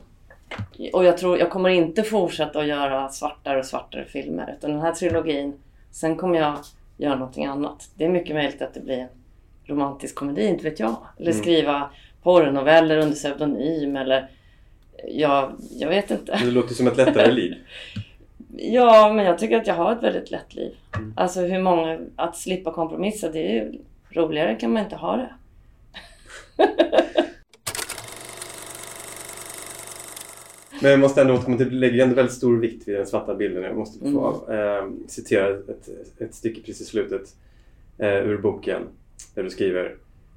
Och 0.94 1.04
jag 1.04 1.18
tror, 1.18 1.38
jag 1.40 1.50
kommer 1.50 1.70
inte 1.70 2.04
fortsätta 2.04 2.60
att 2.60 2.68
göra 2.68 3.10
svartare 3.10 3.60
och 3.60 3.66
svartare 3.66 4.06
filmer. 4.06 4.56
Utan 4.58 4.72
den 4.72 4.82
här 4.82 4.92
trilogin, 4.92 5.54
sen 5.92 6.16
kommer 6.16 6.40
jag 6.40 6.56
göra 6.98 7.16
någonting 7.16 7.46
annat. 7.46 7.90
Det 7.96 8.06
är 8.06 8.10
mycket 8.10 8.36
möjligt 8.36 8.62
att 8.62 8.74
det 8.74 8.80
blir 8.80 8.98
en 8.98 9.08
romantisk 9.66 10.16
komedi, 10.16 10.46
inte 10.48 10.64
vet 10.64 10.80
jag. 10.80 10.96
Eller 11.18 11.32
Mm. 11.32 11.44
skriva 11.44 11.90
porrnoveller 12.24 12.98
under 12.98 13.16
pseudonym 13.16 13.96
eller 13.96 14.28
jag, 15.08 15.52
jag 15.72 15.90
vet 15.90 16.12
inte. 16.12 16.40
Det 16.44 16.52
låter 16.52 16.74
som 16.74 16.88
ett 16.88 16.98
lättare 16.98 17.32
liv. 17.32 17.56
Ja, 18.56 19.14
men 19.14 19.26
jag 19.26 19.40
tycker 19.40 19.58
att 19.58 19.68
jag 19.68 19.76
har 19.76 19.92
ett 19.92 20.04
väldigt 20.04 20.32
lätt 20.32 20.56
liv. 20.56 20.76
Mm. 20.96 21.14
Alltså 21.16 21.42
hur 21.42 21.62
många, 21.62 22.00
att 22.16 22.38
slippa 22.38 22.74
kompromissa, 22.74 23.30
det 23.30 23.40
är 23.40 23.54
ju 23.54 23.80
roligare 24.10 24.56
kan 24.56 24.74
man 24.74 24.84
inte 24.84 24.96
ha 24.96 25.18
det. 25.18 25.30
Men 30.82 30.92
jag 30.92 31.00
måste 31.00 31.22
ändå 31.22 31.34
återkomma 31.34 31.58
till, 31.58 31.70
du 31.70 31.76
lägger 31.76 32.04
ändå 32.04 32.16
väldigt 32.16 32.36
stor 32.36 32.58
vikt 32.58 32.88
vid 32.88 32.96
den 32.96 33.08
svarta 33.08 33.36
bilden. 33.36 33.64
Jag 33.64 33.76
måste 33.76 34.12
få 34.12 34.52
eh, 34.52 34.90
citera 35.08 35.50
ett, 35.50 35.90
ett 36.18 36.36
stycke 36.36 36.62
precis 36.62 36.82
i 36.82 36.86
slutet 36.86 37.36
eh, 37.98 38.08
ur 38.08 38.38
boken. 38.38 38.82
Där 39.34 39.44
du 39.44 39.50
skriver 39.50 39.96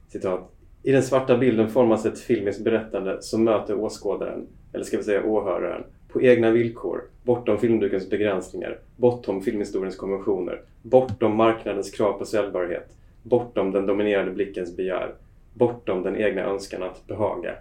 citat. 0.08 0.52
I 0.82 0.92
den 0.92 1.02
svarta 1.02 1.38
bilden 1.38 1.70
formas 1.70 2.06
ett 2.06 2.18
filmiskt 2.18 2.64
berättande 2.64 3.22
som 3.22 3.44
möter 3.44 3.74
åskådaren, 3.74 4.46
eller 4.72 4.84
ska 4.84 4.96
vi 4.96 5.02
säga 5.02 5.24
åhöraren, 5.24 5.84
på 6.08 6.22
egna 6.22 6.50
villkor, 6.50 7.02
bortom 7.22 7.58
filmdukens 7.58 8.10
begränsningar, 8.10 8.78
bortom 8.96 9.42
filmhistoriens 9.42 9.96
konventioner, 9.96 10.60
bortom 10.82 11.36
marknadens 11.36 11.90
krav 11.90 12.12
på 12.12 12.24
säljbarhet, 12.24 12.96
bortom 13.22 13.72
den 13.72 13.86
dominerande 13.86 14.32
blickens 14.32 14.76
begär, 14.76 15.14
bortom 15.54 16.02
den 16.02 16.16
egna 16.16 16.42
önskan 16.42 16.82
att 16.82 17.06
behaga. 17.06 17.54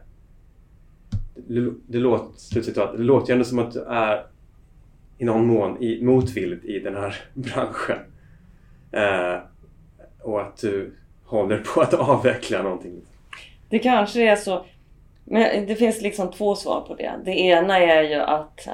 Det, 1.36 1.72
det, 1.88 1.97
låter, 1.97 2.39
slutcitat, 2.39 2.97
det 2.97 3.03
låter 3.03 3.28
ju 3.28 3.34
ändå 3.34 3.45
som 3.45 3.59
att 3.59 3.72
du 3.72 3.82
är 3.82 4.26
i 5.17 5.26
någon 5.26 5.47
mån 5.47 5.84
i, 5.84 6.03
motvilligt 6.03 6.65
i 6.65 6.80
den 6.80 6.95
här 6.95 7.15
branschen. 7.34 7.97
Eh, 8.91 9.39
och 10.22 10.41
att 10.41 10.57
du 10.57 10.93
håller 11.24 11.57
på 11.57 11.82
att 11.82 11.93
avveckla 11.93 12.63
någonting. 12.63 13.01
Det 13.70 13.80
kanske 13.80 14.30
är 14.30 14.36
så. 14.36 14.65
Men 15.24 15.65
det 15.65 15.76
finns 15.76 16.01
liksom 16.01 16.32
två 16.32 16.55
svar 16.55 16.82
på 16.82 16.95
det. 16.95 17.20
Det 17.26 17.39
ena 17.39 17.80
är 17.80 18.03
ju 18.03 18.15
att 18.15 18.67
eh, 18.67 18.74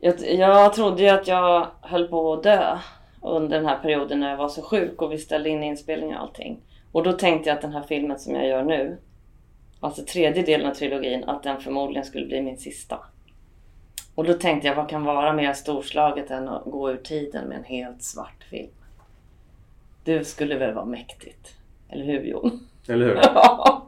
jag, 0.00 0.20
jag 0.20 0.74
trodde 0.74 1.02
ju 1.02 1.08
att 1.08 1.28
jag 1.28 1.66
höll 1.80 2.08
på 2.08 2.32
att 2.32 2.42
dö 2.42 2.78
under 3.22 3.56
den 3.56 3.66
här 3.66 3.78
perioden 3.78 4.20
när 4.20 4.30
jag 4.30 4.36
var 4.36 4.48
så 4.48 4.62
sjuk 4.62 5.02
och 5.02 5.12
vi 5.12 5.18
ställde 5.18 5.48
in 5.48 5.62
inspelningar 5.62 6.16
och 6.16 6.22
allting. 6.22 6.60
Och 6.92 7.02
då 7.02 7.12
tänkte 7.12 7.48
jag 7.48 7.56
att 7.56 7.62
den 7.62 7.72
här 7.72 7.82
filmen 7.82 8.18
som 8.18 8.34
jag 8.34 8.46
gör 8.46 8.62
nu, 8.62 8.98
alltså 9.80 10.04
tredje 10.04 10.42
delen 10.42 10.70
av 10.70 10.74
trilogin, 10.74 11.24
att 11.24 11.42
den 11.42 11.60
förmodligen 11.60 12.04
skulle 12.04 12.26
bli 12.26 12.42
min 12.42 12.58
sista. 12.58 12.98
Och 14.14 14.24
då 14.24 14.32
tänkte 14.32 14.68
jag, 14.68 14.74
vad 14.74 14.88
kan 14.88 15.04
vara 15.04 15.32
mer 15.32 15.52
storslaget 15.52 16.30
än 16.30 16.48
att 16.48 16.64
gå 16.64 16.90
ur 16.90 16.96
tiden 16.96 17.48
med 17.48 17.58
en 17.58 17.64
helt 17.64 18.02
svart 18.02 18.44
film? 18.50 18.70
Det 20.04 20.24
skulle 20.24 20.58
väl 20.58 20.74
vara 20.74 20.84
mäktigt? 20.84 21.56
Eller 21.88 22.04
hur 22.04 22.22
Jon? 22.22 22.68
Eller 22.88 23.06
hur? 23.06 23.20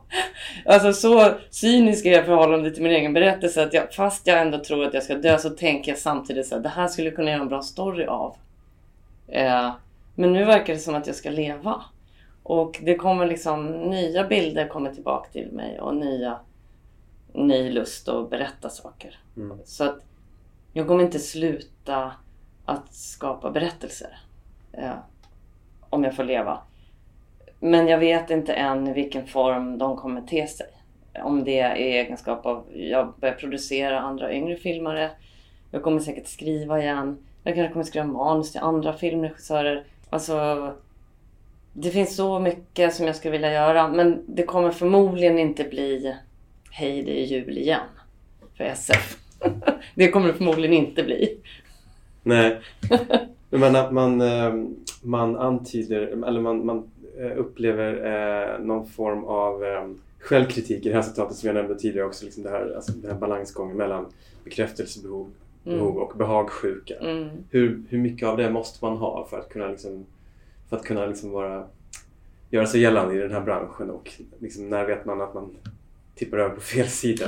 Alltså 0.66 0.92
så 0.92 1.34
cynisk 1.51 2.07
är 2.07 2.11
jag 2.11 2.22
i 2.22 2.26
förhållande 2.26 2.70
till 2.70 2.82
min 2.82 2.92
egen 2.92 3.12
berättelse 3.12 3.62
att 3.62 3.72
jag, 3.72 3.95
fast 3.95 4.26
jag 4.26 4.40
ändå 4.40 4.59
tror 4.59 4.84
att 4.84 4.95
jag 4.95 5.03
ska 5.03 5.14
dö 5.14 5.38
så 5.38 5.51
tänker 5.51 5.92
jag 5.92 5.99
samtidigt 5.99 6.53
att 6.53 6.62
det 6.62 6.68
här 6.68 6.88
skulle 6.88 7.11
kunna 7.11 7.30
göra 7.30 7.42
en 7.42 7.49
bra 7.49 7.62
story 7.62 8.07
av. 8.07 8.36
Eh, 9.28 9.72
men 10.14 10.32
nu 10.32 10.45
verkar 10.45 10.72
det 10.74 10.78
som 10.78 10.95
att 10.95 11.07
jag 11.07 11.16
ska 11.16 11.30
leva. 11.30 11.84
Och 12.42 12.80
det 12.82 12.95
kommer 12.95 13.26
liksom 13.26 13.66
nya 13.66 14.24
bilder 14.24 14.68
kommer 14.68 14.95
tillbaka 14.95 15.28
till 15.32 15.53
mig 15.53 15.80
och 15.80 15.97
nya 15.97 16.38
ny 17.32 17.70
lust 17.70 18.09
att 18.09 18.30
berätta 18.30 18.68
saker. 18.68 19.18
Mm. 19.36 19.59
Så 19.64 19.84
att 19.84 19.99
jag 20.72 20.86
kommer 20.86 21.05
inte 21.05 21.18
sluta 21.18 22.12
att 22.64 22.95
skapa 22.95 23.51
berättelser. 23.51 24.18
Eh, 24.72 24.95
om 25.90 26.05
jag 26.05 26.16
får 26.16 26.24
leva. 26.24 26.61
Men 27.61 27.88
jag 27.88 27.98
vet 27.98 28.30
inte 28.30 28.52
än 28.52 28.88
i 28.88 28.92
vilken 28.92 29.26
form 29.26 29.78
de 29.78 29.96
kommer 29.96 30.22
te 30.22 30.46
sig. 30.46 30.66
Om 31.22 31.44
det 31.44 31.59
är 31.59 31.76
i 31.76 31.82
egenskap 31.82 32.46
av 32.46 32.64
jag 32.74 33.14
börjar 33.20 33.34
producera 33.34 34.00
andra 34.00 34.34
yngre 34.34 34.57
filmare. 34.57 35.11
Jag 35.70 35.82
kommer 35.82 36.00
säkert 36.00 36.28
skriva 36.28 36.82
igen. 36.82 37.18
Jag 37.42 37.55
kanske 37.55 37.72
kommer 37.72 37.84
skriva 37.84 38.07
manus 38.07 38.52
till 38.52 38.61
andra 38.61 38.92
filmregissörer. 38.92 39.84
Alltså, 40.11 40.72
det 41.72 41.90
finns 41.90 42.16
så 42.16 42.38
mycket 42.38 42.94
som 42.94 43.07
jag 43.07 43.16
skulle 43.16 43.32
vilja 43.32 43.52
göra. 43.52 43.88
Men 43.88 44.24
det 44.26 44.42
kommer 44.42 44.70
förmodligen 44.70 45.38
inte 45.38 45.64
bli 45.64 46.14
Hej 46.76 47.02
det 47.02 47.20
är 47.20 47.24
jul 47.24 47.59
igen. 47.59 47.80
För 48.57 48.64
SF. 48.64 49.16
det 49.94 50.11
kommer 50.11 50.28
det 50.28 50.34
förmodligen 50.34 50.72
inte 50.72 51.02
bli. 51.02 51.38
Nej. 52.22 52.61
Men 53.50 53.76
att 53.76 53.92
man, 53.92 54.20
eh, 54.20 54.55
man 55.02 55.36
antyder, 55.36 56.00
eller 56.26 56.40
man, 56.40 56.66
man 56.66 56.90
upplever 57.37 57.93
eh, 58.07 58.65
någon 58.65 58.87
form 58.87 59.25
av 59.25 59.65
självkritik 60.25 60.87
i 60.87 60.89
det 60.89 60.95
här 60.95 61.03
citatet 61.03 61.37
som 61.37 61.47
jag 61.47 61.55
nämnde 61.55 61.79
tidigare 61.79 62.07
också. 62.07 62.25
Liksom 62.25 62.43
det 62.43 62.51
här, 62.51 62.73
alltså 62.77 62.93
den 62.93 63.11
här 63.11 63.19
balansgången 63.19 63.77
mellan 63.77 64.07
bekräftelsebehov 64.45 65.31
mm. 65.67 65.81
och 65.81 66.17
behagsjuka. 66.17 66.95
Mm. 66.95 67.29
Hur, 67.51 67.83
hur 67.89 67.99
mycket 67.99 68.29
av 68.29 68.37
det 68.37 68.51
måste 68.51 68.85
man 68.85 68.97
ha 68.97 69.27
för 69.31 69.39
att 69.39 69.49
kunna, 69.49 69.69
liksom, 69.69 70.07
för 70.69 70.77
att 70.77 70.85
kunna 70.85 71.07
liksom 71.07 71.31
vara, 71.31 71.67
göra 72.51 72.67
sig 72.67 72.81
gällande 72.81 73.15
i 73.15 73.19
den 73.19 73.33
här 73.33 73.41
branschen 73.41 73.91
och 73.91 74.11
liksom, 74.39 74.71
när 74.71 74.87
vet 74.87 75.05
man 75.05 75.21
att 75.21 75.35
man 75.35 75.57
tippar 76.15 76.39
över 76.39 76.55
på 76.55 76.61
fel 76.61 76.89
sida? 76.89 77.27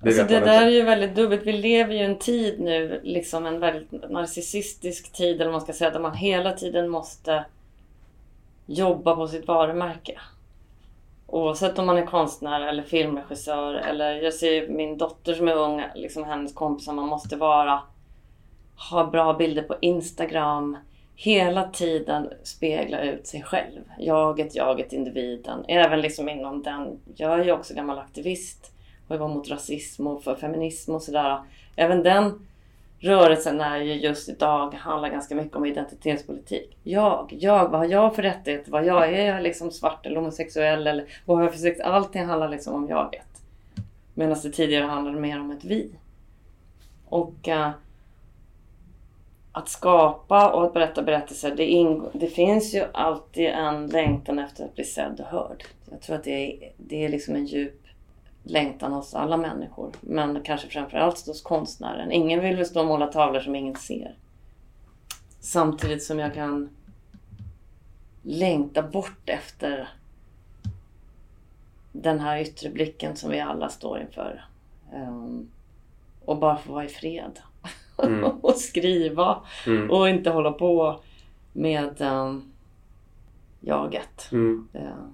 Det, 0.00 0.08
alltså 0.08 0.24
det 0.24 0.40
där 0.40 0.66
är 0.66 0.70
ju 0.70 0.82
väldigt 0.82 1.14
dubbelt. 1.14 1.42
Vi 1.46 1.52
lever 1.52 1.94
ju 1.94 2.00
en 2.00 2.18
tid 2.18 2.60
nu, 2.60 3.00
liksom 3.02 3.46
en 3.46 3.60
väldigt 3.60 4.10
narcissistisk 4.10 5.12
tid 5.12 5.40
eller 5.40 5.52
man 5.52 5.60
ska 5.60 5.72
säga, 5.72 5.90
där 5.90 6.00
man 6.00 6.14
hela 6.14 6.52
tiden 6.52 6.88
måste 6.88 7.44
jobba 8.68 9.16
på 9.16 9.28
sitt 9.28 9.48
varumärke. 9.48 10.20
Oavsett 11.26 11.78
om 11.78 11.86
man 11.86 11.98
är 11.98 12.06
konstnär 12.06 12.60
eller 12.60 12.82
filmregissör 12.82 13.74
eller 13.74 14.22
jag 14.22 14.34
ser 14.34 14.68
min 14.68 14.98
dotter 14.98 15.34
som 15.34 15.48
är 15.48 15.56
ung, 15.56 15.84
liksom 15.94 16.24
hennes 16.24 16.54
kompisar, 16.54 16.92
man 16.92 17.08
måste 17.08 17.36
vara 17.36 17.82
ha 18.90 19.06
bra 19.06 19.34
bilder 19.34 19.62
på 19.62 19.76
Instagram. 19.80 20.76
Hela 21.16 21.68
tiden 21.68 22.30
spegla 22.42 23.02
ut 23.02 23.26
sig 23.26 23.42
själv. 23.42 23.80
Jaget, 23.98 24.56
jaget, 24.56 24.92
individen. 24.92 25.64
Även 25.68 26.00
liksom 26.00 26.28
inom 26.28 26.62
den. 26.62 27.00
Jag 27.16 27.40
är 27.40 27.44
ju 27.44 27.52
också 27.52 27.74
gammal 27.74 27.98
aktivist 27.98 28.72
och 29.08 29.14
jag 29.14 29.18
var 29.20 29.28
mot 29.28 29.50
rasism 29.50 30.06
och 30.06 30.22
för 30.22 30.34
feminism 30.34 30.94
och 30.94 31.02
sådär. 31.02 31.42
Även 31.76 32.02
den 32.02 32.46
rörelsen 33.00 33.60
är 33.60 33.78
ju 33.80 33.94
just 33.94 34.28
idag 34.28 34.74
handlar 34.74 35.08
ganska 35.08 35.34
mycket 35.34 35.56
om 35.56 35.66
identitetspolitik. 35.66 36.76
Jag, 36.82 37.36
jag, 37.38 37.68
vad 37.68 37.80
har 37.80 37.86
jag 37.86 38.14
för 38.14 38.22
rättigheter? 38.22 38.70
Vad 38.70 38.86
jag 38.86 39.12
är 39.12 39.26
jag 39.26 39.42
liksom 39.42 39.70
svart 39.70 40.06
eller 40.06 40.16
homosexuell 40.16 40.86
eller 40.86 41.06
vad 41.24 41.36
har 41.36 41.44
jag 41.44 41.52
för 41.52 41.60
sex? 41.60 41.80
Allting 41.80 42.24
handlar 42.24 42.48
liksom 42.48 42.74
om 42.74 42.88
jaget. 42.88 43.42
Medan 44.14 44.36
det 44.42 44.50
tidigare 44.50 44.84
handlade 44.84 45.20
mer 45.20 45.40
om 45.40 45.50
ett 45.50 45.64
vi. 45.64 45.90
Och 47.08 47.48
äh, 47.48 47.70
att 49.52 49.68
skapa 49.68 50.52
och 50.52 50.64
att 50.64 50.74
berätta 50.74 51.02
berättelser, 51.02 51.54
det, 51.56 52.00
det, 52.18 52.26
finns 52.26 52.74
ju 52.74 52.84
alltid 52.92 53.46
en 53.46 53.86
längtan 53.86 54.38
efter 54.38 54.64
att 54.64 54.74
bli 54.74 54.84
sedd 54.84 55.20
och 55.20 55.26
hörd. 55.26 55.64
Jag 55.90 56.00
tror 56.00 56.16
att 56.16 56.24
det 56.24 56.30
är, 56.30 56.72
det 56.76 57.04
är 57.04 57.08
liksom 57.08 57.34
en 57.34 57.46
djup 57.46 57.87
längtan 58.48 58.92
hos 58.92 59.14
alla 59.14 59.36
människor. 59.36 59.92
Men 60.00 60.42
kanske 60.42 60.68
framförallt 60.68 61.26
hos 61.26 61.42
konstnären. 61.42 62.12
Ingen 62.12 62.40
vill 62.40 62.56
väl 62.56 62.66
stå 62.66 62.80
och 62.80 62.86
måla 62.86 63.06
tavlor 63.06 63.40
som 63.40 63.54
ingen 63.54 63.76
ser. 63.76 64.14
Samtidigt 65.40 66.02
som 66.02 66.18
jag 66.18 66.34
kan 66.34 66.68
längta 68.22 68.82
bort 68.82 69.28
efter 69.28 69.88
den 71.92 72.20
här 72.20 72.40
yttre 72.40 72.70
blicken 72.70 73.16
som 73.16 73.30
vi 73.30 73.40
alla 73.40 73.68
står 73.68 74.00
inför. 74.00 74.44
Um, 74.94 75.48
och 76.24 76.38
bara 76.38 76.56
få 76.56 76.72
vara 76.72 76.84
i 76.84 76.88
fred. 76.88 77.40
Mm. 78.02 78.24
och 78.40 78.56
skriva. 78.56 79.42
Mm. 79.66 79.90
Och 79.90 80.08
inte 80.08 80.30
hålla 80.30 80.52
på 80.52 81.00
med 81.52 82.00
um, 82.00 82.52
jaget. 83.60 84.32
Mm. 84.32 84.68
Uh, 84.74 85.08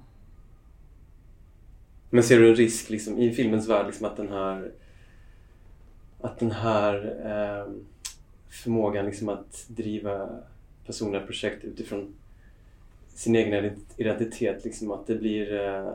men 2.15 2.23
ser 2.23 2.39
du 2.39 2.49
en 2.49 2.55
risk 2.55 2.91
liksom, 2.91 3.19
i 3.19 3.33
filmens 3.33 3.69
värld 3.69 3.87
liksom, 3.87 4.07
att 4.07 4.17
den 4.17 4.29
här 4.29 4.71
att 6.21 6.39
den 6.39 6.51
här 6.51 6.95
eh, 7.25 7.73
förmågan 8.49 9.07
liksom, 9.07 9.29
att 9.29 9.65
driva 9.69 10.29
personliga 10.87 11.27
projekt 11.27 11.65
utifrån 11.65 12.15
sin 13.15 13.35
egen 13.35 13.77
identitet, 13.97 14.65
liksom, 14.65 14.91
att 14.91 15.07
det 15.07 15.15
blir 15.15 15.61
eh, 15.61 15.93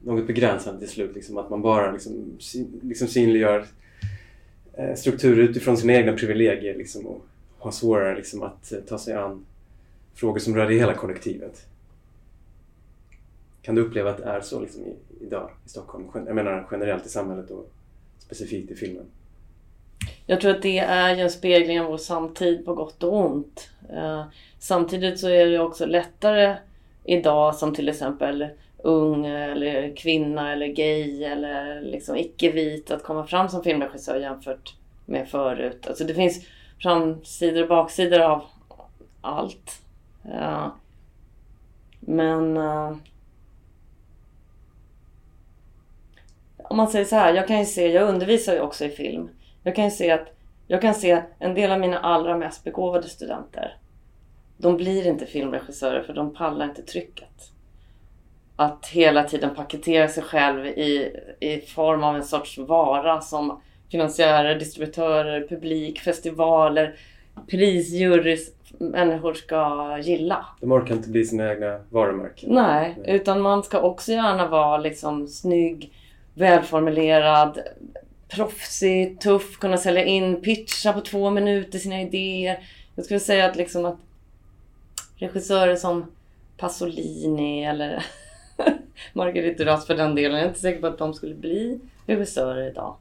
något 0.00 0.26
begränsande 0.26 0.80
till 0.80 0.88
slut. 0.88 1.14
Liksom, 1.14 1.38
att 1.38 1.50
man 1.50 1.62
bara 1.62 1.92
liksom, 1.92 2.38
liksom 2.82 3.08
synliggör 3.08 3.66
eh, 4.72 4.94
strukturer 4.94 5.42
utifrån 5.42 5.76
sina 5.76 5.92
egna 5.92 6.12
privilegier 6.12 6.74
liksom, 6.74 7.06
och 7.06 7.26
har 7.58 7.70
svårare 7.70 8.16
liksom, 8.16 8.42
att 8.42 8.72
eh, 8.72 8.80
ta 8.80 8.98
sig 8.98 9.14
an 9.14 9.46
frågor 10.14 10.38
som 10.38 10.56
rör 10.56 10.68
det 10.68 10.74
hela 10.74 10.94
kollektivet. 10.94 11.66
Kan 13.62 13.74
du 13.74 13.82
uppleva 13.82 14.10
att 14.10 14.18
det 14.18 14.24
är 14.24 14.40
så 14.40 14.60
liksom, 14.60 14.82
i, 14.86 14.96
idag 15.20 15.50
i 15.66 15.68
Stockholm? 15.68 16.10
Jag 16.14 16.34
menar 16.34 16.68
generellt 16.70 17.06
i 17.06 17.08
samhället 17.08 17.50
och 17.50 17.70
specifikt 18.18 18.70
i 18.70 18.74
filmen. 18.74 19.04
Jag 20.26 20.40
tror 20.40 20.50
att 20.50 20.62
det 20.62 20.78
är 20.78 21.16
en 21.16 21.30
spegling 21.30 21.80
av 21.80 21.86
vår 21.86 21.98
samtid 21.98 22.64
på 22.64 22.74
gott 22.74 23.02
och 23.02 23.16
ont. 23.16 23.70
Eh, 23.90 24.24
samtidigt 24.58 25.20
så 25.20 25.28
är 25.28 25.46
det 25.46 25.58
också 25.58 25.86
lättare 25.86 26.56
idag 27.04 27.54
som 27.54 27.74
till 27.74 27.88
exempel 27.88 28.48
ung 28.78 29.26
eller 29.26 29.96
kvinna 29.96 30.52
eller 30.52 30.66
gay 30.66 31.24
eller 31.24 31.80
liksom 31.80 32.16
icke-vit 32.16 32.90
att 32.90 33.02
komma 33.02 33.26
fram 33.26 33.48
som 33.48 33.62
filmregissör 33.62 34.20
jämfört 34.20 34.74
med 35.06 35.28
förut. 35.28 35.86
Alltså 35.86 36.04
det 36.04 36.14
finns 36.14 36.46
framsidor 36.82 37.62
och 37.62 37.68
baksidor 37.68 38.20
av 38.20 38.44
allt. 39.20 39.82
Eh, 40.24 40.68
men 42.00 42.56
eh, 42.56 42.96
om 46.72 46.76
man 46.76 46.88
säger 46.88 47.04
så 47.04 47.16
här, 47.16 47.34
jag 47.34 47.48
kan 47.48 47.58
ju 47.58 47.64
se, 47.64 47.92
jag 47.92 48.08
undervisar 48.08 48.54
ju 48.54 48.60
också 48.60 48.84
i 48.84 48.88
film. 48.88 49.28
Jag 49.62 49.76
kan 49.76 49.84
ju 49.84 49.90
se 49.90 50.10
att 50.10 50.36
jag 50.66 50.80
kan 50.80 50.94
se 50.94 51.22
en 51.38 51.54
del 51.54 51.72
av 51.72 51.80
mina 51.80 51.98
allra 51.98 52.36
mest 52.36 52.64
begåvade 52.64 53.08
studenter. 53.08 53.76
De 54.56 54.76
blir 54.76 55.06
inte 55.06 55.26
filmregissörer 55.26 56.02
för 56.02 56.12
de 56.12 56.34
pallar 56.34 56.64
inte 56.64 56.82
trycket. 56.82 57.50
Att 58.56 58.86
hela 58.86 59.24
tiden 59.24 59.54
paketera 59.54 60.08
sig 60.08 60.22
själv 60.22 60.66
i, 60.66 61.16
i 61.40 61.60
form 61.60 62.04
av 62.04 62.16
en 62.16 62.24
sorts 62.24 62.58
vara 62.58 63.20
som 63.20 63.60
finansiärer, 63.90 64.58
distributörer, 64.58 65.46
publik, 65.48 66.00
festivaler, 66.00 66.94
prisjurys, 67.46 68.52
människor 68.78 69.34
ska 69.34 69.98
gilla. 70.02 70.46
De 70.60 70.72
orkar 70.72 70.94
inte 70.94 71.08
bli 71.08 71.24
sina 71.24 71.52
egna 71.52 71.80
varumärken. 71.90 72.54
Nej, 72.54 72.96
utan 73.04 73.40
man 73.40 73.62
ska 73.62 73.80
också 73.80 74.12
gärna 74.12 74.48
vara 74.48 74.78
liksom 74.78 75.28
snygg, 75.28 75.92
välformulerad, 76.34 77.58
proffsig, 78.28 79.20
tuff, 79.20 79.58
kunna 79.58 79.76
sälja 79.76 80.04
in, 80.04 80.42
pitcha 80.42 80.92
på 80.92 81.00
två 81.00 81.30
minuter 81.30 81.78
sina 81.78 82.00
idéer. 82.02 82.58
Jag 82.94 83.04
skulle 83.04 83.20
säga 83.20 83.46
att 83.46 83.56
liksom 83.56 83.84
att 83.84 83.98
regissörer 85.16 85.76
som 85.76 86.06
Pasolini 86.56 87.64
eller 87.64 88.04
Marguerite 89.12 89.64
Duras 89.64 89.86
för 89.86 89.94
den 89.94 90.14
delen, 90.14 90.36
jag 90.36 90.44
är 90.44 90.48
inte 90.48 90.60
säker 90.60 90.80
på 90.80 90.86
att 90.86 90.98
de 90.98 91.14
skulle 91.14 91.34
bli 91.34 91.80
regissörer 92.06 92.70
idag. 92.70 92.96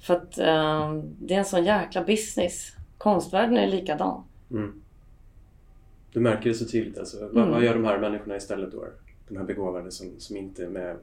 För 0.00 0.14
att 0.14 0.38
um, 0.38 1.16
det 1.18 1.34
är 1.34 1.38
en 1.38 1.44
sån 1.44 1.64
jäkla 1.64 2.04
business. 2.04 2.72
Konstvärlden 2.98 3.56
är 3.56 3.66
likadan. 3.66 4.24
Mm. 4.50 4.82
Du 6.12 6.20
märker 6.20 6.48
det 6.48 6.54
så 6.54 6.64
tydligt 6.64 6.98
alltså. 6.98 7.16
Mm. 7.16 7.30
Vad, 7.34 7.48
vad, 7.48 7.64
gör 7.64 7.74
de 7.74 7.84
här 7.84 7.98
människorna 7.98 8.36
istället 8.36 8.72
då? 8.72 8.84
De 9.28 9.36
här 9.36 9.44
begåvade 9.44 9.90
som, 9.90 10.06
som 10.18 10.36
inte 10.36 10.64
är 10.64 10.68
med 10.68 10.96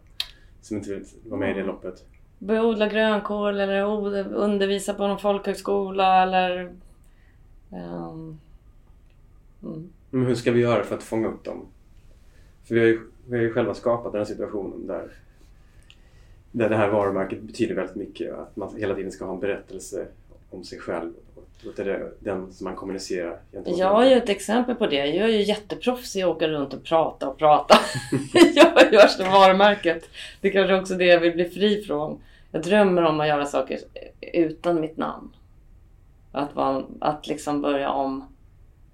som 0.62 0.78
inte 0.78 0.89
vill 0.89 1.05
vara 1.24 1.39
med 1.39 1.51
i 1.51 1.59
det 1.59 1.66
loppet. 1.66 2.05
Börja 2.39 2.64
odla 2.64 2.88
grönkål 2.88 3.59
eller 3.59 3.84
undervisa 4.34 4.93
på 4.93 5.07
någon 5.07 5.20
folkhögskola 5.20 6.24
eller... 6.24 6.74
Um, 7.70 8.39
mm. 9.64 9.89
Men 10.09 10.26
hur 10.26 10.36
ska 10.36 10.51
vi 10.51 10.59
göra 10.59 10.84
för 10.84 10.95
att 10.95 11.03
fånga 11.03 11.28
upp 11.28 11.43
dem? 11.43 11.66
För 12.64 12.76
vi 12.76 12.82
har 12.82 12.88
ju, 12.88 12.99
vi 13.28 13.38
har 13.38 13.43
ju 13.43 13.53
själva 13.53 13.74
skapat 13.74 14.12
den 14.12 14.20
här 14.20 14.26
situationen 14.26 14.88
där, 14.88 15.12
där 16.51 16.70
det 16.70 16.76
här 16.76 16.89
varumärket 16.89 17.41
betyder 17.41 17.76
väldigt 17.76 17.95
mycket. 17.95 18.34
Att 18.34 18.55
man 18.55 18.76
hela 18.76 18.95
tiden 18.95 19.12
ska 19.12 19.26
ha 19.26 19.34
en 19.34 19.39
berättelse 19.39 20.07
om 20.52 20.64
sig 20.64 20.80
själv 20.80 21.14
och 21.66 21.74
det 21.76 21.82
är 21.82 22.12
den 22.20 22.54
som 22.54 22.66
man 22.66 22.76
kommunicerar. 22.76 23.39
Jag 23.66 23.88
har 23.88 24.06
ju 24.06 24.14
ett 24.14 24.30
exempel 24.30 24.76
på 24.76 24.88
det. 24.88 25.06
Jag 25.06 25.30
är 25.30 25.34
ju 25.34 25.43
jätteproffsig 25.43 26.22
att 26.22 26.30
åka 26.30 26.47
runt 26.47 26.74
och 26.74 26.84
prata 26.84 27.30
och 27.30 27.38
prata. 27.38 27.76
jag 28.56 28.93
gör 28.93 29.08
som 29.08 29.32
varumärket. 29.32 30.10
Det 30.41 30.47
är 30.47 30.52
kanske 30.52 30.80
också 30.80 30.95
det 30.95 31.06
jag 31.06 31.20
vill 31.20 31.34
bli 31.34 31.49
fri 31.49 31.84
från. 31.84 32.22
Jag 32.52 32.64
drömmer 32.64 33.04
om 33.04 33.20
att 33.20 33.28
göra 33.28 33.45
saker 33.45 33.80
utan 34.34 34.82
mitt 34.82 34.97
namn. 34.97 35.36
Att, 36.32 36.56
vara, 36.56 36.84
att 36.99 37.28
liksom 37.28 37.62
börja 37.62 37.89
om 37.89 38.28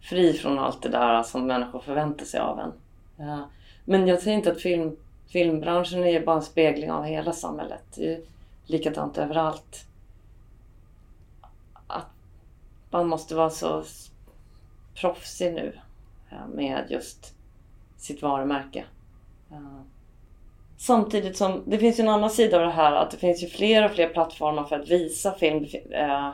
fri 0.01 0.34
från 0.34 0.60
allt 0.60 0.82
det 0.82 0.89
där 0.89 1.24
som 1.24 1.47
människor 1.47 1.80
förväntar 1.80 2.26
sig 2.26 2.39
av 2.39 2.60
en. 2.60 2.72
Ja. 3.18 3.49
Men 3.86 4.08
jag 4.08 4.22
säger 4.22 4.38
inte 4.38 4.51
att 4.51 4.62
film, 4.62 4.95
filmbranschen 5.28 6.03
är 6.03 6.26
bara 6.26 6.36
en 6.36 6.41
spegling 6.41 6.91
av 6.91 7.03
hela 7.03 7.34
samhället. 7.34 7.84
Det 7.95 8.14
är 8.14 8.20
likadant 8.66 9.18
överallt. 9.18 9.86
Man 12.89 13.07
måste 13.07 13.35
vara 13.35 13.49
så 13.49 13.83
proffsig 14.95 15.53
nu 15.53 15.79
eh, 16.29 16.47
med 16.53 16.85
just 16.89 17.33
sitt 17.97 18.21
varumärke. 18.21 18.85
Eh, 19.51 19.81
samtidigt 20.77 21.38
som 21.38 21.63
det 21.65 21.77
finns 21.77 21.99
ju 21.99 22.01
en 22.01 22.09
annan 22.09 22.29
sida 22.29 22.57
av 22.57 22.63
det 22.63 22.71
här 22.71 22.91
att 22.91 23.11
det 23.11 23.17
finns 23.17 23.43
ju 23.43 23.47
fler 23.47 23.85
och 23.85 23.91
fler 23.91 24.09
plattformar 24.09 24.63
för 24.63 24.79
att 24.79 24.89
visa 24.89 25.31
film. 25.33 25.65
Eh, 25.91 26.31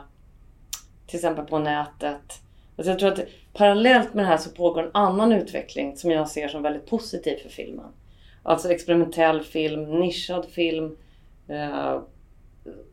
till 1.06 1.16
exempel 1.16 1.44
på 1.44 1.58
nätet. 1.58 2.40
Alltså 2.76 2.90
jag 2.90 2.98
tror 2.98 3.12
att 3.12 3.20
parallellt 3.52 4.14
med 4.14 4.24
det 4.24 4.28
här 4.28 4.36
så 4.36 4.50
pågår 4.50 4.82
en 4.82 4.90
annan 4.94 5.32
utveckling 5.32 5.96
som 5.96 6.10
jag 6.10 6.28
ser 6.28 6.48
som 6.48 6.62
väldigt 6.62 6.86
positiv 6.86 7.36
för 7.36 7.48
filmen. 7.48 7.86
Alltså 8.42 8.70
experimentell 8.70 9.42
film, 9.42 10.00
nischad 10.00 10.46
film 10.46 10.96
eh, 11.48 12.00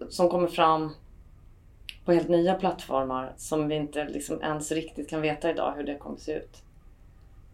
som 0.09 0.29
kommer 0.29 0.47
fram 0.47 0.91
på 2.05 2.11
helt 2.11 2.29
nya 2.29 2.53
plattformar 2.53 3.33
som 3.37 3.67
vi 3.67 3.75
inte 3.75 4.05
liksom 4.05 4.41
ens 4.41 4.71
riktigt 4.71 5.09
kan 5.09 5.21
veta 5.21 5.49
idag 5.49 5.73
hur 5.77 5.83
det 5.83 5.95
kommer 5.95 6.17
se 6.17 6.33
ut. 6.33 6.63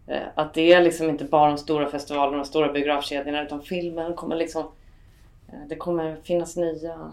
Eh, 0.06 0.22
att 0.34 0.54
det 0.54 0.72
är 0.72 0.82
liksom 0.82 1.08
inte 1.08 1.24
bara 1.24 1.48
de 1.48 1.58
stora 1.58 1.90
festivalerna 1.90 2.40
och 2.40 2.46
stora 2.46 2.72
biografkedjorna 2.72 3.42
utan 3.42 3.62
filmen 3.62 4.14
kommer 4.14 4.36
liksom... 4.36 4.66
Eh, 5.48 5.68
det 5.68 5.76
kommer 5.76 6.16
finnas 6.22 6.56
nya, 6.56 7.12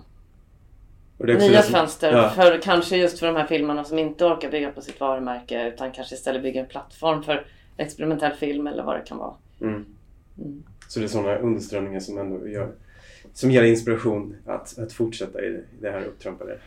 nya 1.18 1.62
fönster. 1.62 2.14
Ja. 2.14 2.30
För, 2.30 2.62
kanske 2.62 2.98
just 2.98 3.20
för 3.20 3.28
de 3.28 3.36
här 3.36 3.48
filmerna 3.48 3.84
som 3.84 4.00
inte 4.00 4.26
orkar 4.26 4.52
bygga 4.52 4.72
på 4.72 4.82
sitt 4.82 5.00
varumärke 5.00 5.68
utan 5.68 5.92
kanske 5.92 6.16
istället 6.16 6.44
bygga 6.44 6.62
en 6.62 6.68
plattform 6.68 7.24
för 7.24 7.46
experimentell 7.78 8.34
film 8.34 8.68
eller 8.68 8.84
vad 8.84 8.96
det 8.96 9.02
kan 9.02 9.18
vara. 9.18 9.34
Mm. 9.62 9.86
Mm. 10.38 10.64
Så 10.88 11.00
det 11.00 11.06
är 11.06 11.08
sådana 11.08 11.36
underströmningar 11.36 12.00
som 12.00 12.18
ändå 12.18 12.48
gör, 12.48 12.72
som 13.34 13.52
ger 13.52 13.64
inspiration 13.64 14.36
att, 14.46 14.80
att 14.80 14.94
fortsätta 14.94 15.42
i 15.42 15.64
det 15.80 15.92
här 15.92 16.06
upptrampade? 16.06 16.60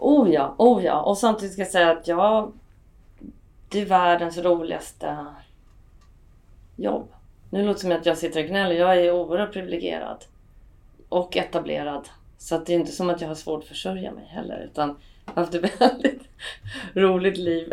Oh 0.00 0.30
ja, 0.30 0.54
oh 0.58 0.84
ja. 0.84 1.02
Och 1.02 1.18
samtidigt 1.18 1.52
ska 1.52 1.62
jag 1.62 1.70
säga 1.70 1.90
att 1.90 2.08
jag 2.08 2.52
det 3.68 3.80
är 3.80 3.86
världens 3.86 4.38
roligaste 4.38 5.26
jobb. 6.76 7.08
Nu 7.50 7.58
låter 7.58 7.74
det 7.74 7.80
som 7.80 7.92
att 7.92 8.06
jag 8.06 8.18
sitter 8.18 8.42
och 8.42 8.48
gnäller. 8.48 8.74
Jag 8.74 8.96
är 8.96 9.12
oerhört 9.12 9.52
privilegierad. 9.52 10.24
Och 11.08 11.36
etablerad. 11.36 12.08
Så 12.38 12.54
att 12.54 12.66
det 12.66 12.72
är 12.72 12.78
inte 12.78 12.92
som 12.92 13.10
att 13.10 13.20
jag 13.20 13.28
har 13.28 13.34
svårt 13.34 13.62
att 13.62 13.68
försörja 13.68 14.12
mig 14.12 14.24
heller. 14.26 14.68
Utan 14.72 14.96
jag 15.24 15.32
har 15.34 15.42
haft 15.42 15.54
ett 15.54 15.80
väldigt 15.80 16.22
roligt 16.94 17.38
liv. 17.38 17.72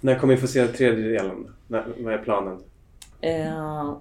När 0.00 0.18
kommer 0.18 0.34
vi 0.34 0.40
få 0.40 0.46
se 0.46 0.66
tredje 0.66 1.08
delen? 1.08 1.54
När, 1.66 1.86
vad 1.98 2.14
är 2.14 2.18
planen? 2.18 2.62
Uh, 3.24 3.96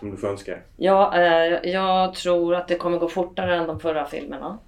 om 0.00 0.10
du 0.10 0.16
får 0.16 0.28
önska. 0.28 0.58
Ja, 0.76 1.18
eh, 1.18 1.70
jag 1.70 2.14
tror 2.14 2.54
att 2.54 2.68
det 2.68 2.74
kommer 2.74 2.98
gå 2.98 3.08
fortare 3.08 3.56
än 3.56 3.66
de 3.66 3.80
förra 3.80 4.06
filmerna. 4.06 4.58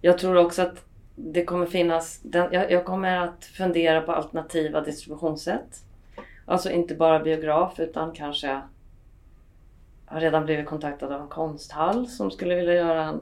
Jag 0.00 0.18
tror 0.18 0.36
också 0.36 0.62
att 0.62 0.84
det 1.14 1.44
kommer 1.44 1.66
finnas, 1.66 2.20
den, 2.22 2.52
jag, 2.52 2.70
jag, 2.70 2.84
kommer 2.84 3.16
att 3.16 3.44
fundera 3.44 4.00
på 4.00 4.12
alternativa 4.12 4.80
distributionssätt. 4.80 5.82
Alltså 6.44 6.70
inte 6.70 6.94
bara 6.94 7.18
biograf 7.18 7.80
utan 7.80 8.12
kanske 8.12 8.60
har 10.06 10.20
redan 10.20 10.44
blivit 10.44 10.66
kontaktad 10.66 11.12
av 11.12 11.20
en 11.20 11.28
konsthall 11.28 12.08
som 12.08 12.30
skulle 12.30 12.54
vilja 12.54 12.74
göra 12.74 13.04
en 13.04 13.20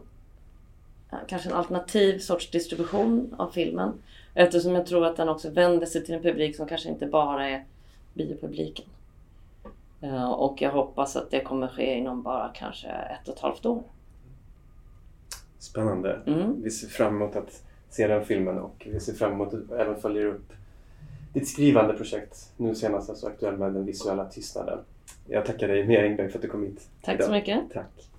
kanske 1.27 1.49
en 1.49 1.55
alternativ 1.55 2.19
sorts 2.19 2.51
distribution 2.51 3.35
av 3.39 3.51
filmen. 3.51 3.93
Eftersom 4.35 4.75
jag 4.75 4.87
tror 4.87 5.07
att 5.07 5.17
den 5.17 5.29
också 5.29 5.51
vänder 5.51 5.87
sig 5.87 6.05
till 6.05 6.15
en 6.15 6.23
publik 6.23 6.57
som 6.57 6.67
kanske 6.67 6.89
inte 6.89 7.07
bara 7.07 7.49
är 7.49 7.65
biopubliken. 8.15 8.87
Eh, 10.05 10.30
och 10.32 10.62
jag 10.62 10.70
hoppas 10.70 11.16
att 11.16 11.30
det 11.30 11.40
kommer 11.40 11.68
ske 11.68 11.94
inom 11.94 12.22
bara 12.22 12.50
kanske 12.55 12.88
ett 12.88 13.28
och 13.28 13.34
ett 13.34 13.40
halvt 13.40 13.66
år. 13.66 13.82
Spännande. 15.59 16.20
Mm. 16.26 16.62
Vi 16.62 16.70
ser 16.70 16.88
fram 16.88 17.14
emot 17.16 17.36
att 17.36 17.62
se 17.90 18.07
den 18.07 18.24
filmen 18.24 18.59
och 18.59 18.86
vi 18.92 19.00
ser 19.00 19.12
fram 19.12 19.32
emot 19.32 19.55
att 19.55 19.70
även 19.70 20.00
följa 20.00 20.26
upp 20.26 20.52
ditt 21.32 21.48
skrivande 21.48 21.94
projekt. 21.94 22.52
Nu 22.57 22.74
senast 22.74 23.11
alltså 23.11 23.26
aktuell 23.26 23.57
med 23.57 23.72
den 23.72 23.84
visuella 23.84 24.24
tystnaden. 24.24 24.78
Jag 25.28 25.46
tackar 25.46 25.68
dig 25.68 25.86
Mia 25.86 26.02
Engberg 26.02 26.28
för 26.28 26.38
att 26.38 26.42
du 26.42 26.48
kom 26.48 26.62
hit 26.62 26.88
Tack 27.02 27.14
idag. 27.14 27.26
så 27.26 27.32
mycket. 27.32 27.61
Tack. 27.72 28.11